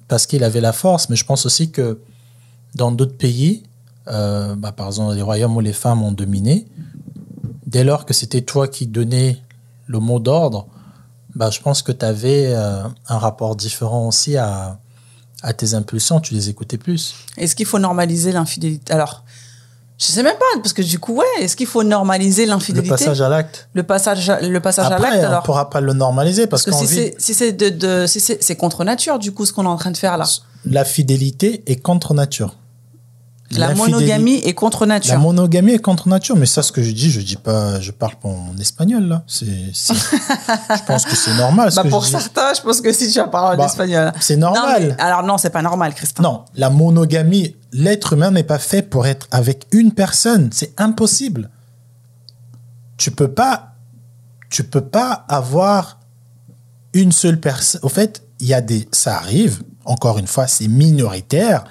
parce 0.08 0.26
qu'il 0.28 0.44
avait 0.44 0.62
la 0.62 0.74
force. 0.74 1.10
Mais 1.10 1.16
je 1.16 1.26
pense 1.26 1.46
aussi 1.46 1.72
que 1.72 2.00
dans 2.76 2.92
d'autres 2.92 3.18
pays, 3.18 3.64
euh, 4.08 4.56
bah, 4.56 4.72
par 4.72 4.88
exemple 4.88 5.16
les 5.16 5.22
royaumes 5.22 5.56
où 5.56 5.60
les 5.62 5.74
femmes 5.74 6.02
ont 6.04 6.12
dominé, 6.12 6.68
dès 7.66 7.84
lors 7.84 8.06
que 8.06 8.14
c'était 8.14 8.42
toi 8.42 8.68
qui 8.68 8.88
donnais 8.88 9.38
le 9.88 10.00
mot 10.00 10.20
d'ordre, 10.20 10.68
bah, 11.36 11.50
je 11.50 11.60
pense 11.62 11.82
que 11.82 11.92
tu 11.92 12.06
avais 12.06 12.54
un 12.54 13.18
rapport 13.18 13.56
différent 13.56 14.08
aussi 14.08 14.38
à, 14.38 14.80
à 15.44 15.54
tes 15.54 15.74
impulsions, 15.74 16.20
tu 16.20 16.34
les 16.34 16.50
écoutais 16.50 16.78
plus. 16.78 17.14
Est-ce 17.38 17.56
qu'il 17.56 17.66
faut 17.66 17.80
normaliser 17.80 18.32
l'infidélité? 18.32 18.92
Alors, 18.94 19.24
je 19.98 20.06
sais 20.08 20.24
même 20.24 20.36
pas, 20.38 20.60
parce 20.62 20.74
que 20.74 20.82
du 20.82 20.98
coup, 20.98 21.14
ouais, 21.16 21.26
est-ce 21.40 21.56
qu'il 21.56 21.68
faut 21.68 21.84
normaliser 21.84 22.46
Le 22.46 22.52
l'infidélité 22.52 22.90
passage 22.90 23.22
à 23.22 23.30
l'acte. 23.30 23.70
Le 23.74 23.84
passage, 23.84 24.30
à- 24.30 24.42
le 24.42 24.60
passage 24.60 24.88
à 24.88 24.98
l'acte, 24.98 25.18
on 25.20 25.26
alors. 25.28 25.42
ne 25.42 25.46
pourra 25.46 25.70
pas 25.70 25.80
le 25.80 25.94
normaliser 25.94 26.48
parce, 26.48 26.64
Parce 26.66 26.82
que 26.82 26.88
si 26.88 26.94
c'est 26.96 27.16
si 27.20 27.34
c'est 27.36 27.52
de, 27.54 27.70
de 27.70 28.08
si 28.08 28.20
c'est 28.20 28.56
contre 28.56 28.84
nature 28.84 29.20
du 29.20 29.32
coup 29.32 29.46
ce 29.46 29.54
qu'on 29.54 29.66
est 29.66 29.68
en 29.68 29.78
train 29.78 29.92
de 29.92 29.98
faire 29.98 30.18
là. 30.18 30.26
la 30.66 30.86
fidélité 30.86 31.64
est 31.68 31.76
contre 31.76 32.16
nature. 32.16 32.56
La 33.58 33.74
monogamie 33.76 34.36
est 34.36 34.54
contre 34.54 34.86
La 34.86 34.96
nature. 34.96 35.20
monogamie 35.20 35.74
est 35.74 35.80
contre 35.80 36.08
nature, 36.08 36.36
mais 36.38 36.46
ça, 36.46 36.64
ce 36.64 36.72
que 36.72 36.82
je 36.82 36.92
dis, 36.92 37.10
je 37.12 37.22
dis 37.22 37.36
pas, 37.36 37.80
je 37.82 37.92
parle 37.92 38.16
pas 38.16 38.30
en 38.30 38.56
espagnol 38.60 39.04
là. 39.08 39.24
C'est, 39.28 39.46
je 39.74 40.84
pense 40.88 41.06
que 41.06 41.16
c'est 41.16 41.34
normal. 41.36 41.72
ce 41.72 41.76
bah 41.78 41.84
que 41.84 41.90
pour 41.90 42.02
je 42.04 42.06
dis. 42.08 42.12
certains, 42.12 42.54
je 42.54 42.62
pense 42.62 42.82
que 42.82 42.92
si 42.94 43.12
tu 43.12 43.20
as 43.20 43.28
parlé 43.28 43.58
Bah, 43.58 43.66
espagnol. 43.66 44.12
c'est 44.20 44.38
Non, 44.38 44.54
normal. 44.54 44.96
mais- 44.98 45.02
alors 45.04 45.24
non, 45.24 45.38
c'est 45.38 45.50
pas 45.50 45.62
normal, 45.62 45.94
Christin. 45.94 46.24
Non, 46.24 46.46
la 46.56 46.70
monogamie, 46.70 47.56
l'être 47.74 48.14
humain 48.14 48.32
n'est 48.32 48.44
pas 48.44 48.60
fait 48.60 48.82
pour 48.82 49.06
être 49.08 49.28
avec 49.32 49.68
une 49.72 49.92
personne. 49.92 50.50
C'est 50.54 50.74
impossible. 50.80 51.50
Tu 52.98 53.12
peux 53.12 53.32
pas, 53.32 53.74
tu 54.50 54.64
peux 54.64 54.82
pas 54.82 55.26
avoir 55.28 56.00
une 56.94 57.12
seule 57.12 57.40
personne. 57.40 57.82
Au 57.84 57.90
fait, 57.90 58.24
il 58.40 58.48
y 58.48 58.54
a 58.54 58.62
des, 58.62 58.88
ça 58.92 59.16
arrive. 59.18 59.64
Encore 59.86 60.20
une 60.20 60.28
fois, 60.28 60.46
c'est 60.48 60.68
minoritaire. 60.68 61.64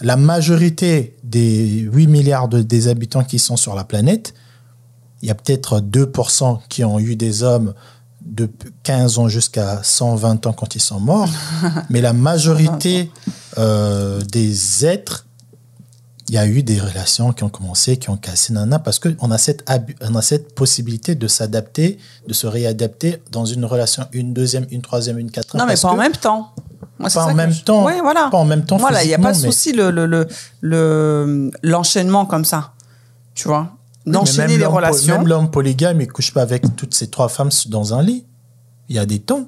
La 0.00 0.16
majorité 0.16 1.16
des 1.22 1.88
8 1.92 2.06
milliards 2.06 2.48
de, 2.48 2.62
des 2.62 2.88
habitants 2.88 3.24
qui 3.24 3.38
sont 3.38 3.56
sur 3.56 3.74
la 3.74 3.84
planète, 3.84 4.34
il 5.22 5.28
y 5.28 5.30
a 5.30 5.34
peut-être 5.34 5.80
2% 5.80 6.60
qui 6.68 6.84
ont 6.84 6.98
eu 6.98 7.16
des 7.16 7.42
hommes 7.42 7.74
de 8.24 8.50
15 8.82 9.18
ans 9.18 9.28
jusqu'à 9.28 9.82
120 9.82 10.46
ans 10.46 10.52
quand 10.52 10.74
ils 10.74 10.80
sont 10.80 11.00
morts. 11.00 11.28
Mais 11.90 12.00
la 12.00 12.12
majorité 12.12 13.10
euh, 13.58 14.20
des 14.22 14.84
êtres, 14.84 15.26
il 16.28 16.34
y 16.34 16.38
a 16.38 16.46
eu 16.46 16.62
des 16.62 16.80
relations 16.80 17.32
qui 17.32 17.44
ont 17.44 17.48
commencé, 17.50 17.98
qui 17.98 18.08
ont 18.08 18.16
cassé, 18.16 18.52
nana, 18.52 18.78
parce 18.78 18.98
qu'on 18.98 19.30
a, 19.30 19.38
cette 19.38 19.64
on 20.00 20.14
a 20.14 20.22
cette 20.22 20.54
possibilité 20.54 21.14
de 21.14 21.28
s'adapter, 21.28 21.98
de 22.26 22.32
se 22.32 22.46
réadapter 22.46 23.22
dans 23.30 23.44
une 23.44 23.64
relation, 23.64 24.06
une 24.12 24.32
deuxième, 24.32 24.66
une 24.70 24.80
troisième, 24.80 25.18
une 25.18 25.30
quatrième. 25.30 25.66
Non, 25.66 25.72
mais 25.72 25.78
pas 25.80 25.88
en 25.88 25.96
même 25.96 26.12
temps. 26.12 26.50
Moi, 26.98 27.08
Pas 27.12 27.24
en 27.26 27.34
même 27.34 27.50
je- 27.50 27.62
temps. 27.64 27.84
Oui, 27.84 27.92
voilà. 28.02 28.28
Pas 28.30 28.38
en 28.38 28.44
même 28.44 28.64
temps 28.64 28.76
Voilà, 28.76 29.02
il 29.02 29.08
n'y 29.08 29.14
a 29.14 29.18
pas 29.18 29.32
de 29.32 29.38
mais- 29.38 29.46
souci 29.50 29.72
le 29.72 29.90
le 29.90 30.06
le 30.06 30.26
le- 30.60 31.50
l'enchaînement 31.62 32.24
comme 32.26 32.44
ça. 32.44 32.72
Tu 33.34 33.48
vois, 33.48 33.68
Oui, 34.06 34.12
d'enchaîner 34.12 34.48
même 34.54 34.60
les 34.60 34.66
relations. 34.66 35.18
Même 35.18 35.26
l'homme 35.26 35.50
polygame, 35.50 36.00
il 36.00 36.06
couche 36.08 36.32
pas 36.32 36.42
avec 36.42 36.62
toutes 36.76 36.94
ces 36.94 37.08
trois 37.10 37.28
femmes 37.28 37.50
dans 37.68 37.94
un 37.94 38.02
lit. 38.02 38.24
Il 38.88 38.94
y 38.96 38.98
a 39.00 39.06
des 39.06 39.18
temps. 39.18 39.46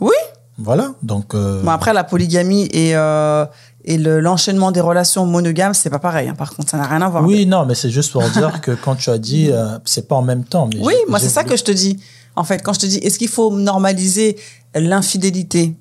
Oui. 0.00 0.14
Voilà. 0.56 0.92
Donc, 1.02 1.34
euh, 1.34 1.62
Bon, 1.62 1.70
après, 1.72 1.92
la 1.92 2.04
polygamie 2.04 2.68
et 2.72 2.94
euh, 2.94 3.44
et 3.84 3.98
le- 3.98 4.20
l'enchaînement 4.20 4.70
des 4.70 4.80
relations 4.80 5.26
monogames, 5.26 5.74
c'est 5.74 5.90
pas 5.90 5.98
pareil. 5.98 6.28
hein. 6.28 6.34
Par 6.36 6.54
contre, 6.54 6.70
ça 6.70 6.76
n'a 6.76 6.86
rien 6.86 7.02
à 7.02 7.08
voir. 7.08 7.24
oui, 7.24 7.44
non, 7.44 7.66
mais 7.66 7.74
c'est 7.74 7.90
juste 7.90 8.12
pour 8.12 8.22
dire 8.30 8.60
que 8.60 8.70
quand 8.70 8.94
tu 8.94 9.10
as 9.10 9.18
dit, 9.18 9.50
euh, 9.50 9.78
c'est 9.84 10.06
pas 10.06 10.14
en 10.14 10.22
même 10.22 10.44
temps. 10.44 10.68
Mais 10.72 10.80
Oui, 10.80 10.94
moi 11.08 11.18
c'est 11.18 11.28
ça 11.28 11.42
que 11.42 11.56
je 11.56 11.64
te 11.64 11.72
dis. 11.72 11.98
En 12.36 12.44
fait, 12.44 12.62
quand 12.62 12.72
je 12.72 12.80
te 12.80 12.86
dis, 12.86 12.98
est-ce 12.98 13.18
qu'il 13.18 13.28
faut 13.28 13.50
normaliser 13.56 14.36
l'infidélité 14.76 15.74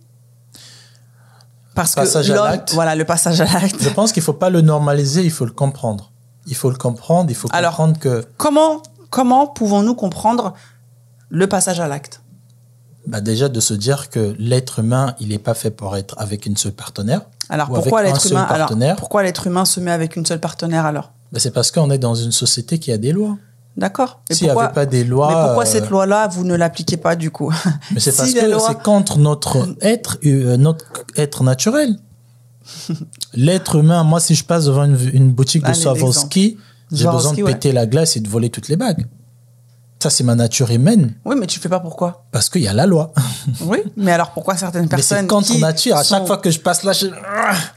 Parce 1.75 1.95
Passage 1.95 2.27
que 2.27 2.33
à 2.33 2.51
l'acte. 2.51 2.73
voilà, 2.73 2.95
le 2.95 3.03
passage 3.05 3.41
à 3.41 3.45
l'acte. 3.45 3.77
Je 3.81 3.89
pense 3.89 4.11
qu'il 4.11 4.21
faut 4.23 4.33
pas 4.33 4.49
le 4.49 4.61
normaliser, 4.61 5.23
il 5.23 5.31
faut 5.31 5.45
le 5.45 5.51
comprendre. 5.51 6.11
Il 6.45 6.55
faut 6.55 6.69
le 6.69 6.75
comprendre. 6.75 7.29
Il 7.31 7.35
faut 7.35 7.47
Alors- 7.51 7.71
comprendre 7.71 7.99
que 7.99 8.25
Comment, 8.37 8.81
comment 9.09 9.47
pouvons-nous 9.47 9.95
comprendre 9.95 10.53
le 11.29 11.47
passage 11.47 11.79
à 11.79 11.87
l'acte? 11.87 12.21
Bah, 13.07 13.21
déjà 13.21 13.49
de 13.49 13.59
se 13.59 13.73
dire 13.73 14.09
que 14.09 14.35
l'être 14.39 14.79
humain, 14.79 15.15
il 15.19 15.29
n'est 15.29 15.39
pas 15.39 15.53
fait 15.55 15.71
pour 15.71 15.97
être 15.97 16.15
avec 16.19 16.45
une 16.45 16.55
seule 16.55 16.71
partenaire. 16.73 17.21
Alors 17.49 17.69
Ou 17.71 17.73
pourquoi 17.75 18.03
l'être 18.03 18.25
humain 18.31 18.43
alors, 18.49 18.71
pourquoi 18.97 19.23
l'être 19.23 19.47
humain 19.47 19.65
se 19.65 19.79
met 19.81 19.91
avec 19.91 20.15
une 20.15 20.25
seule 20.25 20.39
partenaire 20.39 20.85
alors? 20.85 21.11
Bah, 21.31 21.39
c'est 21.39 21.51
parce 21.51 21.71
qu'on 21.71 21.89
est 21.91 21.97
dans 21.97 22.15
une 22.15 22.31
société 22.31 22.79
qui 22.79 22.91
a 22.91 22.97
des 22.97 23.11
lois. 23.11 23.37
D'accord. 23.75 24.21
Et 24.29 24.35
S'il 24.35 24.45
n'y 24.45 24.51
avait 24.51 24.71
pas 24.71 24.85
des 24.85 25.03
lois, 25.03 25.27
Mais 25.29 25.45
pourquoi 25.47 25.63
euh, 25.63 25.67
cette 25.67 25.89
loi-là, 25.89 26.27
vous 26.27 26.43
ne 26.43 26.55
l'appliquez 26.55 26.97
pas 26.97 27.15
du 27.15 27.31
coup 27.31 27.51
Mais 27.91 27.99
c'est 27.99 28.11
Si 28.11 28.17
parce 28.17 28.33
que 28.33 28.45
loi- 28.51 28.65
c'est 28.67 28.81
contre 28.83 29.17
notre 29.17 29.67
être, 29.81 30.19
euh, 30.25 30.57
notre 30.57 30.85
être 31.15 31.43
naturel. 31.43 31.97
L'être 33.33 33.75
humain, 33.77 34.03
moi, 34.03 34.19
si 34.19 34.35
je 34.35 34.43
passe 34.45 34.65
devant 34.65 34.83
une, 34.85 34.97
une 35.13 35.31
boutique 35.31 35.63
de 35.63 35.67
Allez, 35.69 35.79
Swarovski, 35.79 36.57
j'ai 36.91 37.07
besoin 37.07 37.33
de 37.33 37.41
ouais. 37.41 37.53
péter 37.53 37.71
la 37.71 37.85
glace 37.87 38.15
et 38.15 38.19
de 38.19 38.29
voler 38.29 38.49
toutes 38.49 38.67
les 38.67 38.75
bagues. 38.75 39.07
Ça, 40.03 40.09
c'est 40.09 40.25
ma 40.25 40.35
nature 40.35 40.69
humaine, 40.69 41.13
Oui, 41.23 41.37
mais 41.39 41.47
tu 41.47 41.61
fais 41.61 41.69
pas 41.69 41.79
pourquoi 41.79 42.25
parce 42.31 42.49
qu'il 42.49 42.61
y 42.61 42.67
a 42.67 42.73
la 42.73 42.85
loi. 42.85 43.13
Oui, 43.61 43.77
mais 43.95 44.11
alors 44.11 44.31
pourquoi 44.31 44.57
certaines 44.57 44.81
Mais 44.83 44.87
personnes 44.89 45.19
c'est 45.21 45.27
contre 45.27 45.47
qui 45.47 45.59
nature. 45.61 45.95
À 45.95 46.03
chaque 46.03 46.27
fois 46.27 46.37
que 46.37 46.51
je 46.51 46.59
passe 46.59 46.83
là, 46.83 46.91
je... 46.91 47.07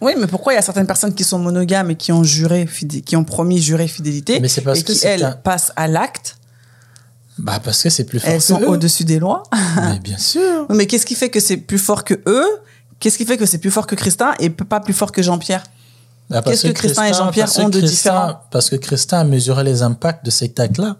Oui, 0.01 0.15
mais 0.19 0.27
pourquoi 0.27 0.53
il 0.53 0.57
y 0.57 0.59
a 0.59 0.63
certaines 0.63 0.89
personnes 0.89 1.15
qui 1.15 1.23
sont 1.23 1.39
monogames 1.39 1.91
et 1.93 1.95
qui 1.95 2.11
ont 2.11 2.25
juré, 2.25 2.69
qui 3.05 3.15
ont 3.17 3.23
promis 3.23 3.61
juré 3.63 3.87
fidélité, 3.87 4.41
Mais 4.41 4.49
c'est 4.49 4.63
parce 4.63 4.81
et 4.81 4.83
que 4.83 4.93
qui 4.93 5.07
elles 5.07 5.23
un- 5.25 5.33
passent 5.33 5.73
à 5.77 5.87
l'acte, 5.87 6.37
Bah, 7.39 7.61
parce 7.63 7.81
que 7.83 7.91
c'est 7.91 8.05
plus 8.05 8.19
fort 8.19 8.31
elles 8.31 8.39
que 8.39 8.43
sont 8.45 8.61
au-dessus 8.63 9.05
des 9.05 9.21
lois. 9.21 9.45
Mais 9.77 9.99
bien 10.01 10.19
sûr. 10.19 10.67
mais 10.71 10.87
qu'est-ce 10.87 11.07
qui 11.07 11.15
fait 11.15 11.29
que 11.31 11.39
c'est 11.39 11.59
plus 11.59 11.79
fort 11.79 12.03
que 12.03 12.15
eux? 12.27 12.47
Qu'est-ce 12.99 13.19
qui 13.19 13.25
fait 13.27 13.37
que 13.37 13.47
c'est 13.47 13.59
plus 13.59 13.71
fort 13.71 13.87
que 13.87 13.95
Christin 13.95 14.33
et 14.41 14.51
pas 14.51 14.81
plus 14.81 14.95
fort 14.95 15.13
que 15.13 15.23
Jean-Pierre? 15.23 15.63
Bah, 16.31 16.43
parce 16.43 16.63
Qu'est-ce 16.63 16.73
que 16.73 16.79
Christin 16.79 17.05
et 17.05 17.13
Jean-Pierre 17.15 17.49
ont 17.61 17.69
de 17.69 17.79
Christin- 17.79 17.89
différent 17.89 18.41
Parce 18.51 18.69
que 18.71 18.75
Christin 18.77 19.19
a 19.21 19.25
mesuré 19.25 19.63
les 19.63 19.83
impacts 19.83 20.25
de 20.25 20.31
cet 20.33 20.59
acte-là. 20.59 20.97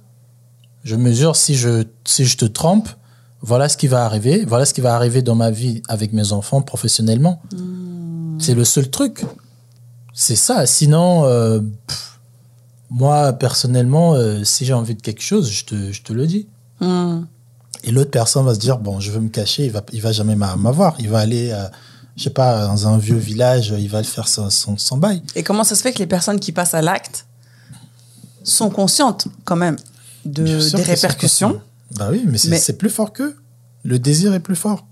Je 0.87 0.95
mesure 0.95 1.35
si 1.35 1.57
je, 1.57 1.83
si 2.05 2.25
je 2.25 2.37
te 2.37 2.45
trompe, 2.45 2.89
voilà 3.41 3.69
ce 3.69 3.77
qui 3.77 3.89
va 3.89 4.05
arriver. 4.05 4.45
Voilà 4.47 4.65
ce 4.65 4.73
qui 4.73 4.81
va 4.81 4.95
arriver 4.95 5.21
dans 5.21 5.35
ma 5.35 5.51
vie 5.51 5.83
avec 5.89 6.13
mes 6.13 6.31
enfants 6.31 6.63
professionnellement. 6.63 7.43
Hmm. 7.53 8.39
C'est 8.39 8.55
le 8.55 8.65
seul 8.65 8.89
truc. 8.89 9.25
C'est 10.15 10.37
ça. 10.37 10.65
Sinon, 10.65 11.25
euh, 11.25 11.59
pff, 11.89 12.21
moi, 12.89 13.33
personnellement, 13.33 14.15
euh, 14.15 14.45
si 14.45 14.65
j'ai 14.65 14.75
envie 14.75 14.95
de 14.95 15.03
quelque 15.03 15.23
chose, 15.23 15.51
je 15.51 15.65
te, 15.65 15.91
je 15.91 16.03
te 16.03 16.13
le 16.13 16.25
dis. 16.25 16.47
Hmm. 16.81 17.23
Et 17.83 17.91
l'autre 17.91 18.13
personne 18.13 18.45
va 18.47 18.55
se 18.55 18.61
dire, 18.61 18.79
bon, 18.79 19.01
je 19.01 19.11
veux 19.11 19.19
me 19.21 19.29
cacher, 19.29 19.65
il 19.67 19.73
va, 19.73 19.83
il 19.93 20.01
va 20.01 20.13
jamais 20.13 20.37
m'a- 20.37 20.55
m'avoir. 20.55 20.95
Il 21.01 21.09
va 21.09 21.19
aller, 21.19 21.51
euh, 21.51 21.67
je 22.17 22.23
sais 22.23 22.31
pas, 22.31 22.65
dans 22.65 22.87
un 22.87 22.97
vieux 22.97 23.17
village, 23.17 23.75
il 23.77 23.89
va 23.89 23.99
le 23.99 24.07
faire 24.07 24.29
son, 24.29 24.51
son, 24.51 24.79
son 24.79 24.99
bail. 24.99 25.21
Et 25.35 25.43
comment 25.43 25.65
ça 25.65 25.75
se 25.75 25.83
fait 25.83 25.93
que 25.93 25.99
les 25.99 26.07
personnes 26.07 26.39
qui 26.39 26.53
passent 26.53 26.75
à 26.75 26.81
l'acte 26.83 27.27
sont 28.45 28.71
conscientes 28.71 29.27
quand 29.45 29.57
même? 29.57 29.77
De, 30.27 30.77
des 30.77 30.83
répercussions. 30.83 31.61
Bah 31.97 32.09
oui, 32.11 32.25
mais 32.27 32.39
c'est 32.39 32.79
plus 32.79 32.91
fort 32.91 33.13
qu'eux. 33.13 33.37
Le 33.85 33.99
désir 33.99 34.35
est 34.35 34.41
plus 34.41 34.57
fort. 34.57 34.87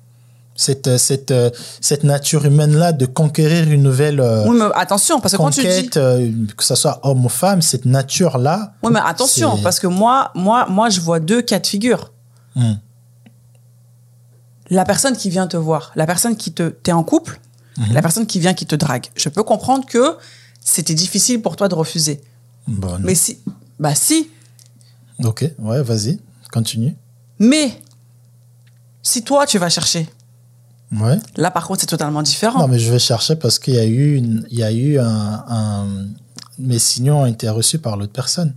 Cette, 0.57 0.87
euh, 0.87 0.99
cette, 0.99 1.33
euh, 1.33 1.51
cette 1.81 2.05
nature 2.05 2.45
humaine-là 2.45 2.93
de 2.93 3.07
conquérir 3.07 3.69
une 3.69 3.83
nouvelle 3.83 4.21
euh, 4.21 4.47
Oui, 4.47 4.57
mais 4.57 4.67
attention, 4.77 5.19
parce 5.19 5.33
que 5.33 5.37
quand 5.39 5.51
tu 5.51 5.63
dis 5.63 5.89
conquête, 5.91 6.55
que 6.57 6.63
ce 6.63 6.77
soit 6.77 7.01
homme 7.03 7.25
ou 7.25 7.29
femme, 7.29 7.61
cette 7.61 7.87
nature-là. 7.87 8.75
Oui, 8.85 8.93
mais 8.93 9.01
attention, 9.05 9.59
parce 9.59 9.81
que 9.81 9.89
moi, 9.89 10.31
moi, 10.37 10.67
moi, 10.71 10.91
je 10.91 11.01
vois 11.01 11.19
deux 11.19 11.43
cas 11.43 11.59
de 11.59 11.67
figure. 11.67 12.13
Hmm. 12.55 12.75
La 14.71 14.85
personne 14.85 15.17
qui 15.17 15.29
vient 15.29 15.49
te 15.49 15.57
voir, 15.57 15.91
la 15.97 16.07
personne 16.07 16.37
qui 16.37 16.53
te, 16.53 16.69
t'es 16.69 16.93
en 16.93 17.03
couple, 17.03 17.41
Mhm. 17.77 17.93
la 17.93 18.03
personne 18.03 18.27
qui 18.27 18.39
vient 18.41 18.55
qui 18.55 18.67
te 18.67 18.77
drague. 18.77 19.07
Je 19.17 19.29
peux 19.29 19.43
comprendre 19.43 19.85
que 19.87 20.17
c'était 20.61 20.95
difficile 20.95 21.43
pour 21.43 21.57
toi 21.57 21.69
de 21.69 21.75
refuser. 21.75 22.21
Bon, 22.69 22.93
non. 22.93 22.99
Mais 23.01 23.15
si, 23.15 23.39
bah 23.79 23.95
si, 23.95 24.31
Ok, 25.23 25.49
ouais, 25.59 25.83
vas-y, 25.83 26.19
continue. 26.53 26.97
mais 27.39 27.81
si 29.03 29.23
toi 29.23 29.47
tu 29.47 29.59
vas 29.59 29.69
chercher, 29.69 30.09
Ouais. 30.93 31.19
là 31.37 31.51
par 31.51 31.67
contre 31.67 31.81
c'est 31.81 31.87
totalement 31.87 32.23
différent. 32.23 32.61
Non, 32.61 32.69
mais 32.69 32.79
je 32.79 32.91
vais 32.91 32.99
chercher 32.99 33.37
parce 33.37 33.59
qu'il 33.59 33.75
y 33.75 33.79
a 33.79 33.85
eu, 33.85 34.17
une- 34.17 34.47
il 34.51 34.59
y 34.59 34.63
a 34.63 34.73
eu 34.73 34.99
un, 34.99 35.45
un- 35.49 35.87
Mes 36.57 36.79
signaux 36.79 37.15
ont 37.17 37.27
été 37.27 37.49
reçus 37.49 37.79
par 37.79 37.97
l'autre 37.97 38.13
personne. 38.13 38.55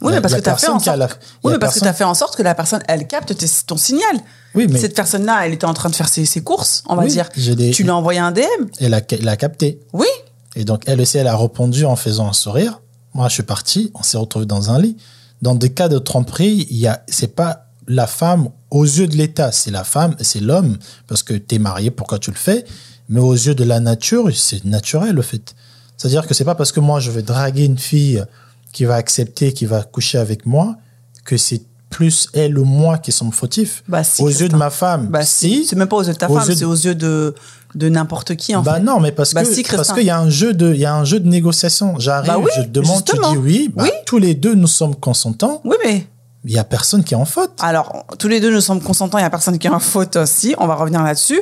oui, 0.00 0.12
mais 0.14 0.20
parce 0.22 0.32
que 0.34 0.40
tu 0.40 0.48
as 0.48 0.56
fait 0.56 0.68
en 0.68 0.78
sorte. 0.78 0.96
la- 0.96 1.06
Oui, 1.44 1.52
a 1.52 1.54
mais 1.54 1.58
parce 1.58 1.74
que 1.74 1.80
personne- 1.80 1.88
as 1.88 1.92
fait 1.92 2.04
en 2.04 2.14
sorte 2.14 2.34
que 2.36 2.42
la 2.42 2.54
personne, 2.54 2.82
elle 2.88 3.06
capte 3.06 3.34
ton 3.66 3.76
signal. 3.76 4.16
Oui, 4.54 4.66
mais 4.70 4.78
Cette 4.78 4.94
personne-là, 4.96 5.46
elle 5.46 5.52
était 5.52 5.66
en 5.66 5.74
train 5.74 5.90
de 5.90 5.94
faire 5.94 6.08
ses, 6.08 6.24
ses 6.24 6.42
courses, 6.42 6.82
on 6.88 6.94
va 6.96 7.02
Oui, 7.02 7.10
dire. 7.10 7.28
des- 7.54 7.72
Tu 7.72 7.82
lui 7.82 7.90
as 7.90 7.94
envoyé 7.96 8.18
un 8.20 8.32
DM. 8.32 8.42
elle 8.80 8.94
a, 8.94 9.00
elle 9.10 9.28
a 9.28 9.36
capté. 9.36 9.80
Oui. 9.92 10.06
Et 10.54 10.64
donc, 10.64 10.82
elle 10.86 10.98
aussi, 11.00 11.18
elle 11.18 11.26
a 11.26 11.36
répondu 11.36 11.84
en 11.84 11.94
faisant 11.96 12.26
un 12.26 12.32
sourire. 12.32 12.80
Moi, 13.12 13.28
je 13.28 13.34
suis 13.34 13.42
parti, 13.42 13.90
on 13.94 14.02
s'est 14.02 14.16
retrouvé 14.16 14.46
dans 14.46 14.70
un 14.70 14.78
lit. 14.80 14.96
Dans 15.42 15.54
des 15.54 15.70
cas 15.70 15.88
de 15.88 15.98
tromperie, 15.98 16.66
il 16.70 16.76
y 16.76 16.86
a, 16.86 17.02
c'est 17.08 17.34
pas 17.34 17.66
la 17.88 18.06
femme 18.06 18.48
aux 18.70 18.84
yeux 18.84 19.06
de 19.06 19.16
l'État, 19.16 19.52
c'est 19.52 19.70
la 19.70 19.84
femme, 19.84 20.16
c'est 20.20 20.40
l'homme, 20.40 20.78
parce 21.06 21.22
que 21.22 21.34
tu 21.34 21.54
es 21.54 21.58
marié, 21.58 21.90
pourquoi 21.90 22.18
tu 22.18 22.30
le 22.30 22.36
fais? 22.36 22.64
Mais 23.08 23.20
aux 23.20 23.34
yeux 23.34 23.54
de 23.54 23.64
la 23.64 23.80
nature, 23.80 24.28
c'est 24.34 24.64
naturel, 24.64 25.14
le 25.14 25.22
fait. 25.22 25.54
C'est-à-dire 25.96 26.26
que 26.26 26.34
c'est 26.34 26.44
pas 26.44 26.54
parce 26.54 26.72
que 26.72 26.80
moi, 26.80 27.00
je 27.00 27.10
vais 27.10 27.22
draguer 27.22 27.64
une 27.64 27.78
fille 27.78 28.24
qui 28.72 28.84
va 28.84 28.96
accepter, 28.96 29.52
qui 29.52 29.66
va 29.66 29.82
coucher 29.82 30.18
avec 30.18 30.44
moi, 30.46 30.76
que 31.24 31.36
c'est 31.36 31.62
plus 31.88 32.28
elle 32.32 32.58
ou 32.58 32.64
moi 32.64 32.98
qui 32.98 33.12
sommes 33.12 33.32
fautifs. 33.32 33.84
Bah, 33.88 34.02
si, 34.02 34.20
aux 34.20 34.28
yeux 34.28 34.48
de 34.48 34.56
ma 34.56 34.70
femme, 34.70 35.06
Bah 35.08 35.22
si, 35.24 35.64
c'est 35.64 35.76
même 35.76 35.88
pas 35.88 35.96
aux 35.96 36.02
yeux 36.02 36.12
de 36.12 36.18
ta 36.18 36.28
Aux 36.28 36.34
femme, 36.34 36.48
yeux 36.48 36.56
c'est 36.56 36.64
aux 36.64 36.74
yeux 36.74 36.94
de, 36.94 37.34
de 37.76 37.88
n'importe 37.88 38.34
qui 38.36 38.56
en 38.56 38.62
bah 38.62 38.74
fait. 38.74 38.80
non, 38.80 38.98
mais 39.00 39.12
parce 39.12 39.34
Bah 39.34 39.42
que 39.44 39.48
si, 39.52 39.62
parce 39.62 39.74
Christin. 39.76 39.94
qu'il 39.94 40.04
y 40.04 40.10
a 40.10 40.18
un 40.18 40.30
jeu 40.30 40.54
de 40.54 40.72
il 40.72 40.80
y 40.80 40.84
a 40.86 40.94
un 40.94 41.04
jeu 41.04 41.20
de 41.20 41.28
négociation. 41.28 41.94
J'arrive, 41.98 42.28
Bah 42.32 42.38
oui, 42.38 42.50
je 42.56 42.62
te 42.62 42.68
demande, 42.68 42.96
justement. 43.06 43.32
tu 43.32 43.38
dis 43.38 43.44
oui. 43.44 43.70
Bah, 43.74 43.82
Oui. 43.84 43.90
Tous 44.06 44.18
les 44.18 44.34
deux, 44.34 44.54
nous 44.54 44.66
sommes 44.66 44.96
consentants. 44.96 45.60
Oui, 45.64 45.76
mais 45.84 46.06
Il 46.44 46.52
y 46.52 46.58
a 46.58 46.64
personne 46.64 47.04
qui 47.04 47.14
est 47.14 47.16
en 47.16 47.24
faute. 47.24 47.52
alors 47.60 48.04
tous 48.18 48.28
les 48.28 48.40
deux 48.40 48.52
nous 48.52 48.60
sommes 48.60 48.80
consentants, 48.80 49.18
il 49.18 49.22
y 49.22 49.24
a 49.24 49.30
personne 49.30 49.58
qui 49.58 49.66
est 49.66 49.70
en 49.70 49.78
faute 49.80 50.16
aussi. 50.16 50.54
On 50.58 50.66
va 50.66 50.74
revenir 50.76 51.02
là-dessus. 51.02 51.40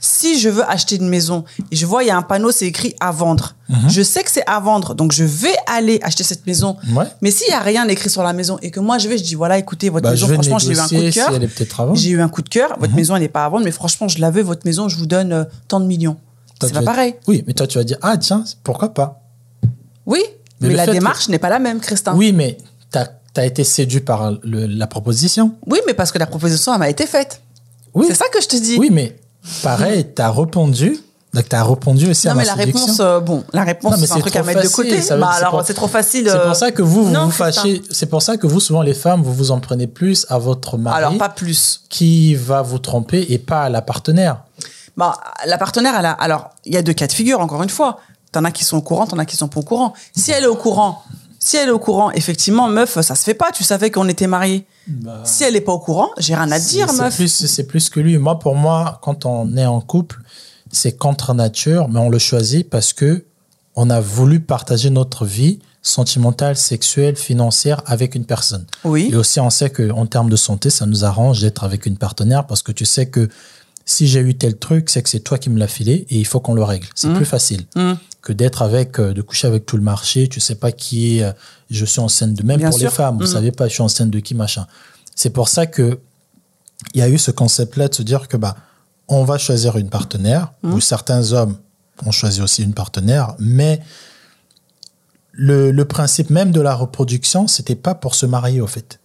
Si 0.00 0.38
je 0.38 0.48
veux 0.48 0.62
acheter 0.70 0.94
une 0.96 1.08
maison 1.08 1.44
et 1.72 1.76
je 1.76 1.84
vois 1.84 2.04
il 2.04 2.06
y 2.06 2.10
a 2.10 2.16
un 2.16 2.22
panneau 2.22 2.52
c'est 2.52 2.66
écrit 2.66 2.94
à 3.00 3.10
vendre, 3.10 3.54
Mhm. 3.68 3.88
je 3.90 4.02
sais 4.02 4.22
que 4.22 4.30
c'est 4.30 4.46
à 4.46 4.60
vendre, 4.60 4.94
donc 4.94 5.10
je 5.10 5.24
vais 5.24 5.54
aller 5.66 5.98
acheter 6.02 6.22
cette 6.22 6.46
maison. 6.46 6.76
Ouais. 6.94 7.04
Mais 7.20 7.32
s'il 7.32 7.48
y 7.48 7.52
a 7.52 7.58
rien 7.60 7.86
écrit 7.88 8.08
sur 8.08 8.22
la 8.22 8.32
maison 8.32 8.58
et 8.62 8.70
que 8.70 8.78
moi 8.78 8.98
je 8.98 9.08
vais, 9.08 9.18
je 9.18 9.24
dis 9.24 9.34
voilà, 9.34 9.58
écoutez 9.58 9.88
votre 9.90 10.04
Bah, 10.04 10.10
maison, 10.12 10.28
franchement 10.28 10.58
j'ai 10.60 10.72
eu 10.72 10.78
un 10.78 10.86
coup 10.86 10.94
de 10.94 11.10
cœur. 11.10 11.32
si. 11.96 12.02
J'ai 12.02 12.10
eu 12.10 12.20
un 12.20 12.28
coup 12.28 12.42
de 12.42 12.48
cœur. 12.48 12.70
Mhm. 12.70 12.76
Votre 12.80 12.94
maison 12.94 13.16
elle 13.16 13.22
n'est 13.22 13.28
pas 13.28 13.44
à 13.44 13.48
vendre, 13.48 13.64
mais 13.64 13.72
franchement 13.72 14.06
je 14.06 14.20
la 14.20 14.30
veux 14.30 14.42
votre 14.42 14.64
maison, 14.64 14.88
je 14.88 14.96
vous 14.96 15.06
donne 15.06 15.32
euh, 15.32 15.44
tant 15.66 15.80
de 15.80 15.86
millions. 15.86 16.16
C'est 16.60 16.68
tu 16.68 16.74
pas 16.74 16.80
vas- 16.80 16.86
pareil. 16.86 17.14
Oui, 17.26 17.42
mais 17.48 17.52
toi 17.54 17.66
tu 17.66 17.78
vas 17.78 17.84
dire 17.84 17.98
ah 18.02 18.16
tiens 18.16 18.44
pourquoi 18.62 18.94
pas? 18.94 19.20
Oui, 20.06 20.22
Mais 20.60 20.70
la 20.74 20.86
que- 20.86 20.92
démarche 20.92 21.28
n'est 21.28 21.38
pas 21.38 21.48
la 21.50 21.58
même, 21.58 21.80
Christin. 21.80 22.14
Oui, 22.16 22.32
mais 22.32 22.56
t'as 22.90 23.06
as 23.36 23.44
été 23.46 23.62
séduit 23.62 24.00
par 24.00 24.32
le- 24.42 24.66
la 24.66 24.86
proposition. 24.88 25.54
Oui, 25.66 25.78
mais 25.86 25.94
parce 25.94 26.10
que 26.12 26.18
la 26.18 26.26
proposition 26.26 26.72
elle 26.72 26.78
m'a 26.80 26.88
été 26.88 27.06
faite. 27.06 27.42
Oui. 27.94 28.06
C'est 28.08 28.14
ça 28.14 28.24
que 28.32 28.40
je 28.40 28.46
te 28.48 28.56
dis. 28.56 28.76
Oui, 28.78 28.90
mais 28.90 29.16
pareil, 29.62 30.06
t'as 30.14 30.30
répondu. 30.30 30.98
Donc 31.34 31.46
t'as 31.48 31.62
répondu 31.62 32.08
aussi 32.10 32.26
Non, 32.26 32.32
à 32.32 32.36
mais 32.36 32.44
ma 32.44 32.56
la 32.56 32.56
séduction. 32.56 32.84
réponse, 32.86 33.00
euh, 33.00 33.20
bon, 33.20 33.44
la 33.52 33.62
réponse, 33.62 33.98
mais 34.00 34.06
c'est 34.06 34.14
un 34.14 34.20
truc 34.20 34.34
à 34.36 34.42
mettre 34.42 34.62
de 34.62 34.68
côté. 34.68 35.02
ça 35.02 35.16
Bah, 35.18 35.30
c'est 35.34 35.44
alors, 35.44 35.62
c'est 35.64 35.74
trop 35.74 35.86
facile. 35.86 36.26
C'est 36.26 36.36
euh, 36.36 36.46
pour 36.46 36.56
ça 36.56 36.72
que 36.72 36.80
vous, 36.80 37.04
vous 37.04 37.10
non, 37.10 37.26
vous 37.26 37.30
fâchez. 37.30 37.82
C'est 37.90 38.06
pour 38.06 38.22
ça 38.22 38.38
que 38.38 38.46
vous, 38.46 38.60
souvent 38.60 38.80
les 38.80 38.94
femmes, 38.94 39.22
vous 39.22 39.34
vous 39.34 39.50
en 39.50 39.60
prenez 39.60 39.86
plus 39.86 40.24
à 40.30 40.38
votre 40.38 40.78
mari 40.78 40.96
Alors, 40.96 41.18
pas 41.18 41.28
plus. 41.28 41.82
qui 41.90 42.34
va 42.34 42.62
vous 42.62 42.78
tromper 42.78 43.26
et 43.28 43.38
pas 43.38 43.64
à 43.64 43.68
la 43.68 43.82
partenaire. 43.82 44.38
Bah, 44.96 45.18
la 45.44 45.58
partenaire, 45.58 45.94
elle 45.98 46.06
a. 46.06 46.12
Alors, 46.12 46.50
il 46.64 46.72
y 46.72 46.78
a 46.78 46.82
deux 46.82 46.94
cas 46.94 47.06
de 47.06 47.12
figure, 47.12 47.40
encore 47.40 47.62
une 47.62 47.68
fois. 47.68 48.00
T'en 48.32 48.44
as 48.44 48.50
qui 48.50 48.64
sont 48.64 48.78
au 48.78 48.82
courant, 48.82 49.06
t'en 49.06 49.18
as 49.18 49.24
qui 49.26 49.36
sont 49.36 49.48
pas 49.48 49.60
au 49.60 49.62
courant. 49.62 49.92
Si 50.16 50.32
elle 50.32 50.44
est 50.44 50.48
au 50.48 50.56
courant, 50.56 51.02
si 51.48 51.56
elle 51.56 51.68
est 51.68 51.72
au 51.72 51.78
courant, 51.78 52.10
effectivement, 52.10 52.68
meuf, 52.68 53.00
ça 53.00 53.14
se 53.14 53.24
fait 53.24 53.32
pas. 53.32 53.50
Tu 53.52 53.64
savais 53.64 53.90
qu'on 53.90 54.06
était 54.06 54.26
mariés. 54.26 54.66
Si 55.24 55.44
elle 55.44 55.56
est 55.56 55.62
pas 55.62 55.72
au 55.72 55.78
courant, 55.78 56.10
j'ai 56.18 56.34
rien 56.34 56.50
à 56.52 56.58
dire, 56.58 56.92
meuf. 56.92 57.16
plus, 57.16 57.46
c'est 57.46 57.66
plus 57.66 57.88
que 57.88 58.00
lui. 58.00 58.18
Moi, 58.18 58.38
pour 58.38 58.54
moi, 58.54 58.98
quand 59.02 59.24
on 59.24 59.56
est 59.56 59.64
en 59.64 59.80
couple, 59.80 60.20
c'est 60.72 60.98
contre 60.98 61.32
nature, 61.32 61.88
mais 61.88 62.00
on 62.00 62.10
le 62.10 62.18
choisit 62.18 62.68
parce 62.68 62.92
que 62.92 63.24
on 63.76 63.88
a 63.88 63.98
voulu 63.98 64.40
partager 64.40 64.90
notre 64.90 65.24
vie 65.24 65.60
sentimentale, 65.80 66.54
sexuelle, 66.54 67.16
financière 67.16 67.80
avec 67.86 68.14
une 68.14 68.26
personne. 68.26 68.66
Oui. 68.84 69.08
Et 69.10 69.16
aussi, 69.16 69.40
on 69.40 69.48
sait 69.48 69.70
qu'en 69.70 70.04
termes 70.04 70.28
de 70.28 70.36
santé, 70.36 70.68
ça 70.68 70.84
nous 70.84 71.06
arrange 71.06 71.40
d'être 71.40 71.64
avec 71.64 71.86
une 71.86 71.96
partenaire 71.96 72.46
parce 72.46 72.60
que 72.60 72.72
tu 72.72 72.84
sais 72.84 73.06
que 73.06 73.26
si 73.86 74.06
j'ai 74.06 74.20
eu 74.20 74.34
tel 74.36 74.58
truc, 74.58 74.90
c'est 74.90 75.02
que 75.02 75.08
c'est 75.08 75.20
toi 75.20 75.38
qui 75.38 75.48
me 75.48 75.58
l'as 75.58 75.66
filé 75.66 76.06
et 76.10 76.18
il 76.18 76.26
faut 76.26 76.40
qu'on 76.40 76.52
le 76.52 76.62
règle. 76.62 76.88
C'est 76.94 77.10
plus 77.14 77.24
facile 77.24 77.64
Mm. 77.74 77.92
Que 78.22 78.32
d'être 78.32 78.62
avec, 78.62 78.98
euh, 78.98 79.12
de 79.14 79.22
coucher 79.22 79.46
avec 79.46 79.64
tout 79.66 79.76
le 79.76 79.82
marché. 79.82 80.28
Tu 80.28 80.40
sais 80.40 80.54
pas 80.56 80.72
qui 80.72 81.18
est, 81.18 81.24
euh, 81.24 81.32
je 81.70 81.84
suis 81.84 82.00
enceinte 82.00 82.34
de 82.34 82.42
même 82.42 82.58
Bien 82.58 82.70
pour 82.70 82.78
les 82.78 82.88
femmes. 82.88 83.16
Vous 83.18 83.24
Mm. 83.24 83.32
savez 83.34 83.52
pas, 83.52 83.68
je 83.68 83.74
suis 83.74 83.82
enceinte 83.82 84.10
de 84.10 84.18
qui, 84.20 84.34
machin. 84.34 84.66
C'est 85.14 85.30
pour 85.30 85.48
ça 85.48 85.66
que 85.66 86.00
il 86.94 87.00
y 87.00 87.02
a 87.02 87.08
eu 87.08 87.18
ce 87.18 87.30
concept-là 87.32 87.88
de 87.88 87.94
se 87.94 88.02
dire 88.02 88.28
que 88.28 88.36
bah, 88.36 88.56
on 89.08 89.24
va 89.24 89.38
choisir 89.38 89.76
une 89.76 89.88
partenaire, 89.90 90.52
Mm. 90.62 90.74
ou 90.74 90.80
certains 90.80 91.32
hommes 91.32 91.56
ont 92.06 92.12
choisi 92.12 92.40
aussi 92.42 92.62
une 92.62 92.74
partenaire, 92.74 93.34
mais 93.40 93.80
le, 95.32 95.70
le 95.70 95.84
principe 95.84 96.30
même 96.30 96.50
de 96.50 96.60
la 96.60 96.74
reproduction, 96.74 97.46
c'était 97.46 97.74
pas 97.76 97.94
pour 97.94 98.14
se 98.14 98.26
marier 98.26 98.60
au 98.60 98.66
fait. 98.66 99.00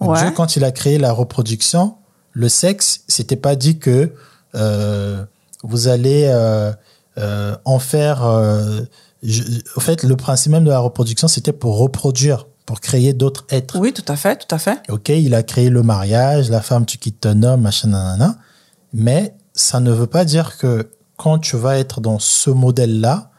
Ouais. 0.00 0.18
Dieu, 0.18 0.30
quand 0.30 0.56
il 0.56 0.64
a 0.64 0.72
créé 0.72 0.98
la 0.98 1.12
reproduction, 1.12 1.96
le 2.32 2.48
sexe, 2.48 3.02
c'était 3.06 3.36
pas 3.36 3.54
dit 3.56 3.78
que 3.78 4.12
euh, 4.54 5.24
vous 5.62 5.88
allez 5.88 6.24
euh, 6.28 6.72
euh, 7.18 7.56
en 7.64 7.78
faire 7.78 8.24
euh, 8.24 8.80
je- 9.22 9.42
au 9.76 9.80
fait, 9.80 10.02
le 10.02 10.16
principe 10.16 10.52
même 10.52 10.64
de 10.64 10.70
la 10.70 10.78
reproduction, 10.78 11.28
c'était 11.28 11.52
pour 11.52 11.78
reproduire, 11.78 12.46
pour 12.66 12.80
créer 12.80 13.12
d'autres 13.12 13.44
êtres. 13.50 13.78
Oui, 13.78 13.92
tout 13.92 14.04
à 14.08 14.16
fait, 14.16 14.36
tout 14.46 14.54
à 14.54 14.58
fait. 14.58 14.78
Ok, 14.88 15.08
il 15.10 15.34
a 15.34 15.42
créé 15.42 15.68
le 15.70 15.82
mariage, 15.82 16.50
la 16.50 16.62
femme, 16.62 16.86
tu 16.86 16.96
quittes 16.98 17.20
ton 17.20 17.42
homme, 17.42 17.60
machin, 17.62 17.88
nanana. 17.88 18.36
Mais 18.92 19.34
ça 19.52 19.80
ne 19.80 19.90
veut 19.92 20.06
pas 20.06 20.24
dire 20.24 20.56
que 20.56 20.90
quand 21.16 21.38
tu 21.38 21.56
vas 21.56 21.76
être 21.78 22.00
dans 22.00 22.18
ce 22.18 22.50
modèle-là, 22.50 23.30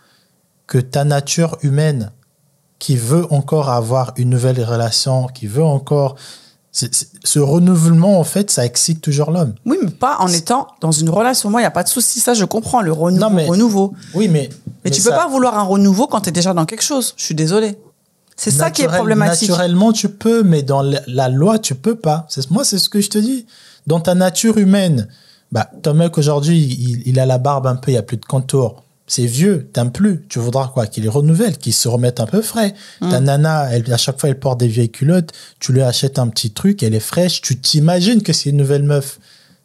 que 0.68 0.78
ta 0.78 1.04
nature 1.04 1.58
humaine 1.64 2.12
qui 2.80 2.96
veut 2.96 3.26
encore 3.34 3.70
avoir 3.70 4.14
une 4.18 4.30
nouvelle 4.30 4.64
relation, 4.64 5.28
qui 5.28 5.48
veut 5.48 5.64
encore... 5.64 6.16
ce 6.72 7.40
renouvellement, 7.40 8.20
en 8.20 8.24
fait, 8.24 8.50
ça 8.50 8.66
excite 8.66 9.02
toujours 9.02 9.32
l'homme. 9.32 9.54
Oui, 9.66 9.78
mais 9.84 9.92
pas 9.92 10.18
en 10.20 10.28
étant 10.30 10.68
dans 10.80 10.92
une 10.92 11.10
relation. 11.10 11.50
Moi, 11.50 11.60
il 11.60 11.64
n'y 11.64 11.68
a 11.68 11.72
pas 11.72 11.84
de 11.84 11.90
souci. 11.90 12.20
Ça, 12.22 12.34
je 12.34 12.46
comprends. 12.46 12.82
Le 12.82 12.94
renouveau. 12.94 13.20
Non, 13.22 13.30
mais- 13.30 13.46
renouveau. 13.46 13.94
Oui, 14.14 14.28
mais... 14.30 14.50
Mais, 14.86 14.90
tu 14.90 15.02
peux 15.02 15.10
ça- 15.10 15.18
pas 15.18 15.28
vouloir 15.28 15.58
un 15.60 15.64
renouveau 15.64 16.08
quand 16.08 16.22
tu 16.22 16.30
es 16.30 16.32
déjà 16.32 16.54
dans 16.54 16.66
quelque 16.66 16.84
chose. 16.84 17.14
Je 17.18 17.26
suis 17.26 17.36
désolée. 17.36 17.78
C'est 18.38 18.52
ça 18.52 18.72
qui 18.72 18.82
est 18.82 18.88
problématique. 18.88 19.50
Naturellement, 19.50 19.92
tu 19.92 20.10
peux, 20.10 20.42
mais 20.44 20.64
dans 20.64 20.82
la, 20.82 21.30
loi, 21.30 21.60
tu 21.60 21.76
peux 21.76 21.96
pas. 21.96 22.26
C'est, 22.30 22.50
moi, 22.50 22.64
c'est 22.64 22.80
ce 22.80 22.90
que 22.90 23.00
je 23.02 23.10
te 23.10 23.18
dis. 23.20 23.46
Dans 23.86 24.00
ta 24.00 24.16
nature 24.16 24.58
humaine, 24.58 25.08
bah, 25.52 25.70
ton 25.84 25.94
mec 25.94 26.18
aujourd'hui, 26.18 26.58
il, 26.58 27.04
il 27.06 27.20
a 27.20 27.26
la 27.28 27.38
barbe 27.38 27.68
un 27.68 27.76
peu, 27.76 27.92
il 27.92 27.96
y 27.96 27.98
a 27.98 28.02
plus 28.04 28.18
de 28.18 28.26
contour. 28.26 28.84
C'est 29.14 29.26
vieux, 29.26 29.68
t'aimes 29.74 29.92
plus. 29.92 30.24
Tu 30.30 30.40
voudras 30.40 30.70
quoi 30.74 30.88
Qu'il 30.88 31.04
les 31.04 31.10
renouvelle, 31.10 31.58
qu'il 31.58 31.74
se 31.74 31.90
remette 31.90 32.22
un 32.22 32.26
peu 32.26 32.42
frais. 32.42 32.74
Ta 33.02 33.20
Mm. 33.20 33.24
nana, 33.26 33.68
elle, 33.74 33.92
à 33.94 33.98
chaque 33.98 34.18
fois, 34.18 34.30
elle 34.30 34.40
porte 34.40 34.62
des 34.62 34.68
vieilles 34.70 34.90
culottes. 34.90 35.32
Tu 35.60 35.74
lui 35.74 35.82
achètes 35.82 36.18
un 36.18 36.28
petit 36.30 36.52
truc, 36.52 36.82
elle 36.82 36.94
est 36.96 37.02
fraîche. 37.02 37.42
Tu 37.42 37.60
t'imagines 37.60 38.22
que 38.24 38.32
c'est 38.32 38.52
une 38.52 38.58
nouvelle 38.58 38.84
meuf. 38.84 39.20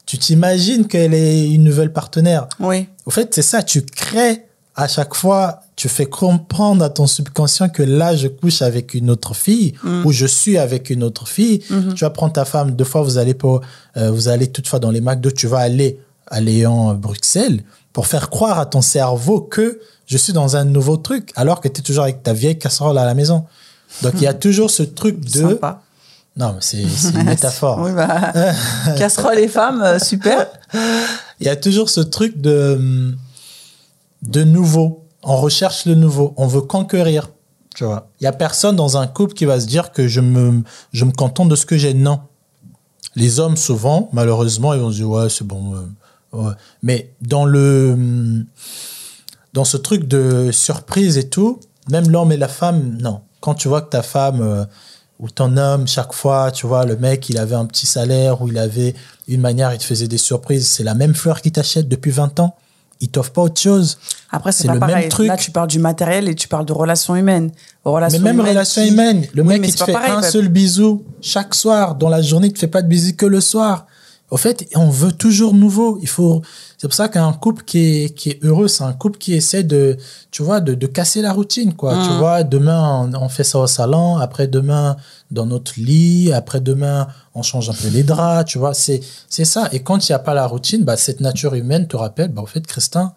Tu 0.05 0.19
t'imagines 0.19 0.89
qu'elle 0.89 1.15
est 1.15 1.49
une 1.49 1.63
nouvelle 1.63 1.93
partenaire. 1.93 2.49
Oui. 2.59 2.89
Au 3.05 3.11
fait, 3.13 3.33
c'est 3.37 3.43
ça, 3.43 3.63
tu 3.63 3.83
crées 3.83 4.43
à 4.75 4.89
chaque 4.89 5.15
fois, 5.15 5.61
tu 5.77 5.89
fais 5.89 6.07
comprendre 6.07 6.85
à 6.85 6.91
ton 6.91 7.07
subconscient 7.07 7.69
que 7.69 7.85
là, 7.85 8.17
je 8.17 8.27
couche 8.29 8.63
avec 8.63 8.95
une 8.95 9.11
autre 9.11 9.33
fille 9.35 9.75
ou 10.05 10.11
je 10.11 10.27
suis 10.27 10.59
avec 10.59 10.91
une 10.91 11.05
autre 11.05 11.29
fille. 11.29 11.61
Tu 11.95 12.03
vas 12.05 12.11
prendre 12.11 12.33
ta 12.33 12.45
femme, 12.45 12.73
deux 12.73 12.85
fois, 12.85 13.03
vous 13.03 13.17
allez, 13.17 13.35
pour, 13.35 13.61
euh, 13.97 14.11
vous 14.11 14.27
allez 14.29 14.49
toutefois 14.49 14.81
dans 14.81 14.91
les 14.91 15.01
McDo, 15.01 15.31
tu 15.31 15.47
vas 15.47 15.61
aller 15.61 15.99
à 16.27 16.41
Léon, 16.41 16.93
Bruxelles, 16.95 17.63
pour 17.97 18.07
faire 18.07 18.29
croire 18.29 18.59
à 18.59 18.67
ton 18.67 18.83
cerveau 18.83 19.41
que 19.41 19.81
je 20.05 20.19
suis 20.19 20.35
dans 20.35 20.55
un 20.55 20.67
nouveau 20.67 20.99
truc, 20.99 21.33
alors 21.35 21.63
que 21.63 21.69
tu 21.69 21.81
es 21.81 21.83
toujours 21.83 22.05
avec 22.05 22.23
ta 22.23 22.35
vieille 22.35 22.59
casserole 22.59 22.99
à 22.99 23.07
la 23.07 23.15
maison. 23.15 23.47
Donc, 24.03 24.13
il 24.17 24.21
y 24.25 24.27
a 24.27 24.35
toujours 24.47 24.71
ce 24.71 24.83
truc 24.83 25.19
de... 25.19 25.49
Sympa. 25.49 25.81
Non, 26.37 26.53
mais 26.53 26.61
c'est 26.61 26.83
une 26.83 27.25
métaphore. 27.25 27.79
Oui, 27.81 27.93
bah, 27.93 28.35
casserole 28.99 29.39
et 29.39 29.49
femmes, 29.49 29.81
euh, 29.81 29.99
super. 29.99 30.47
Il 31.41 31.47
y 31.47 31.49
a 31.49 31.57
toujours 31.57 31.89
ce 31.89 32.03
truc 32.03 32.39
de, 32.39 33.15
de 34.21 34.45
nouveau. 34.45 35.07
On 35.23 35.39
recherche 35.39 35.87
le 35.87 35.95
nouveau. 35.95 36.35
On 36.37 36.47
veut 36.47 36.61
conquérir. 36.61 37.31
Tu 37.75 37.85
vois. 37.85 38.11
Il 38.21 38.25
y 38.25 38.27
a 38.27 38.33
personne 38.33 38.77
dans 38.77 38.99
un 38.99 39.07
couple 39.07 39.33
qui 39.33 39.47
va 39.47 39.59
se 39.59 39.67
dire 39.67 39.91
que 39.91 40.07
je 40.07 40.21
me, 40.21 40.63
je 40.93 41.07
me 41.07 41.13
contente 41.13 41.49
de 41.49 41.57
ce 41.57 41.65
que 41.65 41.79
j'ai. 41.79 41.95
Non. 41.95 42.21
Les 43.15 43.41
hommes, 43.41 43.57
souvent, 43.57 44.11
malheureusement, 44.13 44.75
ils 44.75 44.81
vont 44.81 44.91
se 44.91 44.97
dire, 44.97 45.09
ouais, 45.09 45.31
c'est 45.31 45.47
bon. 45.47 45.89
Ouais. 46.33 46.53
Mais 46.83 47.11
dans 47.23 47.45
le, 47.45 47.97
dans 49.53 49.65
ce 49.65 49.77
truc 49.77 50.07
de 50.07 50.51
surprise 50.53 51.17
et 51.19 51.29
tout, 51.29 51.61
même 51.91 52.11
l'homme 52.11 52.33
et 52.33 52.37
la 52.37 52.49
femme, 52.49 52.99
non. 53.01 53.21
Quand 53.41 53.55
tu 53.55 53.69
vois 53.69 53.81
que 53.83 53.91
ta 53.91 54.03
femme 54.03 54.41
euh, 54.43 54.65
ou 55.21 55.31
ton 55.31 55.57
homme, 55.57 55.87
chaque 55.87 56.13
fois, 56.13 56.51
tu 56.51 56.67
vois, 56.67 56.85
le 56.85 56.97
mec, 56.97 57.29
il 57.29 57.39
avait 57.39 57.55
un 57.55 57.65
petit 57.67 57.87
salaire 57.87 58.43
ou 58.43 58.49
il 58.49 58.59
avait 58.59 58.95
une 59.29 59.41
manière, 59.41 59.73
il 59.73 59.79
te 59.79 59.85
faisait 59.85 60.09
des 60.09 60.19
surprises, 60.19 60.67
c'est 60.69 60.83
la 60.85 60.95
même 60.95 61.15
fleur 61.15 61.41
qu'il 61.41 61.53
t'achète 61.53 61.89
depuis 61.89 62.11
20 62.11 62.41
ans. 62.41 62.57
Il 63.01 63.09
t'offre 63.11 63.31
pas 63.33 63.43
autre 63.43 63.61
chose. 63.61 63.99
Après, 64.31 64.53
c'est 64.53 64.69
le 64.69 64.79
pareil. 64.79 64.95
même 64.97 65.09
truc. 65.11 65.29
Là, 65.29 65.37
tu 65.37 65.51
parles 65.51 65.69
du 65.69 65.79
matériel 65.79 66.29
et 66.29 66.35
tu 66.35 66.49
parles 66.49 66.65
de 66.65 66.73
relations 66.73 67.15
humaines. 67.15 67.51
Relations 67.85 68.19
Mais 68.21 68.25
même 68.25 68.37
humaines 68.41 68.49
relation 68.53 68.83
qui- 68.83 68.89
humaine, 68.89 69.27
le 69.35 69.43
Oui, 69.43 69.49
mec, 69.49 69.69
il 69.69 69.75
te 69.75 69.85
fait 69.85 69.93
pareil, 69.93 70.13
un 70.13 70.23
seul 70.23 70.49
bisou 70.49 71.05
chaque 71.21 71.55
soir. 71.55 71.95
Dans 71.97 72.09
la 72.09 72.23
journée, 72.23 72.47
il 72.47 72.53
te 72.55 72.59
fait 72.59 72.69
pas 72.69 72.81
de 72.81 72.89
bisous 72.89 73.15
que 73.15 73.27
le 73.27 73.43
soir. 73.43 73.87
Au 74.31 74.37
fait, 74.37 74.67
on 74.75 74.89
veut 74.91 75.13
toujours 75.13 75.55
nouveau. 75.55 75.99
Il 76.03 76.09
faut. 76.09 76.43
C'est 76.79 76.89
pour 76.89 76.95
ça 76.95 77.09
qu'un 77.09 77.33
couple 77.33 77.63
qui 77.65 77.79
est, 77.79 78.15
qui 78.15 78.31
est 78.31 78.45
heureux, 78.45 78.67
c'est 78.67 78.83
un 78.83 78.93
couple 78.93 79.19
qui 79.19 79.35
essaie 79.35 79.63
de, 79.63 79.97
tu 80.33 80.43
vois, 80.43 80.61
de, 80.61 80.75
de 80.75 80.87
casser 80.89 81.23
la 81.23 81.33
routine, 81.33 81.75
quoi. 81.75 81.93
Tu 82.05 82.11
Mm. 82.11 82.19
vois, 82.19 82.43
demain, 82.43 83.09
on, 83.13 83.23
on 83.23 83.29
fait 83.29 83.45
ça 83.45 83.61
au 83.61 83.67
salon, 83.69 84.17
après 84.17 84.49
demain, 84.49 84.97
dans 85.31 85.47
notre 85.47 85.75
lit, 85.79 86.33
après 86.33 86.61
demain, 86.61 87.07
on 87.37 87.43
change 87.43 87.71
un 87.71 87.73
peu 87.75 87.89
les 87.89 88.03
draps, 88.03 88.51
tu 88.51 88.59
vois. 88.59 88.75
C'est, 88.75 89.01
c'est 89.29 89.45
ça. 89.45 89.69
Et 89.73 89.83
quand 89.85 90.09
il 90.09 90.13
n'y 90.13 90.17
a 90.17 90.19
pas 90.19 90.35
la 90.35 90.47
routine, 90.47 90.83
bah, 90.85 90.97
cette 90.97 91.21
nature 91.21 91.55
humaine 91.55 91.87
te 91.87 91.97
rappelle, 91.97 92.33
bah, 92.33 92.43
au 92.43 92.47
fait, 92.47 92.67
Christin, 92.67 93.13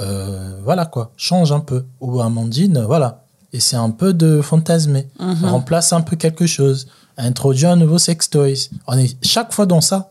euh, 0.00 0.60
voilà, 0.62 0.86
quoi. 0.86 1.12
Change 1.16 1.52
un 1.52 1.60
peu. 1.60 1.84
Ou 2.00 2.20
Amandine, 2.20 2.80
voilà. 2.86 3.22
Et 3.52 3.60
c'est 3.60 3.76
un 3.76 3.90
peu 3.90 4.12
de 4.12 4.40
fantasmer. 4.42 5.08
Mhm. 5.20 5.46
Remplace 5.46 5.92
un 5.92 6.00
peu 6.00 6.16
quelque 6.16 6.46
chose. 6.46 6.86
Introduis 7.16 7.66
un 7.66 7.76
nouveau 7.76 7.98
sextoys. 7.98 8.68
On 8.88 8.98
est 8.98 9.16
chaque 9.24 9.52
fois 9.52 9.66
dans 9.66 9.80
ça. 9.80 10.10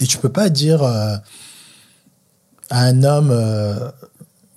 Et 0.00 0.06
tu 0.06 0.18
peux 0.18 0.28
pas 0.28 0.48
dire 0.48 0.82
euh, 0.82 1.16
à 2.70 2.80
un 2.80 3.02
homme 3.04 3.30
euh, 3.30 3.90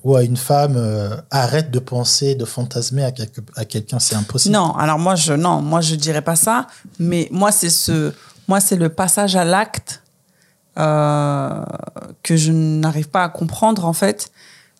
ou 0.04 0.16
à 0.16 0.24
une 0.24 0.38
femme 0.38 0.76
euh, 0.78 1.16
arrête 1.32 1.70
de 1.72 1.80
penser, 1.80 2.36
de 2.36 2.46
fantasmer 2.46 3.04
à, 3.04 3.12
quelque- 3.12 3.42
à 3.56 3.66
quelqu'un. 3.66 4.00
C'est 4.00 4.16
impossible. 4.16 4.54
Non, 4.56 4.76
alors 4.76 5.00
moi 5.00 5.16
je 5.16 5.34
non, 5.34 5.62
moi 5.62 5.82
je 5.82 5.96
dirais 5.96 6.22
pas 6.24 6.36
ça, 6.36 6.68
mais 7.00 7.28
moi 7.32 7.52
c'est 7.52 7.70
ce 7.70 8.14
moi 8.48 8.60
c'est 8.60 8.76
le 8.78 8.90
passage 8.90 9.36
à 9.36 9.44
l'acte 9.46 10.02
que 10.76 12.36
je 12.36 12.52
n'arrive 12.52 13.10
pas 13.10 13.24
à 13.24 13.30
comprendre 13.30 13.86
en 13.86 13.94
fait 13.94 14.32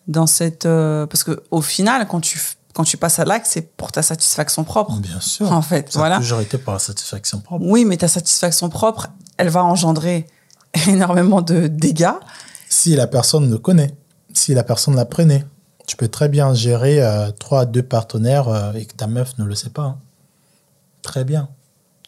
dans 0.06 0.28
cette 0.28 0.62
parce 0.64 1.24
que 1.24 1.42
au 1.50 1.60
final 1.60 2.06
quand 2.06 2.20
tu 2.20 2.40
quand 2.74 2.84
tu 2.84 2.96
passes 2.96 3.18
à 3.18 3.24
l'acte, 3.24 3.46
c'est 3.50 3.62
pour 3.76 3.90
ta 3.90 4.02
satisfaction 4.02 4.62
propre. 4.62 4.94
Bien 5.00 5.20
sûr. 5.20 5.50
En 5.50 5.62
fait, 5.62 5.92
ça 5.92 5.98
voilà. 5.98 6.16
a 6.16 6.20
toujours 6.20 6.40
été 6.40 6.58
pour 6.58 6.72
la 6.72 6.78
satisfaction 6.78 7.40
propre. 7.40 7.64
Oui, 7.66 7.84
mais 7.84 7.96
ta 7.96 8.06
satisfaction 8.06 8.68
propre, 8.68 9.08
elle 9.36 9.48
va 9.48 9.64
engendrer 9.64 10.28
énormément 10.88 11.42
de 11.42 11.66
dégâts. 11.66 12.12
Si 12.68 12.94
la 12.94 13.06
personne 13.06 13.50
le 13.50 13.58
connaît, 13.58 13.94
si 14.32 14.54
la 14.54 14.62
personne 14.64 14.94
la 14.96 15.04
prenait, 15.04 15.44
tu 15.86 15.96
peux 15.96 16.08
très 16.08 16.28
bien 16.28 16.52
gérer 16.54 17.02
euh, 17.02 17.30
trois 17.30 17.60
à 17.62 17.64
deux 17.66 17.82
partenaires 17.82 18.48
euh, 18.48 18.72
et 18.74 18.84
que 18.84 18.94
ta 18.94 19.06
meuf 19.06 19.36
ne 19.38 19.44
le 19.44 19.54
sait 19.54 19.70
pas. 19.70 19.82
hein. 19.82 19.98
Très 21.02 21.24
bien. 21.24 21.48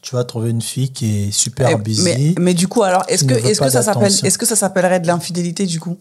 Tu 0.03 0.15
vas 0.17 0.25
trouver 0.25 0.51
une 0.51 0.63
fille 0.63 0.91
qui 0.93 1.25
est 1.25 1.31
super 1.31 1.69
Eh, 1.71 1.77
busy. 1.77 2.03
mais, 2.03 2.35
mais 2.39 2.55
du 2.55 2.69
coup, 2.69 2.83
alors, 2.83 3.05
est-ce 3.09 3.23
Qui 3.25 3.29
que, 3.29 3.35
ne 3.35 3.39
veut 3.41 3.47
est-ce 3.51 3.59
pas 3.59 3.67
que 3.67 3.73
ça 3.73 3.83
s'appelle, 3.83 4.03
d'attention. 4.05 4.27
est-ce 4.27 4.39
que 4.39 4.47
ça 4.47 4.57
s'appellerait 4.57 5.01
de 5.01 5.07
l'infidélité 5.07 5.67
du 5.67 5.79
coup? 5.81 5.99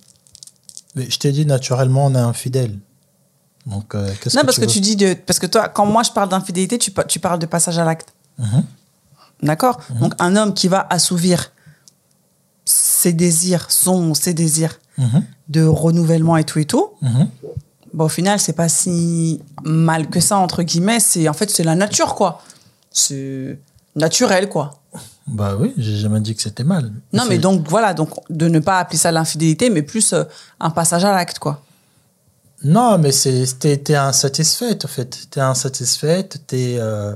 Mais 0.95 1.09
je 1.09 1.19
t'ai 1.19 1.31
dit, 1.31 1.45
naturellement, 1.45 2.05
on 2.07 2.15
est 2.15 2.17
infidèle. 2.17 2.77
Donc, 3.65 3.93
euh, 3.95 4.09
qu'est-ce 4.21 4.35
Non, 4.35 4.41
que 4.41 4.45
parce 4.47 4.55
tu 4.55 4.61
que 4.61 4.65
veux 4.67 4.71
tu 4.71 4.79
dis 4.79 4.95
de, 4.95 5.13
parce 5.13 5.37
que 5.39 5.45
toi, 5.47 5.67
quand 5.69 5.85
moi 5.85 6.03
je 6.03 6.11
parle 6.11 6.29
d'infidélité, 6.29 6.77
tu, 6.79 6.91
pa- 6.91 7.03
tu 7.03 7.19
parles 7.19 7.39
de 7.39 7.45
passage 7.45 7.77
à 7.77 7.83
l'acte. 7.85 8.13
Mhm. 8.37 8.63
D'accord? 9.43 9.79
Donc, 9.99 10.13
un 10.19 10.35
homme 10.35 10.53
qui 10.53 10.67
va 10.67 10.85
assouvir 10.89 11.51
ses 13.01 13.13
désirs, 13.13 13.65
son, 13.69 14.13
ses 14.13 14.33
désirs 14.33 14.75
Mhm. 14.97 15.23
de 15.47 15.63
renouvellement 15.65 16.35
et 16.37 16.43
tout 16.43 16.59
et 16.59 16.65
tout, 16.65 16.87
Mhm. 17.01 17.27
bon, 17.93 18.05
au 18.05 18.09
final, 18.09 18.37
c'est 18.39 18.53
pas 18.63 18.67
si 18.69 19.41
mal 19.63 20.09
que 20.09 20.19
ça, 20.19 20.37
entre 20.37 20.61
guillemets. 20.63 20.99
C'est, 20.99 21.29
en 21.29 21.33
fait, 21.33 21.49
c'est 21.49 21.63
la 21.63 21.75
nature, 21.75 22.15
quoi. 22.15 22.41
C'est 22.91 23.57
naturel, 23.95 24.49
quoi. 24.49 24.81
Bah 25.27 25.55
oui, 25.59 25.73
j'ai 25.77 25.95
jamais 25.95 26.19
dit 26.19 26.35
que 26.35 26.41
c'était 26.41 26.63
mal. 26.65 26.91
Non, 27.13 27.23
mais 27.29 27.37
donc, 27.37 27.67
voilà, 27.69 27.93
donc, 27.93 28.09
de 28.29 28.47
ne 28.49 28.59
pas 28.59 28.79
appeler 28.79 28.97
ça 28.97 29.11
l'infidélité, 29.11 29.69
mais 29.69 29.83
plus 29.83 30.11
euh, 30.13 30.23
un 30.59 30.71
passage 30.71 31.05
à 31.05 31.11
l'acte, 31.13 31.39
quoi. 31.39 31.61
Non, 32.63 32.97
mais 32.97 33.11
t'es 33.11 33.95
insatisfaite, 33.95 34.83
en 34.83 34.89
fait. 34.89 35.27
T'es 35.31 35.39
insatisfaite, 35.39 36.41
t'es, 36.47 36.75
euh, 36.79 37.15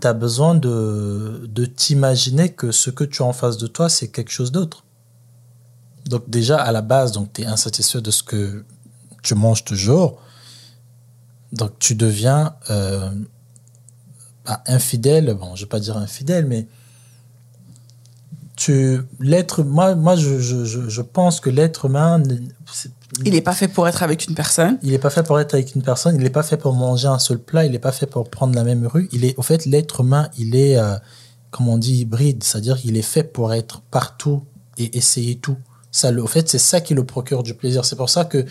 t'as 0.00 0.14
besoin 0.14 0.54
de, 0.54 1.46
de 1.46 1.64
t'imaginer 1.66 2.48
que 2.54 2.72
ce 2.72 2.88
que 2.90 3.04
tu 3.04 3.22
as 3.22 3.26
en 3.26 3.34
face 3.34 3.58
de 3.58 3.66
toi, 3.66 3.88
c'est 3.90 4.08
quelque 4.08 4.30
chose 4.30 4.52
d'autre. 4.52 4.84
Donc 6.06 6.28
déjà, 6.28 6.58
à 6.58 6.72
la 6.72 6.82
base, 6.82 7.12
donc 7.12 7.32
t'es 7.32 7.46
insatisfait 7.46 8.00
de 8.00 8.10
ce 8.10 8.22
que 8.22 8.64
tu 9.22 9.34
manges 9.34 9.64
toujours. 9.64 10.20
Donc 11.52 11.78
tu 11.78 11.94
deviens 11.94 12.54
euh, 12.70 13.10
bah, 14.44 14.62
infidèle. 14.66 15.34
Bon, 15.34 15.56
je 15.56 15.64
vais 15.64 15.68
pas 15.68 15.80
dire 15.80 15.96
infidèle, 15.96 16.46
mais 16.46 16.66
tu 18.56 19.00
l'être. 19.20 19.62
Moi, 19.62 19.94
moi, 19.94 20.16
je, 20.16 20.38
je, 20.38 20.64
je, 20.64 20.88
je 20.88 21.02
pense 21.02 21.40
que 21.40 21.50
l'être 21.50 21.86
humain, 21.86 22.22
Il 23.24 23.32
n'est 23.32 23.40
pas 23.40 23.52
fait 23.52 23.68
pour 23.68 23.86
être 23.86 24.02
avec 24.02 24.26
une 24.26 24.34
personne. 24.34 24.78
il 24.82 24.90
n'est 24.90 24.98
pas 24.98 25.10
fait 25.10 25.22
pour 25.22 25.38
être 25.40 25.54
avec 25.54 25.74
une 25.74 25.82
personne, 25.82 26.16
il 26.16 26.22
n'est 26.22 26.30
pas 26.30 26.42
fait 26.42 26.56
pour 26.56 26.74
manger 26.74 27.08
un 27.08 27.18
seul 27.18 27.38
plat, 27.38 27.64
il 27.64 27.72
n'est 27.72 27.78
pas 27.78 27.92
fait 27.92 28.06
pour 28.06 28.28
prendre 28.28 28.54
la 28.54 28.64
même 28.64 28.86
rue. 28.86 29.08
Il 29.12 29.24
est, 29.24 29.36
au 29.38 29.42
fait, 29.42 29.66
l'être 29.66 30.00
humain, 30.00 30.28
il 30.38 30.56
est, 30.56 30.76
euh, 30.76 30.96
comme 31.50 31.68
on 31.68 31.78
dit, 31.78 32.00
hybride, 32.00 32.42
c'est-à-dire 32.42 32.78
qu'il 32.78 32.96
est 32.96 33.02
fait 33.02 33.24
pour 33.24 33.52
être 33.52 33.80
partout 33.82 34.44
et 34.78 34.96
essayer 34.96 35.36
tout. 35.36 35.56
Ça, 35.96 36.10
le, 36.10 36.22
au 36.22 36.26
fait, 36.26 36.46
c'est 36.46 36.58
ça 36.58 36.82
qui 36.82 36.92
le 36.92 37.06
procure 37.06 37.42
du 37.42 37.54
plaisir. 37.54 37.86
C'est 37.86 37.96
pour 37.96 38.10
ça 38.10 38.26
que 38.26 38.44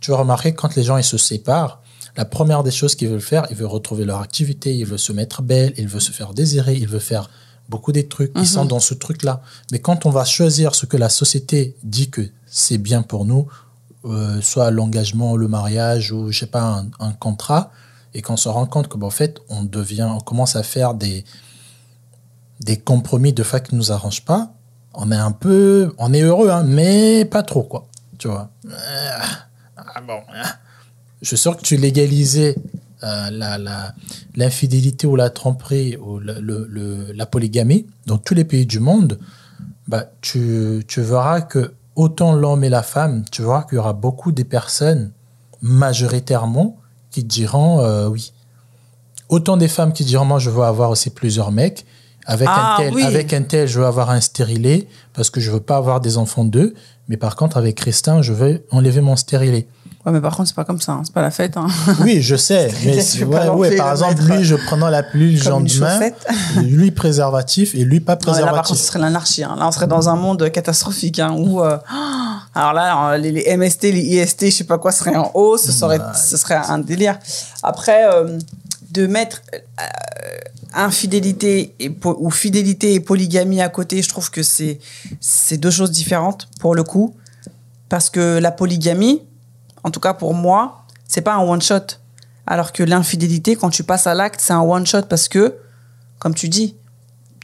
tu 0.00 0.10
vas 0.10 0.18
remarquer 0.18 0.52
quand 0.52 0.74
les 0.76 0.82
gens 0.82 0.98
ils 0.98 1.04
se 1.04 1.16
séparent, 1.16 1.80
la 2.14 2.26
première 2.26 2.62
des 2.62 2.70
choses 2.70 2.94
qu'ils 2.94 3.08
veulent 3.08 3.22
faire, 3.22 3.46
ils 3.50 3.56
veulent 3.56 3.68
retrouver 3.68 4.04
leur 4.04 4.20
activité, 4.20 4.76
ils 4.76 4.84
veulent 4.84 4.98
se 4.98 5.14
mettre 5.14 5.40
belle, 5.40 5.72
ils 5.78 5.88
veulent 5.88 6.02
se 6.02 6.12
faire 6.12 6.34
désirer, 6.34 6.74
ils 6.74 6.86
veulent 6.86 7.00
faire 7.00 7.30
beaucoup 7.70 7.92
des 7.92 8.06
trucs. 8.06 8.32
Ils 8.36 8.46
sont 8.46 8.66
dans 8.66 8.80
ce 8.80 8.92
truc-là. 8.92 9.40
Mais 9.72 9.78
quand 9.78 10.04
on 10.04 10.10
va 10.10 10.26
choisir 10.26 10.74
ce 10.74 10.84
que 10.84 10.98
la 10.98 11.08
société 11.08 11.74
dit 11.84 12.10
que 12.10 12.28
c'est 12.44 12.76
bien 12.76 13.00
pour 13.00 13.24
nous, 13.24 13.46
euh, 14.04 14.38
soit 14.42 14.70
l'engagement, 14.70 15.36
le 15.36 15.48
mariage 15.48 16.12
ou 16.12 16.30
je 16.30 16.40
sais 16.40 16.46
pas 16.46 16.62
un, 16.62 16.90
un 16.98 17.12
contrat, 17.12 17.70
et 18.12 18.20
qu'on 18.20 18.36
se 18.36 18.50
rend 18.50 18.66
compte 18.66 18.88
que, 18.88 18.98
en 18.98 19.08
fait, 19.08 19.40
on 19.48 19.62
devient, 19.64 20.08
on 20.10 20.20
commence 20.20 20.54
à 20.54 20.62
faire 20.62 20.92
des 20.92 21.24
des 22.60 22.76
compromis 22.76 23.32
de 23.32 23.42
fait 23.42 23.68
qui 23.68 23.74
nous 23.74 23.90
arrangent 23.90 24.24
pas, 24.26 24.52
on 24.94 25.10
est 25.12 25.16
un 25.16 25.32
peu, 25.32 25.92
on 25.98 26.12
est 26.12 26.22
heureux, 26.22 26.50
hein, 26.50 26.64
mais 26.66 27.24
pas 27.24 27.42
trop 27.42 27.62
quoi, 27.62 27.86
tu 28.18 28.28
vois. 28.28 28.50
Ah, 29.76 30.00
bon, 30.06 30.20
hein. 30.34 30.48
je 31.22 31.28
suis 31.28 31.38
sûr 31.38 31.56
que 31.56 31.62
tu 31.62 31.76
légalisais 31.76 32.56
euh, 33.02 33.30
la, 33.30 33.94
l'infidélité 34.36 35.06
ou 35.06 35.16
la 35.16 35.30
tromperie 35.30 35.96
ou 35.96 36.18
le- 36.18 37.12
la 37.14 37.26
polygamie 37.26 37.86
dans 38.06 38.18
tous 38.18 38.34
les 38.34 38.44
pays 38.44 38.66
du 38.66 38.78
monde, 38.80 39.18
bah, 39.88 40.04
tu, 40.20 40.84
tu 40.86 41.00
verras 41.00 41.40
que 41.40 41.72
autant 41.96 42.34
l'homme 42.34 42.62
et 42.64 42.68
la 42.68 42.82
femme, 42.82 43.24
tu 43.30 43.42
verras 43.42 43.62
qu'il 43.64 43.76
y 43.76 43.78
aura 43.78 43.92
beaucoup 43.94 44.32
de 44.32 44.42
personnes, 44.42 45.12
majoritairement, 45.62 46.76
qui 47.10 47.24
diront 47.24 47.80
euh, 47.80 48.06
oui. 48.08 48.32
Autant 49.28 49.56
des 49.56 49.68
femmes 49.68 49.92
qui 49.92 50.04
diront 50.04 50.24
moi 50.24 50.38
je 50.38 50.50
veux 50.50 50.62
avoir 50.64 50.90
aussi 50.90 51.10
plusieurs 51.10 51.52
mecs, 51.52 51.86
avec 52.26 52.48
Ah, 52.50 52.74
un 52.74 52.82
tel, 52.82 52.94
oui. 52.94 53.02
avec 53.02 53.32
un 53.32 53.42
tel 53.42 53.66
je 53.68 53.78
veux 53.80 53.86
avoir 53.86 54.10
un 54.10 54.20
stérilet 54.20 54.86
parce 55.14 55.30
que 55.30 55.40
je 55.40 55.50
veux 55.50 55.60
pas 55.60 55.76
avoir 55.76 56.00
des 56.00 56.16
enfants 56.18 56.44
d'eux, 56.44 56.74
mais 57.08 57.16
par 57.16 57.36
contre 57.36 57.56
avec 57.56 57.76
Christin 57.76 58.22
je 58.22 58.32
veux 58.32 58.64
enlever 58.70 59.00
mon 59.00 59.16
stérilet. 59.16 59.66
Ouais, 60.06 60.12
mais 60.12 60.20
par 60.22 60.34
contre, 60.34 60.48
c'est 60.48 60.56
pas 60.56 60.64
comme 60.64 60.80
ça. 60.80 60.92
hein. 60.92 61.02
C'est 61.04 61.12
pas 61.12 61.20
la 61.20 61.30
fête. 61.30 61.58
Hein. 61.58 61.66
Oui, 62.00 62.22
je 62.22 62.34
sais. 62.34 62.70
Mais 62.86 62.96
ouais, 63.24 63.48
ouais, 63.50 63.76
par 63.76 63.88
le 63.88 63.92
exemple, 63.92 64.22
lui, 64.22 64.44
je 64.44 64.54
prenant 64.56 64.88
la 64.88 65.02
pilule 65.02 65.38
lendemain, 65.44 66.00
lui 66.62 66.90
préservatif 66.90 67.74
et 67.74 67.84
lui 67.84 68.00
pas 68.00 68.14
mais 68.14 68.18
là, 68.20 68.24
par 68.24 68.32
préservatif. 68.34 68.68
contre, 68.68 68.80
ce 68.80 68.86
serait 68.86 68.98
l'anarchie. 68.98 69.44
hein. 69.44 69.56
Là, 69.58 69.68
on 69.68 69.72
serait 69.72 69.86
dans 69.88 70.08
un 70.08 70.16
monde 70.16 70.50
catastrophique 70.52 71.18
hein, 71.18 71.34
où, 71.36 71.60
euh, 71.62 71.76
alors 72.54 72.72
là, 72.72 73.10
euh, 73.12 73.16
les, 73.18 73.30
les 73.30 73.56
MST, 73.58 73.82
les 73.92 74.00
IST, 74.22 74.46
je 74.46 74.50
sais 74.50 74.64
pas 74.64 74.78
quoi, 74.78 74.90
seraient 74.90 75.16
en 75.16 75.30
haut. 75.34 75.58
Ce 75.58 75.70
serait, 75.70 75.98
ce 76.14 76.38
serait 76.38 76.54
un 76.54 76.78
délire. 76.78 77.18
Après, 77.62 78.06
euh, 78.10 78.38
de 78.90 79.06
mettre 79.06 79.42
euh, 79.54 79.84
infidélité 80.72 81.74
ou 82.04 82.30
fidélité 82.30 82.94
et 82.94 83.00
polygamie 83.00 83.60
à 83.60 83.68
côté, 83.68 84.02
je 84.02 84.08
trouve 84.08 84.30
que 84.30 84.42
c'est 84.42 84.78
deux 85.58 85.70
choses 85.70 85.90
différentes 85.90 86.48
pour 86.58 86.74
le 86.74 86.82
coup, 86.82 87.16
parce 87.88 88.10
que 88.10 88.38
la 88.38 88.50
polygamie, 88.50 89.22
en 89.84 89.90
tout 89.90 90.00
cas 90.00 90.14
pour 90.14 90.34
moi, 90.34 90.84
c'est 91.08 91.22
pas 91.22 91.34
un 91.34 91.40
one 91.40 91.62
shot. 91.62 91.96
Alors 92.46 92.72
que 92.72 92.82
l'infidélité, 92.82 93.56
quand 93.56 93.70
tu 93.70 93.84
passes 93.84 94.06
à 94.06 94.14
l'acte, 94.14 94.40
c'est 94.40 94.52
un 94.52 94.62
one 94.62 94.86
shot 94.86 95.02
parce 95.02 95.28
que, 95.28 95.56
comme 96.18 96.34
tu 96.34 96.48
dis, 96.48 96.76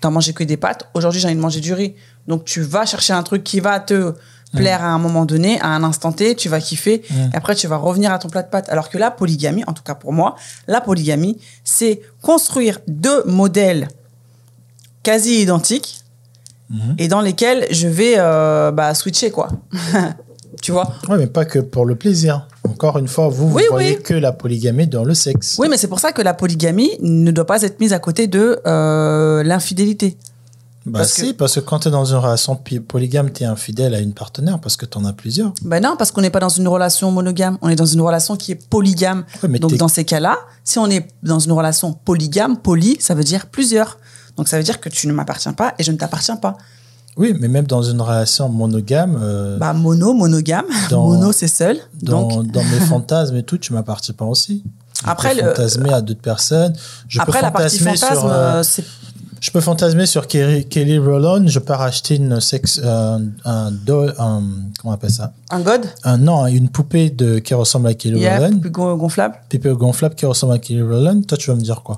t'as 0.01 0.11
mangé 0.11 0.33
que 0.33 0.45
des 0.45 0.57
pâtes. 0.57 0.89
Aujourd'hui, 0.95 1.21
j'ai 1.21 1.29
envie 1.29 1.37
de 1.37 1.41
manger 1.41 1.61
du 1.61 1.73
riz. 1.73 1.95
Donc, 2.27 2.45
tu 2.45 2.61
vas 2.61 2.87
chercher 2.87 3.13
un 3.13 3.23
truc 3.23 3.45
qui 3.45 3.61
va 3.61 3.79
te 3.79 4.15
plaire 4.55 4.83
à 4.83 4.89
un 4.89 4.99
moment 4.99 5.25
donné, 5.27 5.61
à 5.61 5.69
un 5.69 5.83
instant 5.83 6.13
T, 6.13 6.35
tu 6.35 6.49
vas 6.49 6.61
kiffer. 6.61 7.03
Et 7.33 7.37
après, 7.37 7.55
tu 7.55 7.67
vas 7.67 7.77
revenir 7.77 8.13
à 8.13 8.19
ton 8.19 8.29
plat 8.29 8.43
de 8.43 8.49
pâtes. 8.49 8.69
Alors 8.69 8.89
que 8.91 8.99
la 8.99 9.11
polygamie, 9.11 9.65
en 9.67 9.73
tout 9.73 9.83
cas 9.83 9.95
pour 9.95 10.13
moi, 10.13 10.37
la 10.67 10.81
polygamie, 10.81 11.39
c'est 11.65 12.01
construire 12.23 12.79
deux 12.89 13.23
modèles 13.25 13.89
quasi 15.03 15.43
identiques 15.43 16.01
et 16.99 17.07
dans 17.07 17.21
lesquels 17.21 17.67
je 17.71 17.87
vais 17.87 18.15
euh, 18.19 18.73
bah, 18.73 18.93
switcher, 18.95 19.31
quoi. 19.31 19.49
tu 20.63 20.73
vois? 20.73 20.93
Ouais, 21.09 21.17
mais 21.17 21.27
pas 21.29 21.45
que 21.45 21.61
pour 21.61 21.85
le 21.87 21.95
plaisir. 21.95 22.49
Encore 22.69 22.99
une 22.99 23.07
fois, 23.07 23.29
vous, 23.29 23.49
vous 23.49 23.57
Oui, 23.57 23.63
voyez 23.71 23.97
oui. 23.97 24.03
que 24.03 24.15
la 24.15 24.33
polygamie 24.33 24.89
dans 24.89 25.05
le 25.05 25.15
sexe. 25.15 25.57
Oui, 25.61 25.69
mais 25.71 25.77
c'est 25.77 25.87
pour 25.87 26.01
ça 26.01 26.11
que 26.11 26.23
la 26.23 26.35
polygamie 26.35 26.91
ne 27.01 27.31
doit 27.31 27.47
pas 27.47 27.63
être 27.63 27.79
mise 27.79 27.93
à 27.93 28.01
côté 28.01 28.27
de 28.27 28.59
euh, 28.67 29.45
l'infidélité. 29.45 30.17
Bah 30.87 31.01
parce 31.01 31.15
que- 31.15 31.23
si, 31.27 31.35
parce 31.35 31.55
que 31.57 31.61
quand 31.61 31.81
tu 31.81 31.89
es 31.89 31.91
dans 31.91 32.05
une 32.05 32.17
relation 32.19 32.55
polygame, 32.87 33.33
tu 33.33 33.43
es 33.43 33.47
infidèle 33.47 33.95
à 33.95 33.99
une 34.01 34.13
partenaire 34.15 34.59
parce 34.61 34.77
que 34.77 34.87
tu 34.87 34.97
en 34.99 35.05
as 35.05 35.13
plusieurs. 35.13 35.53
Ben 35.63 35.83
non, 35.83 35.97
parce 35.99 36.13
qu'on 36.13 36.21
n'est 36.21 36.31
pas 36.31 36.39
dans 36.41 36.49
une 36.49 36.69
relation 36.69 37.11
monogame, 37.11 37.59
on 37.61 37.69
est 37.69 37.75
dans 37.77 37.87
une 37.87 38.01
relation 38.01 38.37
qui 38.37 38.53
est 38.53 38.69
polygame. 38.71 39.25
Ouais, 39.43 39.49
mais 39.49 39.59
Donc 39.59 39.75
dans 39.77 39.89
ces 39.89 40.05
cas-là, 40.05 40.39
si 40.65 40.79
on 40.79 40.87
est 40.89 41.09
dans 41.23 41.41
une 41.41 41.53
relation 41.53 41.93
polygame, 41.93 42.57
poly, 42.57 42.97
ça 43.01 43.15
veut 43.15 43.25
dire 43.25 43.47
plusieurs. 43.47 43.99
Donc 44.37 44.49
ça 44.49 44.59
veut 44.59 44.63
dire 44.63 44.81
que 44.81 44.89
tu 44.89 45.09
ne 45.09 45.13
m'appartiens 45.13 45.53
pas 45.55 45.75
et 45.79 45.83
je 45.83 45.91
ne 45.91 45.97
t'appartiens 45.97 46.37
pas. 46.37 46.57
Oui, 47.17 47.35
mais 47.41 47.49
même 47.49 47.67
dans 47.67 47.83
une 47.83 48.01
relation 48.01 48.49
monogame, 48.51 49.19
euh, 49.21 49.57
Bah 49.59 49.73
mono, 49.73 50.13
monogame, 50.13 50.67
Dans- 50.91 51.07
mono 51.09 51.33
c'est 51.33 51.49
seul. 51.49 51.79
dans, 52.03 52.29
Donc 52.29 52.47
dans 52.53 52.63
mes 52.63 52.79
fantasmes 52.89 53.37
et 53.37 53.43
tout, 53.43 53.57
tu 53.59 53.73
m'appartiens 53.73 54.15
pas 54.15 54.27
aussi. 54.27 54.63
Je 55.03 55.11
Après, 55.11 55.35
peux 55.35 55.41
le- 55.43 55.49
fantasmer 55.49 55.93
à 55.93 56.01
d'autres 56.01 56.21
personnes. 56.21 56.75
Je 57.09 57.19
après 57.21 57.39
peux 57.41 57.45
la 57.45 57.51
partie 57.51 57.79
fantasme, 57.79 58.27
euh, 58.31 58.63
c'est 58.63 58.85
Je 59.41 59.51
peux 59.51 59.61
fantasmer 59.61 60.07
sur 60.07 60.27
Kelly, 60.27 60.65
Kelly 60.67 60.99
Rowland. 60.99 61.47
Je 61.49 61.59
peux 61.59 61.75
racheter 61.75 62.17
une 62.17 62.41
sexe, 62.41 62.81
un, 62.83 63.23
un 63.45 63.71
doll, 63.71 64.15
un, 64.19 64.43
comment 64.81 64.93
on 64.93 64.93
appelle 64.93 65.11
ça? 65.11 65.33
un 65.51 65.61
god, 65.61 65.87
Un, 66.05 66.17
non, 66.19 66.47
une 66.47 66.69
poupée 66.71 67.11
de, 67.11 67.39
qui 67.39 67.53
ressemble 67.55 67.89
à 67.89 67.95
Kelly 67.95 68.19
yeah, 68.21 68.39
Rowland. 68.39 68.61
gon- 68.71 68.97
gonflable. 68.97 69.37
Poupée 69.51 69.71
gonflable 69.75 70.15
qui 70.15 70.25
ressemble 70.27 70.55
à 70.55 70.59
Kelly 70.59 70.83
Rowland. 70.83 71.23
Toi, 71.27 71.37
tu 71.39 71.51
vas 71.51 71.57
me 71.57 71.61
dire 71.61 71.83
quoi? 71.83 71.97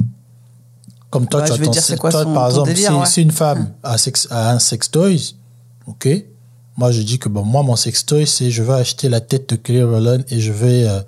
Comme 1.11 1.27
toi, 1.29 1.41
Bah, 1.41 1.47
tu 1.47 1.55
je 1.55 1.61
vais 1.61 1.69
dire 1.69 1.83
c'est 1.83 1.97
quoi 1.97 2.11
toi, 2.11 2.25
son- 2.25 2.35
par 2.35 2.45
ton 2.45 2.49
exemple, 2.51 2.69
délire, 2.75 3.07
si, 3.07 3.21
ouais. 3.21 3.25
une 3.25 3.31
femme 3.31 3.71
a, 3.83 3.97
sex, 3.99 4.27
a 4.31 4.51
un 4.53 4.59
sextoy, 4.59 5.35
ok. 5.87 6.09
Moi, 6.77 6.91
je 6.93 7.03
dis 7.03 7.19
que 7.19 7.29
bon, 7.29 7.45
moi, 7.45 7.63
mon 7.63 7.77
sextoy, 7.77 8.27
c'est 8.27 8.51
je 8.51 8.63
vais 8.63 8.75
acheter 8.75 9.09
la 9.09 9.21
tête 9.21 9.49
de 9.51 9.57
Kelly 9.57 9.83
Rowland 9.83 10.23
et 10.29 10.41
je 10.41 10.53
vais 10.53 10.87
euh, 10.89 11.01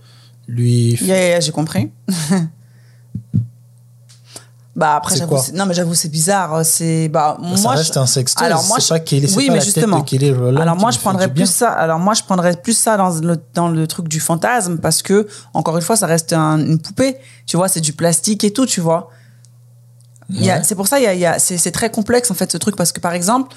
lui. 0.48 0.92
Yeah, 1.02 1.06
yeah, 1.06 1.28
yeah, 1.28 1.40
j'ai 1.40 1.52
compris. 1.52 1.90
bah 4.80 4.96
après 4.96 5.14
j'avoue, 5.16 5.36
non 5.54 5.66
mais 5.66 5.74
j'avoue 5.74 5.94
c'est 5.94 6.08
bizarre, 6.08 6.64
c'est 6.64 7.08
bah 7.08 7.36
ça 7.54 7.62
moi 7.62 7.72
reste 7.72 7.94
je- 7.94 7.98
un 8.00 8.06
sextoy. 8.06 8.46
Alors 8.46 8.64
moi 8.64 8.78
je- 8.80 8.88
pas 8.88 8.98
Kelly, 8.98 9.26
oui, 9.36 9.46
pas 9.48 9.52
mais 9.52 9.58
la 9.58 9.64
tête 9.64 9.74
justement. 9.74 9.98
de. 10.00 10.58
Alors 10.58 10.76
moi 10.76 10.90
je 10.90 10.98
prendrais 10.98 11.26
bien. 11.28 11.44
plus 11.44 11.52
ça. 11.52 11.70
Alors 11.70 11.98
moi 11.98 12.14
je 12.14 12.22
prendrais 12.22 12.56
plus 12.56 12.72
ça 12.76 12.96
dans 12.96 13.10
le 13.20 13.36
dans 13.54 13.68
le 13.68 13.86
truc 13.86 14.08
du 14.08 14.20
fantasme 14.20 14.78
parce 14.78 15.02
que 15.02 15.28
encore 15.54 15.76
une 15.76 15.82
fois 15.82 15.96
ça 15.96 16.06
reste 16.06 16.32
un- 16.32 16.58
une 16.58 16.78
poupée. 16.80 17.16
Tu 17.46 17.56
vois, 17.58 17.68
c'est 17.68 17.80
du 17.82 17.92
plastique 17.92 18.42
et 18.44 18.52
tout, 18.52 18.64
tu 18.66 18.80
vois. 18.80 19.10
Ouais. 20.30 20.62
c'est 20.64 20.74
pour 20.76 20.86
ça 20.86 20.98
il 21.00 21.02
y 21.02 21.06
a, 21.08 21.14
il 21.14 21.20
y 21.20 21.26
a- 21.26 21.38
c'est 21.38 21.58
c'est 21.58 21.72
très 21.72 21.90
complexe 21.90 22.30
en 22.30 22.34
fait 22.34 22.50
ce 22.50 22.56
truc 22.56 22.74
parce 22.76 22.92
que 22.92 23.00
par 23.00 23.12
exemple, 23.12 23.54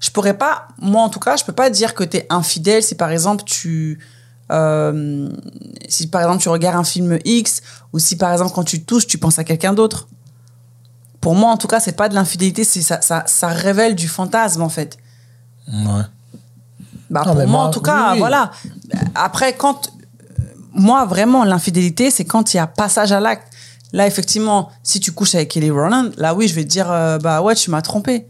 je 0.00 0.10
pourrais 0.10 0.36
pas 0.36 0.68
moi 0.80 1.02
en 1.02 1.08
tout 1.08 1.20
cas, 1.20 1.36
je 1.36 1.44
peux 1.44 1.52
pas 1.52 1.70
dire 1.70 1.94
que 1.94 2.02
tu 2.02 2.16
es 2.16 2.26
infidèle 2.30 2.82
si 2.82 2.94
par 2.94 3.10
exemple 3.10 3.44
tu 3.44 4.00
euh, 4.50 5.28
si 5.88 6.06
par 6.08 6.22
exemple 6.22 6.42
tu 6.42 6.48
regardes 6.48 6.76
un 6.76 6.84
film 6.84 7.18
X 7.24 7.60
ou 7.92 7.98
si 7.98 8.16
par 8.16 8.32
exemple 8.32 8.52
quand 8.54 8.64
tu 8.64 8.84
touches 8.84 9.06
tu 9.06 9.18
penses 9.18 9.38
à 9.38 9.44
quelqu'un 9.44 9.72
d'autre. 9.72 10.08
Pour 11.24 11.34
moi 11.34 11.50
en 11.50 11.56
tout 11.56 11.68
cas, 11.68 11.80
c'est 11.80 11.96
pas 11.96 12.10
de 12.10 12.14
l'infidélité, 12.14 12.64
c'est 12.64 12.82
ça, 12.82 13.00
ça 13.00 13.22
ça 13.26 13.48
révèle 13.48 13.94
du 13.94 14.08
fantasme 14.08 14.60
en 14.60 14.68
fait. 14.68 14.98
Ouais. 15.66 16.02
Bah, 17.08 17.22
Non, 17.24 17.32
pour 17.32 17.34
moi, 17.36 17.46
moi, 17.46 17.64
en 17.64 17.70
tout 17.70 17.80
cas, 17.80 18.12
oui, 18.12 18.18
voilà. 18.18 18.50
Après, 19.14 19.54
quand. 19.54 19.90
euh, 20.38 20.42
Moi, 20.74 21.02
vraiment, 21.06 21.42
l'infidélité, 21.44 22.10
c'est 22.10 22.26
quand 22.26 22.52
il 22.52 22.58
y 22.58 22.60
a 22.60 22.66
passage 22.66 23.10
à 23.12 23.20
l'acte. 23.20 23.48
Là, 23.94 24.06
effectivement, 24.06 24.70
si 24.82 25.00
tu 25.00 25.12
couches 25.12 25.34
avec 25.34 25.48
Kelly 25.52 25.70
Rowland, 25.70 26.10
là, 26.18 26.34
oui, 26.34 26.46
je 26.46 26.54
vais 26.54 26.64
te 26.64 26.68
dire, 26.68 26.90
euh, 26.90 27.16
bah 27.18 27.40
ouais, 27.40 27.54
tu 27.54 27.70
m'as 27.70 27.80
trompé. 27.80 28.26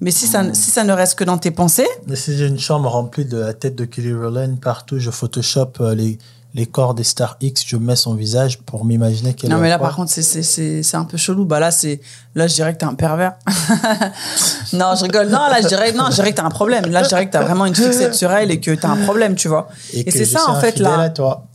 Mais 0.00 0.10
si 0.10 0.26
ça, 0.26 0.54
si 0.54 0.70
ça 0.70 0.82
ne 0.84 0.92
reste 0.94 1.18
que 1.18 1.24
dans 1.24 1.36
tes 1.38 1.50
pensées, 1.50 1.88
Mais 2.06 2.16
si 2.16 2.36
j'ai 2.38 2.46
une 2.46 2.58
chambre 2.58 2.88
remplie 2.88 3.26
de 3.26 3.36
la 3.38 3.52
tête 3.52 3.74
de 3.74 3.84
Kelly 3.84 4.14
Rowland 4.14 4.56
partout, 4.62 4.98
je 4.98 5.10
Photoshop 5.10 5.72
euh, 5.80 5.94
les, 5.94 6.18
les 6.54 6.66
corps 6.66 6.94
des 6.94 7.02
stars 7.02 7.36
X, 7.40 7.64
je 7.66 7.76
mets 7.76 7.96
son 7.96 8.14
visage 8.14 8.58
pour 8.58 8.84
m'imaginer 8.84 9.34
qu'elle 9.34 9.50
non, 9.50 9.58
est 9.58 9.62
mais 9.62 9.68
là, 9.68 9.78
par 9.78 9.96
contre, 9.96 10.12
c'est- 10.12 10.94
un 10.94 11.04
peu 11.04 11.16
chelou. 11.16 11.44
Bah 11.44 11.58
là, 11.58 11.72
c'est 11.72 12.00
là, 12.36 12.46
je 12.46 12.54
dirais 12.54 12.72
que 12.72 12.78
t'es 12.78 12.84
un 12.84 12.94
pervers. 12.94 13.34
non, 14.72 14.94
je 14.96 15.02
rigole. 15.02 15.28
Non, 15.28 15.48
là, 15.50 15.60
je 15.60 15.66
dirais, 15.66 15.92
non, 15.92 16.06
je 16.10 16.14
dirais 16.14 16.30
que 16.30 16.36
t'as 16.36 16.44
un 16.44 16.50
problème. 16.50 16.86
Là, 16.86 17.02
je 17.02 17.08
dirais 17.08 17.26
que 17.26 17.32
t'as 17.32 17.42
vraiment 17.42 17.66
une 17.66 17.74
fixette 17.74 18.14
sur 18.14 18.30
elle 18.30 18.52
et 18.52 18.60
que 18.60 18.70
t'as 18.70 18.88
un 18.88 19.02
problème, 19.04 19.34
tu 19.34 19.48
vois. 19.48 19.68
Et, 19.92 20.04
que 20.04 20.12
c'est 20.12 20.24
ça, 20.24 20.48
en 20.48 20.60
fait, 20.60 20.78
là. 20.78 21.00
à 21.00 21.10
toi. 21.10 21.46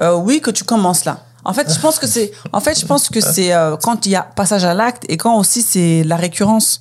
Euh, 0.00 0.14
oui, 0.14 0.40
que 0.40 0.52
tu 0.52 0.62
commences 0.62 1.04
là. 1.04 1.24
En 1.44 1.52
fait, 1.52 1.72
je 1.72 1.78
pense 1.80 1.98
que 1.98 2.06
c'est, 2.06 2.30
en 2.52 2.60
fait, 2.60 2.78
je 2.78 2.86
pense 2.86 3.08
que 3.08 3.20
c'est 3.20 3.52
euh, 3.52 3.76
quand 3.76 4.06
il 4.06 4.12
y 4.12 4.16
a 4.16 4.22
passage 4.22 4.64
à 4.64 4.74
l'acte 4.74 5.04
et 5.08 5.16
quand 5.16 5.36
aussi 5.38 5.62
c'est 5.62 6.04
la 6.04 6.16
récurrence. 6.16 6.80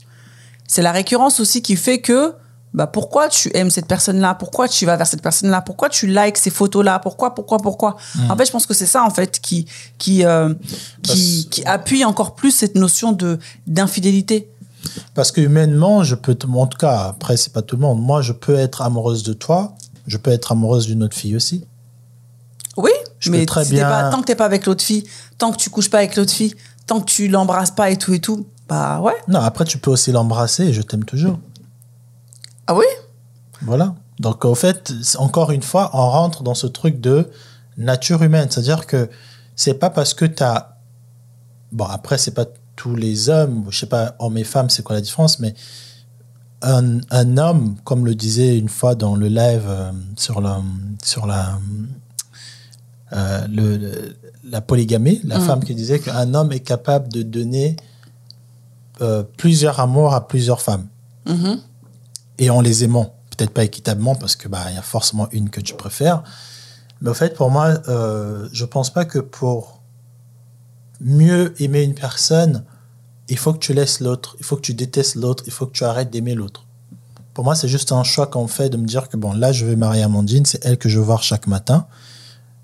C'est 0.68 0.82
la 0.82 0.92
récurrence 0.92 1.40
aussi 1.40 1.62
qui 1.62 1.76
fait 1.76 2.00
que, 2.00 2.34
bah, 2.76 2.88
pourquoi 2.88 3.30
tu 3.30 3.50
aimes 3.56 3.70
cette 3.72 3.88
personne-là? 3.88 4.36
Pourquoi 4.36 4.68
tu 4.68 4.86
vas 4.86 4.98
vers 4.98 5.08
cette 5.08 5.22
personne-là? 5.22 5.62
Pourquoi 5.62 5.90
tu 5.90 6.08
likes 6.08 6.38
ces 6.38 6.50
photos-là? 6.50 7.00
Pourquoi, 7.00 7.34
pourquoi, 7.34 7.58
pourquoi? 7.60 7.96
En 8.30 8.36
fait, 8.36 8.46
je 8.46 8.52
pense 8.52 8.66
que 8.66 8.74
c'est 8.74 8.86
ça, 8.86 9.04
en 9.04 9.10
fait, 9.10 9.40
qui, 9.40 9.66
qui, 9.98 10.26
euh, 10.26 10.54
qui, 11.02 11.48
qui 11.50 11.64
appuie 11.66 12.04
encore 12.06 12.36
plus 12.36 12.52
cette 12.52 12.76
notion 12.76 13.14
de 13.14 13.40
d'infidélité. 13.66 14.50
Parce 15.16 15.32
que 15.32 15.42
humainement, 15.42 16.04
je 16.04 16.16
peux, 16.16 16.36
te- 16.36 16.46
en 16.48 16.68
tout 16.68 16.78
cas, 16.78 17.08
après, 17.10 17.38
c'est 17.38 17.52
pas 17.54 17.62
tout 17.64 17.76
le 17.78 17.82
monde. 17.82 18.02
Moi, 18.02 18.22
je 18.22 18.34
peux 18.34 18.56
être 18.56 18.82
amoureuse 18.82 19.24
de 19.24 19.34
toi, 19.34 19.74
je 20.06 20.18
peux 20.18 20.32
être 20.32 20.52
amoureuse 20.52 20.86
d'une 20.86 21.02
autre 21.02 21.16
fille 21.18 21.36
aussi. 21.36 21.66
Oui, 22.78 22.92
Je 23.20 23.32
peux 23.32 23.38
mais 23.38 23.46
très 23.46 23.64
si 23.64 23.70
t'es 23.72 23.76
bien- 23.78 23.90
pas, 23.90 24.10
tant 24.10 24.20
que 24.20 24.26
t'es 24.26 24.36
pas 24.36 24.46
avec 24.46 24.66
l'autre 24.66 24.84
fille, 24.84 25.06
tant 25.38 25.52
que 25.52 25.58
tu 25.58 25.70
couches 25.70 25.90
pas 25.90 26.00
avec 26.00 26.16
l'autre 26.18 26.34
fille, 26.34 26.54
tant 26.88 27.00
que 27.00 27.06
tu 27.06 27.30
l'embrasses 27.30 27.72
pas 27.72 27.90
et 27.90 27.98
tout 27.98 28.14
et 28.14 28.20
tout, 28.20 28.46
bah 28.68 29.00
ouais. 29.00 29.14
Non, 29.30 29.40
après, 29.40 29.64
tu 29.66 29.78
peux 29.78 29.92
aussi 29.92 30.12
l'embrasser 30.12 30.66
et 30.66 30.74
je 30.74 30.82
t'aime 30.82 31.06
toujours. 31.06 31.40
Ah 32.68 32.76
oui? 32.76 32.86
Voilà. 33.62 33.96
Donc, 34.20 34.46
au 34.46 34.56
fait, 34.56 34.94
encore 35.18 35.52
une 35.52 35.62
fois, 35.62 35.90
on 35.94 36.10
rentre 36.10 36.44
dans 36.44 36.54
ce 36.56 36.68
truc 36.68 37.00
de 37.02 37.30
nature 37.78 38.24
humaine. 38.24 38.48
C'est-à-dire 38.50 38.86
que 38.88 39.10
c'est 39.56 39.74
pas 39.76 39.90
parce 39.90 40.14
que 40.14 40.26
tu 40.26 40.42
as. 40.44 40.78
Bon, 41.72 41.86
après, 41.86 42.18
c'est 42.18 42.32
pas 42.34 42.46
tous 42.76 42.96
les 42.96 43.30
hommes, 43.30 43.66
je 43.70 43.80
sais 43.80 43.86
pas, 43.86 44.16
hommes 44.20 44.38
et 44.38 44.44
femmes, 44.44 44.70
c'est 44.70 44.84
quoi 44.84 44.96
la 44.96 45.02
différence, 45.02 45.40
mais 45.40 45.54
un, 46.62 47.00
un 47.12 47.38
homme, 47.38 47.76
comme 47.84 48.06
le 48.06 48.16
disait 48.16 48.58
une 48.58 48.70
fois 48.70 48.96
dans 48.96 49.16
le 49.16 49.28
live 49.28 49.64
euh, 49.68 49.92
sur 50.18 50.42
la, 50.42 50.62
sur 51.04 51.26
la, 51.26 51.58
euh, 53.14 53.48
le, 53.48 53.78
le- 53.78 54.16
la 54.50 54.62
polygamie, 54.62 55.22
la 55.24 55.40
femme 55.40 55.64
qui 55.64 55.74
disait 55.74 56.00
qu'un 56.00 56.34
homme 56.34 56.52
est 56.52 56.60
capable 56.60 57.08
de 57.12 57.24
donner 57.24 57.76
euh, 59.02 59.24
plusieurs 59.38 59.80
amours 59.80 60.14
à 60.14 60.28
plusieurs 60.28 60.62
femmes 60.62 60.88
Mhm. 61.28 61.60
Et 62.40 62.50
en 62.50 62.62
les 62.62 62.84
aimant. 62.84 63.16
Peut-être 63.36 63.52
pas 63.52 63.64
équitablement 63.64 64.16
parce 64.16 64.36
que 64.36 64.48
bah 64.48 64.64
il 64.70 64.76
y 64.76 64.78
a 64.78 64.82
forcément 64.82 65.28
une 65.32 65.50
que 65.50 65.60
tu 65.62 65.74
préfères. 65.74 66.24
Mais 67.02 67.10
au 67.10 67.14
fait, 67.14 67.36
pour 67.36 67.52
moi, 67.52 67.74
euh, 67.90 68.48
je 68.54 68.64
pense 68.66 68.92
pas 68.94 69.04
que 69.06 69.20
pour 69.20 69.82
mieux 71.02 71.54
aimer 71.62 71.84
une 71.84 71.94
personne, 71.94 72.64
il 73.28 73.38
faut 73.38 73.54
que 73.54 73.60
tu 73.60 73.74
laisses 73.74 74.00
l'autre, 74.00 74.36
il 74.40 74.46
faut 74.46 74.56
que 74.56 74.62
tu 74.62 74.74
détestes 74.74 75.16
l'autre, 75.16 75.44
il 75.48 75.52
faut 75.52 75.66
que 75.66 75.74
tu 75.74 75.84
arrêtes 75.84 76.10
d'aimer 76.10 76.36
l'autre. 76.36 76.66
Pour 77.34 77.44
moi, 77.44 77.56
c'est 77.56 77.68
juste 77.68 77.92
un 77.92 78.04
choix 78.04 78.28
qu'on 78.28 78.48
fait 78.48 78.70
de 78.70 78.78
me 78.78 78.86
dire 78.86 79.10
que 79.10 79.18
bon, 79.18 79.34
là, 79.34 79.52
je 79.52 79.66
vais 79.66 79.76
marier 79.76 80.04
Amandine, 80.04 80.46
c'est 80.46 80.64
elle 80.66 80.78
que 80.78 80.88
je 80.88 81.00
veux 81.00 81.06
voir 81.06 81.22
chaque 81.22 81.48
matin. 81.48 81.88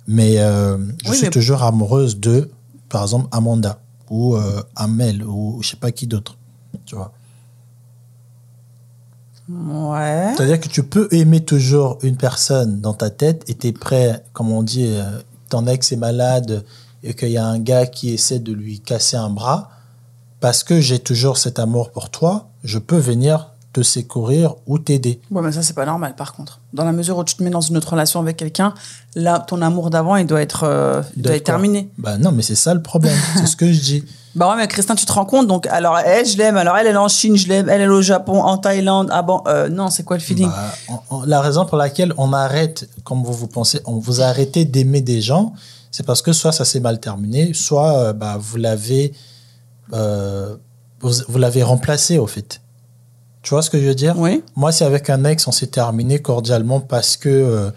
Mais 0.08 0.40
euh, 0.40 0.78
je 1.04 1.10
Oui, 1.10 1.16
suis 1.18 1.26
mais- 1.26 1.32
toujours 1.32 1.64
amoureuse 1.64 2.20
de, 2.20 2.50
par 2.88 3.02
exemple, 3.04 3.28
Amanda 3.32 3.80
ou 4.10 4.36
euh, 4.36 4.62
Amel 4.76 5.24
ou 5.24 5.60
je 5.62 5.70
sais 5.70 5.78
pas 5.78 5.92
qui 5.92 6.08
d'autre. 6.08 6.38
Tu 6.86 6.96
vois. 6.96 7.12
C'est-à-dire 10.36 10.60
que 10.60 10.68
tu 10.68 10.84
peux 10.84 11.08
aimer 11.12 11.42
toujours 11.42 11.98
une 12.04 12.18
personne 12.18 12.82
dans 12.82 12.94
ta 12.94 13.10
tête 13.10 13.44
et 13.48 13.56
tu 13.56 13.68
es 13.68 13.72
prêt, 13.72 14.24
comme 14.34 14.52
on 14.52 14.64
dit, 14.64 14.88
euh, 14.88 15.20
ton 15.50 15.68
ex 15.68 15.92
est 15.92 15.98
malade 15.98 16.64
et 17.04 17.14
qu'il 17.14 17.30
y 17.30 17.38
a 17.38 17.46
un 17.46 17.60
gars 17.60 17.86
qui 17.86 18.14
essaie 18.14 18.40
de 18.40 18.54
lui 18.54 18.80
casser 18.80 19.18
un 19.18 19.30
bras. 19.30 19.70
Parce 20.40 20.64
que 20.64 20.80
j'ai 20.80 21.00
toujours 21.00 21.38
cet 21.38 21.60
amour 21.60 21.92
pour 21.92 22.10
toi, 22.10 22.50
je 22.64 22.80
peux 22.80 22.98
venir 22.98 23.51
te 23.74 23.82
secourir 23.84 24.56
ou 24.68 24.80
t'aider. 24.80 25.22
Ouais, 25.32 25.42
mais 25.42 25.52
ça, 25.52 25.62
c'est 25.64 25.74
pas 25.74 25.86
normal, 25.86 26.16
par 26.16 26.34
contre. 26.34 26.60
Dans 26.74 26.84
la 26.84 26.92
mesure 26.92 27.18
où 27.18 27.24
tu 27.24 27.36
te 27.36 27.44
mets 27.44 27.50
dans 27.50 27.62
une 27.62 27.78
autre 27.78 27.90
relation 27.92 28.20
avec 28.20 28.36
quelqu'un, 28.38 28.74
là, 29.16 29.40
ton 29.40 29.62
amour 29.62 29.90
d'avant, 29.90 30.18
il 30.18 30.26
doit 30.28 30.42
être, 30.42 30.64
euh, 30.64 31.02
il 31.16 31.22
doit 31.22 31.34
être 31.36 31.46
D'accord. 31.46 31.62
terminé. 31.62 31.90
Bah 31.98 32.18
non, 32.18 32.32
mais 32.34 32.42
c'est 32.42 32.56
ça 32.56 32.74
le 32.74 32.82
problème. 32.82 33.16
c'est 33.38 33.46
ce 33.46 33.56
que 33.56 33.72
je 33.72 33.80
dis. 33.80 34.04
Bah 34.36 34.50
ouais, 34.50 34.56
mais 34.58 34.68
Christin, 34.68 34.96
tu 34.96 35.06
te 35.06 35.12
rends 35.14 35.26
compte 35.26 35.48
Donc, 35.48 35.68
alors, 35.68 35.98
elle, 36.00 36.26
je 36.26 36.38
l'aime. 36.38 36.58
Alors, 36.58 36.78
elle, 36.78 36.88
elle 36.88 36.96
est 36.96 36.98
en 36.98 37.08
Chine, 37.08 37.36
je 37.38 37.48
l'aime. 37.48 37.70
Elle, 37.70 37.82
elle 37.82 37.88
est 37.90 37.94
au 37.94 38.02
Japon, 38.02 38.42
en 38.42 38.58
Thaïlande. 38.58 39.10
Ah 39.12 39.22
bon, 39.22 39.42
euh, 39.48 39.70
non, 39.70 39.90
c'est 39.90 40.04
quoi 40.04 40.18
le 40.18 40.22
feeling 40.24 40.50
Bah, 40.50 40.74
on- 40.90 41.16
on- 41.18 41.22
la 41.26 41.40
raison 41.42 41.66
pour 41.66 41.78
laquelle 41.78 42.14
on 42.18 42.34
arrête, 42.34 42.90
comme 43.04 43.24
vous 43.24 43.34
vous 43.34 43.48
pensez, 43.48 43.80
on 43.86 44.00
vous 44.00 44.22
a 44.22 44.26
arrêté 44.26 44.66
d'aimer 44.66 45.02
des 45.02 45.22
gens, 45.22 45.54
c'est 45.92 46.06
parce 46.06 46.22
que 46.22 46.34
soit 46.34 46.52
ça 46.54 46.66
s'est 46.66 46.80
mal 46.82 47.00
terminé, 47.00 47.54
soit 47.54 47.98
euh, 47.98 48.14
bah, 48.14 48.38
vous 48.40 48.58
l'avez 48.58 49.14
vous, 51.02 51.12
vous 51.28 51.38
l'avez 51.38 51.64
remplacé 51.64 52.18
au 52.18 52.28
fait. 52.28 52.62
Tu 53.44 53.50
vois 53.56 53.64
ce 53.64 53.70
que 53.72 53.80
je 53.82 53.86
veux 53.88 53.96
dire? 53.96 54.14
Oui. 54.20 54.44
Moi, 54.56 54.72
c'est 54.72 54.86
avec 54.86 55.10
un 55.10 55.24
ex, 55.24 55.48
on 55.48 55.52
s'est 55.52 55.68
terminé 55.68 56.20
cordialement 56.20 56.80
parce 56.80 57.18
que 57.18 57.28
euh, 57.30 57.72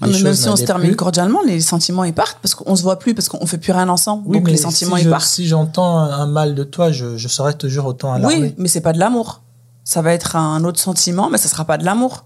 Ah, 0.00 0.06
les 0.06 0.14
mais 0.14 0.22
même 0.22 0.34
si 0.34 0.48
on 0.48 0.56
se 0.56 0.64
termine 0.64 0.88
plus. 0.88 0.96
cordialement, 0.96 1.40
les 1.46 1.60
sentiments, 1.60 2.04
ils 2.04 2.14
partent 2.14 2.38
parce 2.40 2.54
qu'on 2.54 2.74
se 2.74 2.82
voit 2.82 2.98
plus, 2.98 3.14
parce 3.14 3.28
qu'on 3.28 3.44
fait 3.44 3.58
plus 3.58 3.72
rien 3.72 3.88
ensemble. 3.90 4.22
Oui, 4.26 4.38
donc, 4.38 4.48
les 4.48 4.56
sentiments, 4.56 4.96
si 4.96 5.02
ils 5.02 5.04
je- 5.04 5.10
partent. 5.10 5.26
Si 5.26 5.46
j'entends 5.46 5.98
un, 5.98 6.10
un 6.10 6.26
mal 6.26 6.54
de 6.54 6.64
toi, 6.64 6.90
je, 6.90 7.18
je 7.18 7.28
serai 7.28 7.52
toujours 7.54 7.84
autant 7.84 8.14
alarmé. 8.14 8.36
Oui, 8.40 8.54
mais 8.56 8.68
c'est 8.68 8.80
pas 8.80 8.94
de 8.94 8.98
l'amour. 8.98 9.42
Ça 9.84 10.00
va 10.00 10.12
être 10.14 10.36
un 10.36 10.64
autre 10.64 10.80
sentiment, 10.80 11.28
mais 11.28 11.36
ça 11.38 11.48
sera 11.50 11.66
pas 11.66 11.76
de 11.76 11.84
l'amour. 11.84 12.24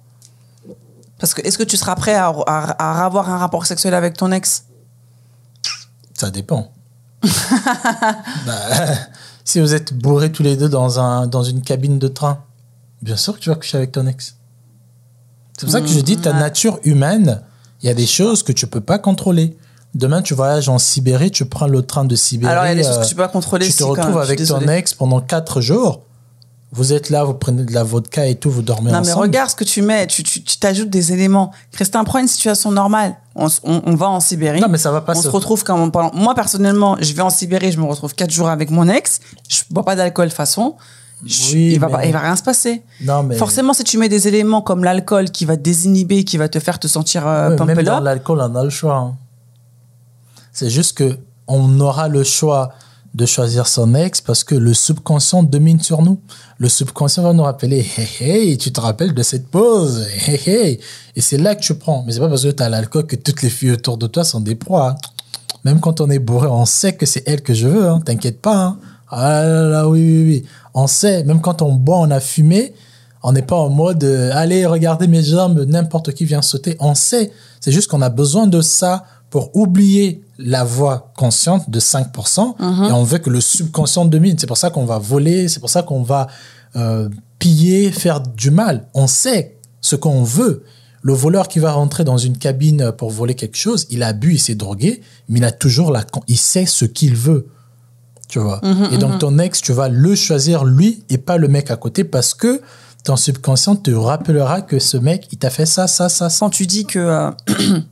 Parce 1.19 1.35
que 1.35 1.43
est-ce 1.43 1.59
que 1.59 1.63
tu 1.65 1.77
seras 1.77 1.97
prêt 1.97 2.15
à, 2.15 2.29
à, 2.47 2.71
à 3.01 3.05
avoir 3.07 3.29
un 3.29 3.39
rapport 3.39 3.67
sexuel 3.67 3.95
avec 3.95 4.17
ton 4.17 4.31
ex? 4.31 4.67
Ça 6.15 6.31
dépend. 6.31 6.71
Bah, 8.47 8.55
si 9.45 9.59
vous 9.61 9.75
êtes 9.75 9.95
bourrés 9.95 10.31
tous 10.31 10.43
les 10.43 10.57
deux 10.57 10.69
dans, 10.69 11.01
un, 11.01 11.27
dans 11.27 11.43
une 11.43 11.63
cabine 11.63 11.99
de 11.99 12.09
train, 12.09 12.39
bien 13.05 13.17
sûr 13.17 13.35
que 13.35 13.41
tu 13.41 13.51
vas 13.51 13.55
coucher 13.57 13.77
avec 13.77 13.93
ton 13.93 14.07
ex. 14.07 14.37
C'est 15.57 15.67
pour 15.67 15.73
ça 15.73 15.81
que 15.81 15.87
je 15.87 16.01
dis, 16.01 16.17
ta 16.17 16.33
ouais. 16.33 16.39
nature 16.39 16.81
humaine, 16.85 17.43
il 17.83 17.87
y 17.87 17.91
a 17.91 17.95
des 17.95 18.07
choses 18.07 18.43
que 18.43 18.51
tu 18.53 18.67
peux 18.67 18.81
pas 18.81 18.99
contrôler. 18.99 19.57
Demain, 19.95 20.23
tu 20.23 20.35
voyages 20.35 20.69
en 20.69 20.79
Sibérie, 20.79 21.31
tu 21.31 21.45
prends 21.45 21.69
le 21.69 21.83
train 21.83 22.05
de 22.05 22.17
Sibérie. 22.17 22.51
Alors, 22.53 22.65
il 22.65 22.69
y 22.69 22.73
a 22.73 22.75
des 22.75 22.83
choses 22.83 22.97
euh, 22.99 23.03
que 23.03 23.07
tu 23.09 23.15
peux 23.15 23.23
pas 23.23 23.29
contrôler. 23.29 23.67
tu 23.67 23.73
te 23.73 23.85
retrouves 23.85 24.19
avec 24.19 24.45
ton 24.45 24.61
ex 24.67 24.95
pendant 24.95 25.21
quatre 25.21 25.61
jours. 25.61 26.01
Vous 26.73 26.93
êtes 26.93 27.09
là, 27.11 27.23
vous 27.23 27.35
prenez 27.35 27.63
de 27.63 27.73
la 27.73 27.85
vodka 27.85 28.27
et 28.27 28.35
tout, 28.35 28.51
vous 28.51 28.63
dormez 28.63 28.91
Non, 28.91 29.01
mais 29.03 29.11
ensemble. 29.11 29.27
regarde 29.27 29.49
ce 29.51 29.55
que 29.55 29.63
tu 29.63 29.81
mets. 29.83 30.09
Tu 30.09 30.25
t'ajoutes 30.59 30.91
des 30.91 31.13
éléments. 31.13 31.53
Christin, 31.71 32.03
prends 32.03 32.19
une 32.19 32.27
situation 32.27 32.73
normale. 32.73 33.15
On, 33.37 33.47
on, 33.63 33.83
on 33.87 33.95
va 33.95 34.09
en 34.09 34.19
Sibérie. 34.19 34.61
Non, 34.61 34.67
mais 34.69 34.79
ça 34.79 34.91
va 34.91 35.01
pas 35.03 35.17
on 35.17 35.23
se- 35.23 35.29
retrouve 35.29 35.63
quand 35.63 35.79
on, 35.79 35.91
pendant- 35.93 36.13
Moi, 36.15 36.35
personnellement, 36.35 36.97
je 37.01 37.13
vais 37.13 37.23
en 37.23 37.31
Sibérie, 37.31 37.71
je 37.71 37.79
me 37.79 37.85
retrouve 37.85 38.13
quatre 38.17 38.33
jours 38.33 38.49
avec 38.49 38.71
mon 38.71 38.89
ex. 38.89 39.21
Je 39.49 39.63
bois 39.71 39.85
pas 39.85 39.95
d'alcool 39.95 40.25
de 40.27 40.31
toute 40.31 40.37
façon. 40.37 40.75
Oui, 41.25 41.70
il, 41.72 41.79
va 41.81 41.87
mais- 41.87 41.93
pas, 41.93 42.07
il 42.07 42.12
va 42.12 42.20
rien 42.20 42.37
se 42.37 42.43
passer. 42.43 42.83
Non, 43.03 43.22
mais 43.22 43.37
Forcément, 43.37 43.72
si 43.72 43.85
tu 43.85 43.99
mets 43.99 44.09
des 44.09 44.29
éléments 44.29 44.61
comme 44.62 44.85
l'alcool 44.85 45.31
qui 45.31 45.45
va 45.45 45.57
te 45.57 45.62
désinhiber, 45.62 46.25
qui 46.25 46.37
va 46.37 46.49
te 46.49 46.59
faire 46.59 46.79
te 46.79 46.87
sentir 46.89 47.27
euh, 47.27 47.57
pumped 47.57 47.77
même 47.77 47.85
dans 47.85 48.01
l'alcool, 48.01 48.41
on 48.41 48.55
a 48.55 48.64
le 48.64 48.70
choix. 48.70 48.97
hein. 48.97 49.16
C'est 50.53 50.70
juste 50.70 50.97
que 50.97 51.18
on 51.47 51.81
aura 51.81 52.09
le 52.09 52.25
choix 52.25 52.70
de 53.14 53.27
choisir 53.27 53.68
son 53.68 53.95
ex 53.95 54.20
parce 54.20 54.43
que 54.43 54.55
le 54.57 54.75
subconscient 54.75 55.43
domine 55.45 55.81
sur 55.81 56.03
nous. 56.03 56.20
Le 56.59 56.68
subconscient 56.68 57.22
va 57.22 57.33
nous 57.33 57.43
rappeler, 57.45 57.87
hey, 57.97 58.09
hey, 58.20 58.59
tu 58.59 58.72
te 58.72 58.81
rappelles 58.81 59.14
de 59.14 59.22
cette 59.22 59.49
pause, 59.49 60.07
hey, 60.27 60.41
hey. 60.47 60.81
Et 61.14 61.20
c'est 61.20 61.37
là 61.39 61.55
que 61.55 61.61
tu 61.62 61.75
prends. 61.75 62.03
Mais 62.07 62.12
c'est 62.12 62.18
pas 62.20 62.29
parce 62.29 62.43
que 62.43 62.51
tu 62.51 62.62
as 62.62 62.68
l'alcool 62.68 63.07
que 63.07 63.16
toutes 63.16 63.43
les 63.43 63.51
filles 63.51 63.72
autour 63.72 63.99
de 63.99 64.07
toi 64.09 64.25
sont 64.25 64.41
des 64.41 64.55
proies. 64.57 64.91
hein. 64.91 64.97
Même 65.64 65.81
quand 65.81 66.01
on 66.01 66.11
est 66.11 66.18
bourré, 66.18 66.49
on 66.49 66.66
sait 66.66 66.95
que 66.95 67.07
c'est 67.07 67.22
elle 67.27 67.43
que 67.43 67.55
je 67.55 67.68
veux, 67.68 67.89
hein. 67.89 68.01
t'inquiète 68.05 68.41
pas. 68.43 68.77
Ah 69.09 69.43
là 69.45 69.62
là, 69.68 69.89
oui, 69.89 70.01
oui, 70.01 70.25
oui. 70.27 70.45
On 70.75 70.87
sait, 70.87 71.25
même 71.25 71.41
quand 71.41 71.62
on 71.62 71.72
boit, 71.72 71.99
on 71.99 72.11
a 72.11 72.20
fumé, 72.20 72.75
on 73.22 73.33
n'est 73.33 73.43
pas 73.43 73.57
en 73.57 73.70
mode 73.70 74.05
euh, 74.05 74.31
allez, 74.35 74.66
regardez 74.66 75.07
mes 75.07 75.22
jambes, 75.22 75.64
n'importe 75.66 76.12
qui 76.12 76.25
vient 76.25 76.43
sauter. 76.43 76.77
On 76.81 76.95
sait. 76.95 77.33
C'est 77.61 77.72
juste 77.72 77.91
qu'on 77.91 78.03
a 78.03 78.11
besoin 78.11 78.47
de 78.47 78.61
ça 78.61 79.05
pour 79.31 79.57
oublier 79.57 80.22
la 80.39 80.62
voix 80.62 81.12
consciente 81.16 81.70
de 81.70 81.81
5% 81.81 82.89
et 82.89 82.93
on 82.93 83.03
veut 83.03 83.18
que 83.18 83.31
le 83.31 83.41
subconscient 83.41 84.05
domine. 84.05 84.37
C'est 84.39 84.47
pour 84.47 84.59
ça 84.59 84.70
qu'on 84.70 84.85
va 84.85 84.99
voler, 84.99 85.49
c'est 85.49 85.61
pour 85.61 85.70
ça 85.70 85.83
qu'on 85.83 86.03
va 86.03 86.27
euh, 86.77 87.09
piller, 87.39 87.91
faire 87.91 88.20
du 88.20 88.51
mal. 88.51 88.87
On 88.95 89.07
sait 89.07 89.57
ce 89.81 89.97
qu'on 89.97 90.22
veut. 90.22 90.64
Le 91.03 91.12
voleur 91.12 91.49
qui 91.49 91.59
va 91.59 91.72
rentrer 91.72 92.05
dans 92.05 92.16
une 92.16 92.39
cabine 92.39 92.93
pour 92.97 93.11
voler 93.11 93.35
quelque 93.35 93.57
chose, 93.57 93.87
il 93.91 94.03
a 94.03 94.12
bu, 94.12 94.35
il 94.35 94.39
s'est 94.39 94.55
drogué, 94.55 95.03
mais 95.29 95.41
il 95.41 95.45
a 95.45 95.53
toujours 95.53 95.91
la, 95.91 96.05
il 96.29 96.39
sait 96.39 96.66
ce 96.66 96.85
qu'il 96.85 97.14
veut. 97.14 97.49
Tu 98.29 98.39
vois. 98.39 98.61
et 98.91 98.99
donc 98.99 99.18
ton 99.18 99.39
ex, 99.39 99.61
tu 99.61 99.72
vas 99.72 99.89
le 99.89 100.14
choisir 100.14 100.64
lui 100.64 101.05
et 101.11 101.18
pas 101.18 101.37
le 101.37 101.47
mec 101.49 101.70
à 101.70 101.77
côté 101.77 102.05
parce 102.05 102.33
que 102.35 102.62
ton 103.05 103.16
subconscient 103.16 103.77
te 103.77 103.91
rappellera 103.91 104.62
que 104.62 104.79
ce 104.79 104.97
mec, 104.97 105.29
il 105.31 105.39
t'a 105.39 105.51
fait 105.51 105.66
ça, 105.66 105.87
ça, 105.87 106.09
ça, 106.09 106.31
ça. 106.31 106.39
quand 106.41 106.51
tu 106.51 106.66
dis 106.66 106.87
que 106.87 106.99
euh, 106.99 107.31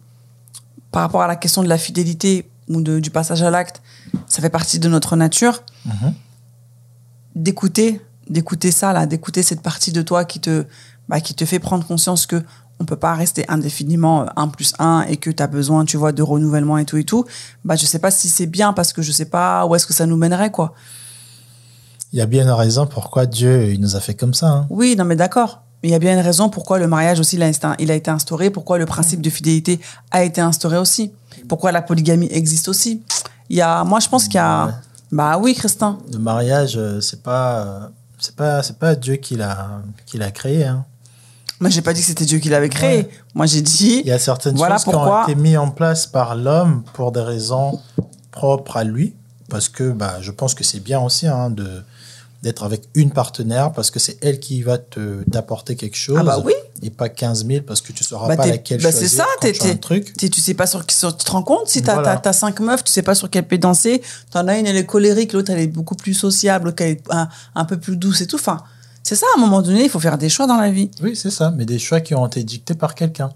par 0.90 1.02
rapport 1.02 1.22
à 1.22 1.26
la 1.26 1.36
question 1.36 1.62
de 1.62 1.68
la 1.68 1.76
fidélité 1.78 2.48
ou 2.68 2.80
de- 2.80 2.98
du 2.98 3.10
passage 3.10 3.42
à 3.42 3.50
l'acte, 3.50 3.82
ça 4.26 4.40
fait 4.40 4.48
partie 4.50 4.78
de 4.78 4.88
notre 4.88 5.16
nature, 5.16 5.62
Mhm. 5.84 6.12
d'écouter, 7.36 8.00
d'écouter 8.28 8.70
ça 8.70 8.92
là, 8.92 9.06
d'écouter 9.06 9.42
cette 9.42 9.62
partie 9.62 9.92
de 9.92 10.02
toi 10.02 10.24
qui 10.24 10.40
te, 10.40 10.64
bah, 11.08 11.20
qui 11.20 11.34
te 11.34 11.44
fait 11.44 11.58
prendre 11.58 11.86
conscience 11.86 12.26
que 12.26 12.42
on 12.82 12.84
peut 12.84 12.96
pas 12.96 13.14
rester 13.14 13.44
indéfiniment 13.48 14.26
1 14.36 14.48
plus 14.48 14.74
1 14.78 15.06
et 15.08 15.16
que 15.16 15.30
tu 15.30 15.42
as 15.42 15.46
besoin, 15.46 15.84
tu 15.84 15.96
vois, 15.96 16.12
de 16.12 16.22
renouvellement 16.22 16.76
et 16.78 16.84
tout 16.84 16.96
et 16.98 17.04
tout, 17.04 17.24
bah, 17.64 17.76
je 17.76 17.86
sais 17.86 17.98
pas 17.98 18.10
si 18.10 18.28
c'est 18.28 18.46
bien 18.46 18.72
parce 18.72 18.92
que 18.92 19.00
je 19.02 19.12
sais 19.12 19.24
pas 19.24 19.64
où 19.66 19.74
est-ce 19.74 19.86
que 19.86 19.94
ça 19.94 20.04
nous 20.06 20.16
mènerait, 20.16 20.50
quoi. 20.50 20.74
Il 22.12 22.18
y 22.18 22.22
a 22.22 22.26
bien 22.26 22.42
une 22.42 22.50
raison 22.50 22.86
pourquoi 22.86 23.24
Dieu 23.26 23.72
il 23.72 23.80
nous 23.80 23.96
a 23.96 24.00
fait 24.00 24.14
comme 24.14 24.34
ça. 24.34 24.48
hein. 24.48 24.66
Oui, 24.68 24.94
non, 24.98 25.04
mais 25.04 25.16
d'accord. 25.16 25.62
Il 25.82 25.90
y 25.90 25.94
a 25.94 25.98
bien 25.98 26.12
une 26.12 26.20
raison 26.24 26.48
pourquoi 26.50 26.78
le 26.78 26.86
mariage 26.86 27.18
aussi, 27.20 27.36
il 27.36 27.42
a, 27.42 27.48
été- 27.48 27.66
il 27.78 27.90
a 27.90 27.94
été 27.94 28.10
instauré, 28.10 28.50
pourquoi 28.50 28.78
le 28.78 28.86
principe 28.86 29.20
de 29.20 29.30
fidélité 29.30 29.80
a 30.10 30.22
été 30.22 30.40
instauré 30.40 30.76
aussi, 30.78 31.12
pourquoi 31.48 31.72
la 31.72 31.82
polygamie 31.82 32.28
existe 32.30 32.68
aussi. 32.68 33.02
Il 33.48 33.56
y 33.56 33.62
a, 33.62 33.82
moi, 33.84 33.98
je 34.00 34.08
pense 34.08 34.24
qu'il 34.24 34.34
y 34.36 34.38
a. 34.38 34.80
Bah 35.10 35.38
oui, 35.38 35.54
Christin. 35.54 35.98
Le 36.12 36.18
mariage, 36.18 36.74
euh, 36.76 37.00
c'est 37.00 37.22
pas, 37.22 37.58
euh, 37.60 37.80
c'est 38.18 38.34
pas, 38.36 38.62
c'est 38.62 38.78
pas 38.78 38.94
Dieu 38.94 39.16
qui 39.16 39.36
l'a, 39.36 39.82
qui 40.06 40.16
l'a 40.18 40.30
créé. 40.30 40.64
hein. 40.64 40.84
Moi, 41.62 41.70
j'ai 41.70 41.80
pas 41.80 41.92
dit 41.94 42.00
que 42.00 42.06
c'était 42.08 42.24
Dieu 42.24 42.38
qui 42.40 42.48
l'avait 42.50 42.68
créé. 42.68 42.98
Ouais. 42.98 43.10
Moi, 43.34 43.46
j'ai 43.46 43.62
dit. 43.62 44.00
Il 44.00 44.08
y 44.08 44.12
a 44.12 44.18
certaines 44.18 44.56
Voilà 44.56 44.76
choses 44.76 44.84
qui 44.84 44.94
ont 44.94 45.22
été 45.22 45.34
mises 45.36 45.56
en 45.56 45.70
place 45.70 46.06
par 46.06 46.34
l'homme 46.36 46.82
pour 46.92 47.12
des 47.12 47.20
raisons 47.20 47.80
propres 48.32 48.76
à 48.76 48.84
lui, 48.84 49.14
parce 49.48 49.68
que 49.68 49.90
bah, 49.92 50.16
je 50.20 50.30
pense 50.30 50.54
que 50.54 50.64
c'est 50.64 50.80
bien 50.80 51.00
aussi 51.00 51.26
hein, 51.26 51.50
de 51.50 51.82
d'être 52.42 52.64
avec 52.64 52.82
une 52.96 53.12
partenaire 53.12 53.70
parce 53.70 53.92
que 53.92 54.00
c'est 54.00 54.18
elle 54.20 54.40
qui 54.40 54.62
va 54.62 54.76
te 54.76 55.22
t'apporter 55.30 55.76
quelque 55.76 55.96
chose 55.96 56.16
Ah 56.18 56.24
bah 56.24 56.42
oui. 56.44 56.52
et 56.82 56.90
pas 56.90 57.08
15 57.08 57.46
000 57.46 57.62
parce 57.64 57.80
que 57.80 57.92
tu 57.92 58.02
sauras 58.02 58.26
Bah, 58.26 58.36
pas 58.36 58.48
laquelle 58.48 58.82
bah, 58.82 58.90
choisir 58.90 59.08
c'est 59.08 59.16
ça, 59.16 59.26
quand 59.36 59.40
t'es- 59.42 59.52
tu 59.52 59.62
as 59.62 59.66
un 59.66 59.68
t'es- 59.74 59.78
truc 59.78 60.16
Tu, 60.18 60.28
tu 60.28 60.40
sais 60.40 60.54
pas 60.54 60.66
sur 60.66 60.84
qui 60.84 60.96
sur- 60.96 61.16
tu 61.16 61.24
te 61.24 61.30
rends 61.30 61.44
compte 61.44 61.68
si 61.68 61.82
t'as 61.82 61.92
Voilà. 61.94 62.14
t'as- 62.14 62.20
t'as 62.20 62.32
cinq 62.32 62.58
meufs, 62.58 62.82
tu 62.82 62.90
sais 62.90 63.02
pas 63.02 63.14
sur 63.14 63.30
quelle 63.30 63.46
peut 63.46 63.58
danser. 63.58 64.02
T'en 64.32 64.48
as 64.48 64.58
une, 64.58 64.66
elle 64.66 64.76
est 64.76 64.84
colérique, 64.86 65.34
l'autre, 65.34 65.52
elle 65.52 65.60
est 65.60 65.68
beaucoup 65.68 65.94
plus 65.94 66.14
sociable, 66.14 66.64
l'autre, 66.64 66.82
elle 66.82 66.90
est 66.96 67.02
un, 67.10 67.28
un 67.54 67.64
peu 67.64 67.78
plus 67.78 67.96
douce 67.96 68.22
et 68.22 68.26
tout. 68.26 68.34
Enfin, 68.34 68.58
c'est 69.14 69.20
ça, 69.20 69.26
à 69.34 69.38
un 69.38 69.40
moment 69.40 69.60
donné, 69.60 69.84
il 69.84 69.90
faut 69.90 70.00
faire 70.00 70.16
des 70.16 70.28
choix 70.30 70.46
dans 70.46 70.56
la 70.56 70.70
vie. 70.70 70.90
Oui, 71.02 71.14
c'est 71.16 71.30
ça, 71.30 71.50
mais 71.50 71.66
des 71.66 71.78
choix 71.78 72.00
qui 72.00 72.14
ont 72.14 72.26
été 72.26 72.42
dictés 72.44 72.74
par 72.74 72.94
quelqu'un. 72.94 73.30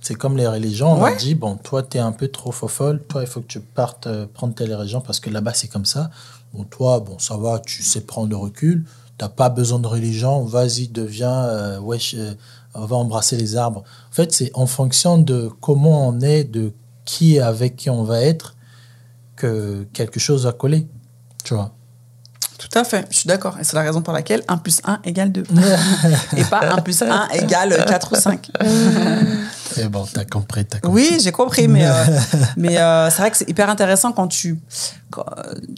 C'est 0.00 0.14
comme 0.14 0.36
les 0.36 0.46
religions, 0.46 0.92
on 0.92 1.00
Ouais. 1.02 1.10
leur 1.12 1.18
dit, 1.18 1.34
bon, 1.34 1.56
toi, 1.56 1.82
tu 1.82 1.96
es 1.96 2.00
un 2.00 2.12
peu 2.12 2.28
trop 2.28 2.52
fofolle, 2.52 3.02
toi, 3.08 3.22
il 3.22 3.26
faut 3.26 3.40
que 3.40 3.46
tu 3.46 3.60
partes 3.60 4.06
euh, 4.06 4.26
prendre 4.32 4.54
telle 4.54 4.74
religion 4.74 5.00
parce 5.00 5.20
que 5.20 5.30
là-bas, 5.30 5.54
c'est 5.54 5.68
comme 5.68 5.86
ça. 5.86 6.10
Bon, 6.52 6.64
toi, 6.64 7.00
bon, 7.00 7.18
ça 7.18 7.36
va, 7.38 7.58
tu 7.60 7.82
sais 7.82 8.02
prendre 8.02 8.28
le 8.28 8.36
recul. 8.36 8.84
t'as 9.16 9.28
pas 9.28 9.48
besoin 9.48 9.78
de 9.78 9.86
religion, 9.86 10.42
vas-y, 10.44 10.88
deviens, 10.88 11.44
euh, 11.44 11.78
wesh, 11.78 12.14
euh, 12.18 12.34
on 12.74 12.84
va 12.84 12.96
embrasser 12.96 13.36
les 13.36 13.54
arbres. 13.56 13.84
En 14.10 14.12
fait, 14.12 14.32
c'est 14.32 14.50
en 14.54 14.66
fonction 14.66 15.18
de 15.18 15.48
comment 15.60 16.08
on 16.08 16.20
est, 16.20 16.42
de 16.44 16.72
qui 17.04 17.38
avec 17.38 17.76
qui 17.76 17.88
on 17.90 18.02
va 18.02 18.20
être, 18.20 18.56
que 19.36 19.86
quelque 19.92 20.18
chose 20.20 20.44
va 20.44 20.52
coller. 20.52 20.86
Tu 21.44 21.54
vois. 21.54 21.72
Tout 22.58 22.78
à 22.78 22.84
fait, 22.84 23.06
je 23.10 23.16
suis 23.18 23.26
d'accord. 23.26 23.56
Et 23.60 23.64
c'est 23.64 23.74
la 23.76 23.82
raison 23.82 24.00
pour 24.00 24.12
laquelle 24.12 24.42
1 24.48 24.56
plus 24.58 24.80
1 24.84 25.00
égale 25.04 25.32
2. 25.32 25.42
Et 26.36 26.44
pas 26.44 26.60
1 26.72 26.82
plus 26.82 27.02
1 27.02 27.28
égale 27.30 27.84
4 27.86 28.12
ou 28.12 28.14
5. 28.16 28.50
C'est 29.72 29.88
bon, 29.90 30.06
t'as 30.12 30.24
compris, 30.24 30.64
t'as 30.64 30.78
compris. 30.80 31.08
Oui, 31.10 31.18
j'ai 31.20 31.32
compris, 31.32 31.66
mais, 31.68 31.84
euh, 31.86 32.04
mais 32.56 32.78
euh, 32.78 33.10
c'est 33.10 33.18
vrai 33.18 33.30
que 33.30 33.36
c'est 33.36 33.48
hyper 33.50 33.68
intéressant 33.68 34.12
quand 34.12 34.28
tu, 34.28 34.58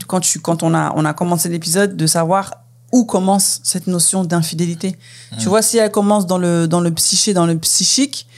quand, 0.07 0.20
tu, 0.20 0.41
quand 0.41 0.62
on 0.62 0.74
a, 0.74 0.93
on 0.97 1.05
a 1.05 1.14
commencé 1.14 1.49
l'épisode 1.49 1.97
de 1.97 2.07
savoir 2.07 2.53
où 2.93 3.05
commence 3.05 3.61
cette 3.64 3.87
notion 3.89 4.22
d'infidélité. 4.24 4.97
Tu 5.39 5.49
vois, 5.49 5.62
si 5.62 5.79
elle 5.79 5.91
commence 5.91 6.27
dans 6.27 6.39
le, 6.39 6.68
dans 6.68 6.81
le 6.81 6.91
psyché, 6.93 7.35
dans 7.35 7.47
le 7.47 7.59
psychique, 7.59 8.29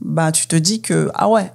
bah, 0.00 0.30
tu 0.32 0.46
te 0.46 0.54
dis 0.56 0.80
que, 0.82 1.10
ah 1.14 1.28
ouais, 1.28 1.50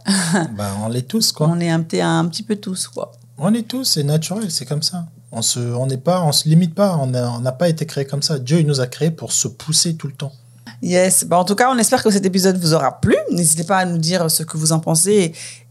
Bah, 0.57 0.71
on 0.83 0.89
l'est 0.89 1.07
tous, 1.07 1.31
quoi. 1.31 1.47
on 1.49 1.59
est 1.59 1.69
un, 1.69 1.81
petit- 1.81 2.01
un 2.01 2.25
petit 2.25 2.43
peu 2.43 2.55
tous, 2.55 2.87
quoi. 2.87 3.11
On 3.37 3.53
est 3.53 3.67
tous, 3.67 3.85
c'est 3.85 4.03
naturel, 4.03 4.51
c'est 4.51 4.65
comme 4.65 4.83
ça. 4.83 5.05
On 5.31 5.41
se, 5.41 5.59
on 5.59 5.87
n'est 5.87 5.97
pas, 5.97 6.21
on 6.23 6.31
se 6.31 6.49
limite 6.49 6.75
pas. 6.75 6.97
On 6.97 7.07
n'a 7.07 7.51
pas 7.51 7.69
été 7.69 7.85
créé 7.85 8.05
comme 8.05 8.21
ça. 8.21 8.37
Dieu, 8.37 8.59
il 8.59 8.67
nous 8.67 8.81
a 8.81 8.87
créés 8.87 9.11
pour 9.11 9.31
se 9.31 9.47
pousser 9.47 9.95
tout 9.95 10.07
le 10.07 10.13
temps. 10.13 10.33
Yes. 10.81 11.25
Bah, 11.25 11.37
en 11.37 11.45
tout 11.45 11.55
cas, 11.55 11.71
on 11.71 11.77
espère 11.77 12.03
que 12.03 12.09
cet 12.09 12.25
épisode 12.25 12.57
vous 12.57 12.73
aura 12.73 12.99
plu. 12.99 13.15
N'hésitez 13.31 13.63
pas 13.63 13.77
à 13.77 13.85
nous 13.85 13.97
dire 13.97 14.29
ce 14.29 14.43
que 14.43 14.57
vous 14.57 14.71
en 14.71 14.79
pensez. 14.79 15.11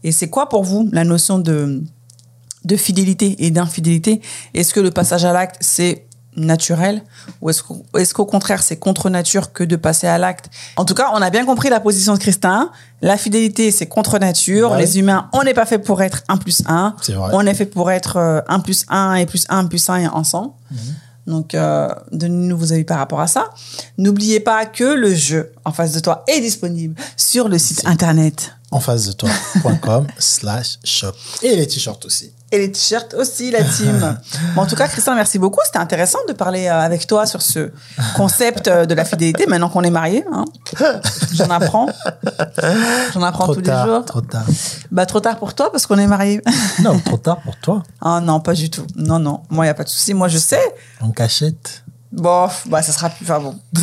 Et, 0.03 0.07
et 0.07 0.11
c'est 0.11 0.29
quoi 0.29 0.49
pour 0.49 0.63
vous 0.63 0.89
la 0.91 1.03
notion 1.03 1.37
de, 1.37 1.83
de 2.65 2.75
fidélité 2.75 3.45
et 3.45 3.51
d'infidélité? 3.51 4.21
Est-ce 4.53 4.73
que 4.73 4.79
le 4.79 4.89
passage 4.89 5.25
à 5.25 5.33
l'acte, 5.33 5.57
c'est 5.59 6.05
naturel 6.35 7.03
ou 7.41 7.49
est-ce 7.49 8.13
qu'au 8.13 8.25
contraire 8.25 8.63
c'est 8.63 8.77
contre 8.77 9.09
nature 9.09 9.51
que 9.53 9.63
de 9.63 9.75
passer 9.75 10.07
à 10.07 10.17
l'acte? 10.17 10.49
En 10.77 10.85
tout 10.85 10.93
cas, 10.93 11.11
on 11.13 11.21
a 11.21 11.29
bien 11.29 11.45
compris 11.45 11.69
la 11.69 11.79
position 11.79 12.13
de 12.13 12.19
Christin. 12.19 12.71
La 13.01 13.17
fidélité 13.17 13.71
c'est 13.71 13.87
contre 13.87 14.17
nature. 14.19 14.71
Ouais. 14.71 14.79
Les 14.79 14.99
humains, 14.99 15.29
on 15.33 15.43
n'est 15.43 15.53
pas 15.53 15.65
fait 15.65 15.79
pour 15.79 16.01
être 16.01 16.23
1 16.27 16.37
plus 16.37 16.63
1. 16.65 16.95
C'est 17.01 17.13
vrai. 17.13 17.31
On 17.33 17.45
est 17.45 17.53
fait 17.53 17.65
pour 17.65 17.91
être 17.91 18.17
euh, 18.17 18.41
1 18.47 18.59
plus 18.59 18.85
1 18.89 19.15
et 19.15 19.25
plus 19.25 19.45
1 19.49 19.65
plus 19.65 19.89
1 19.89 19.95
et 19.97 20.07
ensemble. 20.07 20.51
Donc, 21.27 21.53
euh, 21.53 21.87
donnez-nous 22.11 22.57
vos 22.57 22.73
avis 22.73 22.83
par 22.83 22.97
rapport 22.97 23.21
à 23.21 23.27
ça. 23.27 23.49
N'oubliez 23.97 24.39
pas 24.39 24.65
que 24.65 24.83
le 24.83 25.13
jeu 25.13 25.51
en 25.65 25.71
face 25.71 25.91
de 25.91 25.99
toi 25.99 26.23
est 26.27 26.41
disponible 26.41 26.95
sur 27.15 27.47
le 27.47 27.57
site 27.57 27.85
internet. 27.85 28.55
En 28.71 28.79
face 28.79 29.05
de 29.07 29.11
toi.com 29.11 30.07
slash 30.17 30.77
shop. 30.83 31.11
Et 31.43 31.55
les 31.57 31.67
t-shirts 31.67 32.05
aussi. 32.05 32.31
Et 32.53 32.57
les 32.57 32.71
t-shirts 32.71 33.13
aussi, 33.15 33.51
la 33.51 33.63
team. 33.63 34.17
bon, 34.55 34.61
en 34.61 34.65
tout 34.65 34.75
cas, 34.75 34.87
Christian, 34.87 35.13
merci 35.15 35.39
beaucoup. 35.39 35.59
C'était 35.65 35.77
intéressant 35.79 36.19
de 36.27 36.33
parler 36.33 36.67
euh, 36.67 36.79
avec 36.79 37.05
toi 37.07 37.25
sur 37.25 37.41
ce 37.41 37.71
concept 38.15 38.67
euh, 38.67 38.85
de 38.85 38.93
la 38.93 39.03
fidélité 39.05 39.45
maintenant 39.45 39.69
qu'on 39.69 39.83
est 39.83 39.89
mariés. 39.89 40.23
hein. 40.31 40.45
J'en 41.33 41.49
apprends. 41.49 41.87
J'en 43.13 43.23
apprends 43.23 43.43
Trop 43.45 43.55
tous 43.55 43.61
tard, 43.61 43.85
les 43.87 43.93
jours. 43.93 44.05
trop 44.05 44.21
tard. 44.21 44.45
Bah, 44.91 45.05
trop 45.05 45.19
tard 45.19 45.37
pour 45.37 45.53
toi 45.53 45.71
parce 45.71 45.85
qu'on 45.85 45.97
est 45.97 46.07
mariés. 46.07 46.41
Non, 46.81 46.97
trop 46.99 47.17
tard 47.17 47.41
pour 47.41 47.57
toi. 47.57 47.83
Ah 48.01 48.19
non, 48.21 48.39
pas 48.39 48.53
du 48.53 48.69
tout. 48.69 48.85
Non, 48.95 49.19
non. 49.19 49.41
Moi, 49.49 49.65
il 49.65 49.67
n'y 49.67 49.71
a 49.71 49.75
pas 49.75 49.83
de 49.83 49.89
souci. 49.89 50.13
Moi, 50.13 50.27
je 50.27 50.37
sais. 50.37 50.61
En 51.01 51.11
cachette. 51.11 51.83
Bon, 52.11 52.47
bah, 52.65 52.81
ça 52.81 52.91
sera 52.91 53.09
plus. 53.09 53.23
Enfin 53.23 53.39
bon. 53.39 53.55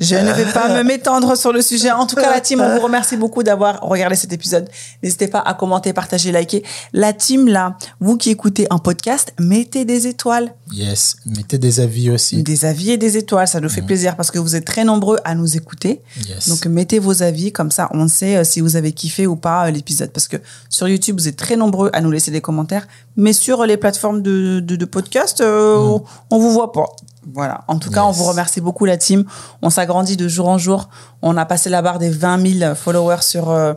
Je 0.00 0.16
ne 0.16 0.32
vais 0.32 0.50
pas 0.52 0.68
me 0.68 0.82
m'étendre 0.82 1.36
sur 1.36 1.52
le 1.52 1.60
sujet. 1.60 1.90
En 1.90 2.06
tout 2.06 2.16
cas, 2.16 2.30
la 2.30 2.40
team, 2.40 2.60
on 2.60 2.74
vous 2.76 2.82
remercie 2.82 3.16
beaucoup 3.16 3.42
d'avoir 3.42 3.80
regardé 3.82 4.16
cet 4.16 4.32
épisode. 4.32 4.68
N'hésitez 5.02 5.28
pas 5.28 5.40
à 5.40 5.52
commenter, 5.54 5.92
partager, 5.92 6.32
liker. 6.32 6.64
La 6.94 7.12
team, 7.12 7.48
là, 7.48 7.76
vous 8.00 8.16
qui 8.16 8.30
écoutez 8.30 8.66
en 8.70 8.78
podcast, 8.78 9.34
mettez 9.38 9.84
des 9.84 10.06
étoiles, 10.06 10.54
Yes. 10.72 11.16
Mettez 11.26 11.58
des 11.58 11.80
avis 11.80 12.10
aussi. 12.10 12.42
des 12.42 12.64
avis 12.64 12.92
et 12.92 12.96
des 12.96 13.16
étoiles. 13.16 13.46
Ça 13.46 13.60
nous 13.60 13.68
fait 13.68 13.82
plaisir 13.82 14.16
parce 14.16 14.30
que 14.30 14.38
vous 14.38 14.56
êtes 14.56 14.64
très 14.64 14.84
nombreux 14.84 15.18
à 15.24 15.34
nous 15.34 15.56
écouter. 15.56 16.00
Yes. 16.26 16.48
Donc, 16.48 16.66
mettez 16.66 16.98
vos 16.98 17.22
avis. 17.22 17.52
Comme 17.52 17.70
ça, 17.70 17.88
on 17.92 18.08
sait 18.08 18.36
euh, 18.36 18.44
si 18.44 18.60
vous 18.60 18.76
avez 18.76 18.92
kiffé 18.92 19.26
ou 19.26 19.36
pas 19.36 19.66
euh, 19.66 19.70
l'épisode. 19.70 20.10
Parce 20.10 20.28
que 20.28 20.38
sur 20.70 20.88
YouTube, 20.88 21.16
vous 21.18 21.28
êtes 21.28 21.36
très 21.36 21.56
nombreux 21.56 21.90
à 21.92 22.00
nous 22.00 22.10
laisser 22.10 22.30
des 22.30 22.40
commentaires. 22.40 22.86
Mais 23.16 23.32
sur 23.32 23.66
les 23.66 23.76
plateformes 23.76 24.22
de, 24.22 24.60
de, 24.60 24.76
de 24.76 24.84
podcast, 24.86 25.40
euh, 25.42 25.76
on, 25.76 26.04
on 26.32 26.38
vous 26.38 26.50
voit 26.50 26.72
pas. 26.72 26.86
Voilà. 27.32 27.62
En 27.68 27.78
tout 27.78 27.90
cas, 27.90 28.02
on 28.02 28.10
vous 28.10 28.24
remercie 28.24 28.60
beaucoup, 28.60 28.84
la 28.84 28.96
team. 28.96 29.24
On 29.62 29.70
s'agrandit 29.70 30.16
de 30.16 30.26
jour 30.26 30.48
en 30.48 30.58
jour. 30.58 30.88
On 31.22 31.36
a 31.36 31.44
passé 31.44 31.70
la 31.70 31.80
barre 31.80 31.98
des 32.00 32.10
20 32.10 32.58
000 32.58 32.74
followers 32.74 33.22
sur, 33.22 33.50
euh, 33.50 33.74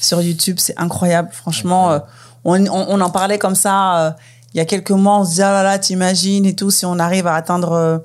sur 0.00 0.22
YouTube. 0.22 0.56
C'est 0.58 0.78
incroyable. 0.78 1.28
Franchement, 1.32 1.90
euh, 1.90 1.98
on, 2.44 2.64
on, 2.66 2.86
on 2.88 3.00
en 3.00 3.10
parlait 3.10 3.38
comme 3.38 3.54
ça 3.54 3.98
euh, 3.98 4.10
il 4.54 4.58
y 4.58 4.60
a 4.60 4.64
quelques 4.64 4.90
mois. 4.92 5.18
On 5.18 5.24
se 5.24 5.30
disait, 5.30 5.42
ah 5.42 5.52
là 5.52 5.62
là, 5.62 5.78
t'imagines 5.78 6.46
et 6.46 6.56
tout, 6.56 6.70
si 6.70 6.86
on 6.86 6.98
arrive 6.98 7.26
à 7.26 7.34
atteindre 7.34 7.72
euh, 7.72 7.98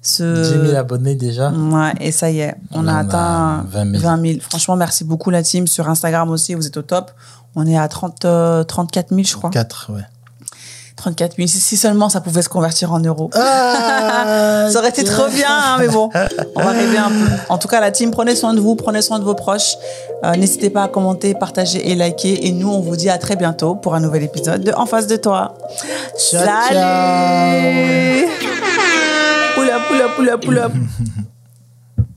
ce. 0.00 0.62
10 0.62 0.68
000 0.68 0.76
abonnés 0.78 1.14
déjà. 1.14 1.50
Ouais, 1.50 1.92
et 2.00 2.10
ça 2.10 2.30
y 2.30 2.40
est, 2.40 2.54
on 2.72 2.88
a 2.88 2.96
atteint 2.96 3.66
20 3.68 3.98
000. 3.98 4.02
20 4.02 4.26
000. 4.26 4.40
Franchement, 4.40 4.76
merci 4.76 5.04
beaucoup 5.04 5.28
la 5.28 5.42
team. 5.42 5.66
Sur 5.66 5.90
Instagram 5.90 6.30
aussi, 6.30 6.54
vous 6.54 6.66
êtes 6.66 6.78
au 6.78 6.82
top. 6.82 7.10
On 7.54 7.66
est 7.66 7.76
à 7.76 7.86
30, 7.88 8.24
euh, 8.24 8.64
34 8.64 9.10
000, 9.10 9.22
je 9.24 9.36
crois. 9.36 9.50
4, 9.50 9.92
ouais. 9.92 10.00
34 11.00 11.36
000. 11.36 11.48
Si, 11.48 11.58
si 11.58 11.76
seulement 11.76 12.08
ça 12.08 12.20
pouvait 12.20 12.42
se 12.42 12.48
convertir 12.48 12.92
en 12.92 13.00
euros. 13.00 13.30
Ah, 13.34 14.66
Ça 14.70 14.78
aurait 14.78 14.90
été 14.90 15.02
trop 15.02 15.28
bien, 15.28 15.48
hein, 15.50 15.76
mais 15.78 15.88
bon, 15.88 16.10
on 16.54 16.62
va 16.62 16.70
rêver 16.70 16.98
un 16.98 17.08
peu. 17.08 17.32
En 17.48 17.58
tout 17.58 17.66
cas, 17.68 17.80
la 17.80 17.90
team, 17.90 18.10
prenez 18.10 18.36
soin 18.36 18.54
de 18.54 18.60
vous, 18.60 18.76
prenez 18.76 19.02
soin 19.02 19.18
de 19.18 19.24
vos 19.24 19.34
proches. 19.34 19.74
Euh, 20.24 20.36
N'hésitez 20.36 20.70
pas 20.70 20.84
à 20.84 20.88
commenter, 20.88 21.34
partager 21.34 21.90
et 21.90 21.94
liker. 21.94 22.46
Et 22.46 22.52
nous, 22.52 22.68
on 22.68 22.80
vous 22.80 22.96
dit 22.96 23.08
à 23.08 23.18
très 23.18 23.36
bientôt 23.36 23.74
pour 23.74 23.94
un 23.94 24.00
nouvel 24.00 24.22
épisode 24.22 24.62
de 24.62 24.72
En 24.72 24.86
face 24.86 25.06
de 25.06 25.16
toi. 25.16 25.54
Ciao, 26.18 26.44
Salut 26.44 26.78
ciao. 26.78 28.28
Pull 29.54 29.70
up, 29.70 29.82
pull 29.88 30.00
up, 30.00 30.10
pull 30.16 30.28
up, 30.28 30.40
pull 30.44 30.58
up. 30.58 30.72